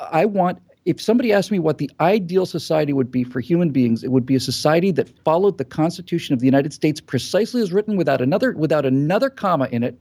[0.00, 4.02] I want, if somebody asked me what the ideal society would be for human beings,
[4.02, 7.72] it would be a society that followed the Constitution of the United States precisely as
[7.72, 10.00] written without another without another comma in it,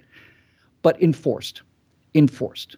[0.81, 1.63] but enforced.
[2.15, 2.77] Enforced.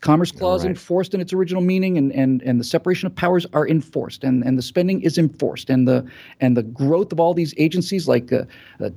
[0.00, 0.70] Commerce Clause right.
[0.70, 4.44] enforced in its original meaning, and, and, and the separation of powers are enforced, and,
[4.44, 6.08] and the spending is enforced, and the
[6.40, 8.44] and the growth of all these agencies like uh,
[8.80, 8.90] uh,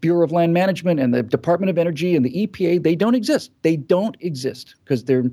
[0.00, 3.50] Bureau of Land Management and the Department of Energy and the EPA, they don't exist.
[3.62, 5.24] They don't exist because they're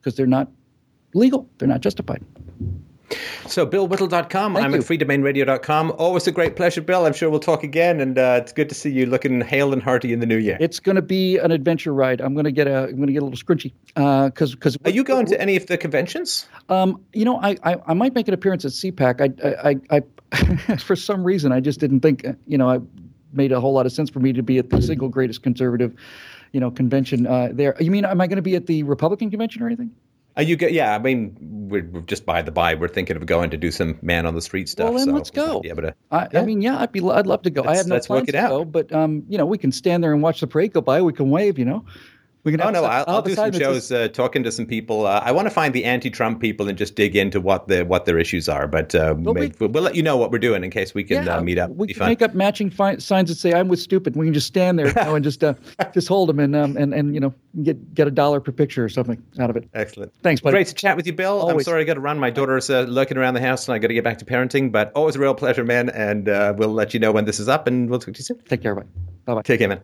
[0.00, 0.48] because they're not
[1.14, 1.48] legal.
[1.58, 2.24] They're not justified.
[3.46, 4.54] So, BillWhittle.com.
[4.54, 4.78] Thank I'm you.
[4.78, 5.92] at freedomainradio.com.
[5.98, 7.06] Always a great pleasure, Bill.
[7.06, 9.82] I'm sure we'll talk again, and uh, it's good to see you looking hale and
[9.82, 10.56] hearty in the new year.
[10.60, 12.20] It's going to be an adventure ride.
[12.20, 14.90] I'm going to get a I'm going to get a little scrunchy because because Are
[14.90, 16.46] you going to any of the conventions?
[16.68, 19.20] Um, you know, I, I, I might make an appearance at CPAC.
[19.20, 20.00] I, I,
[20.70, 22.78] I, for some reason, I just didn't think, uh, you know, I
[23.32, 25.94] made a whole lot of sense for me to be at the single greatest conservative,
[26.52, 27.76] you know, convention uh, there.
[27.80, 29.90] You mean, am I going to be at the Republican convention or anything?
[30.36, 30.56] Are you?
[30.56, 31.36] Go- yeah, I mean,
[31.68, 32.74] we're, we're just by the by.
[32.74, 34.88] We're thinking of going to do some man on the street stuff.
[34.90, 35.60] Well, then so let's go.
[35.62, 37.62] Yeah, but I, I mean, yeah, I'd be, I'd love to go.
[37.62, 38.48] I Let's- have no plans it to out.
[38.48, 41.02] go, but um, you know, we can stand there and watch the parade go by.
[41.02, 41.84] We can wave, you know.
[42.44, 42.60] We can.
[42.60, 44.50] Oh have no, some- I'll, I'll do some sign that says- shows uh, talking to
[44.50, 45.06] some people.
[45.06, 48.04] Uh, I want to find the anti-Trump people and just dig into what the what
[48.04, 48.66] their issues are.
[48.66, 51.24] But uh, Well, we- we'll let you know what we're doing in case we can
[51.24, 51.70] Yeah, uh, meet up.
[51.70, 54.48] We can make up matching fi- signs that say "I'm with stupid." We can just
[54.48, 55.54] stand there you know, and just uh,
[55.94, 57.32] just hold them and um, and and you know
[57.62, 59.68] get get a dollar per picture or something out of it.
[59.74, 60.12] Excellent.
[60.22, 60.54] Thanks, buddy.
[60.54, 61.48] Great to chat with you, Bill.
[61.48, 62.18] I'm sorry I got to run.
[62.18, 64.72] My daughter's uh, lurking around the house, and I got to get back to parenting.
[64.72, 65.90] But always a real pleasure, man.
[65.90, 68.24] And uh, we'll let you know when this is up, and we'll talk to you
[68.24, 68.38] soon.
[68.48, 68.82] Take care, bye.
[69.26, 69.42] Bye bye.
[69.42, 69.82] Take care, man.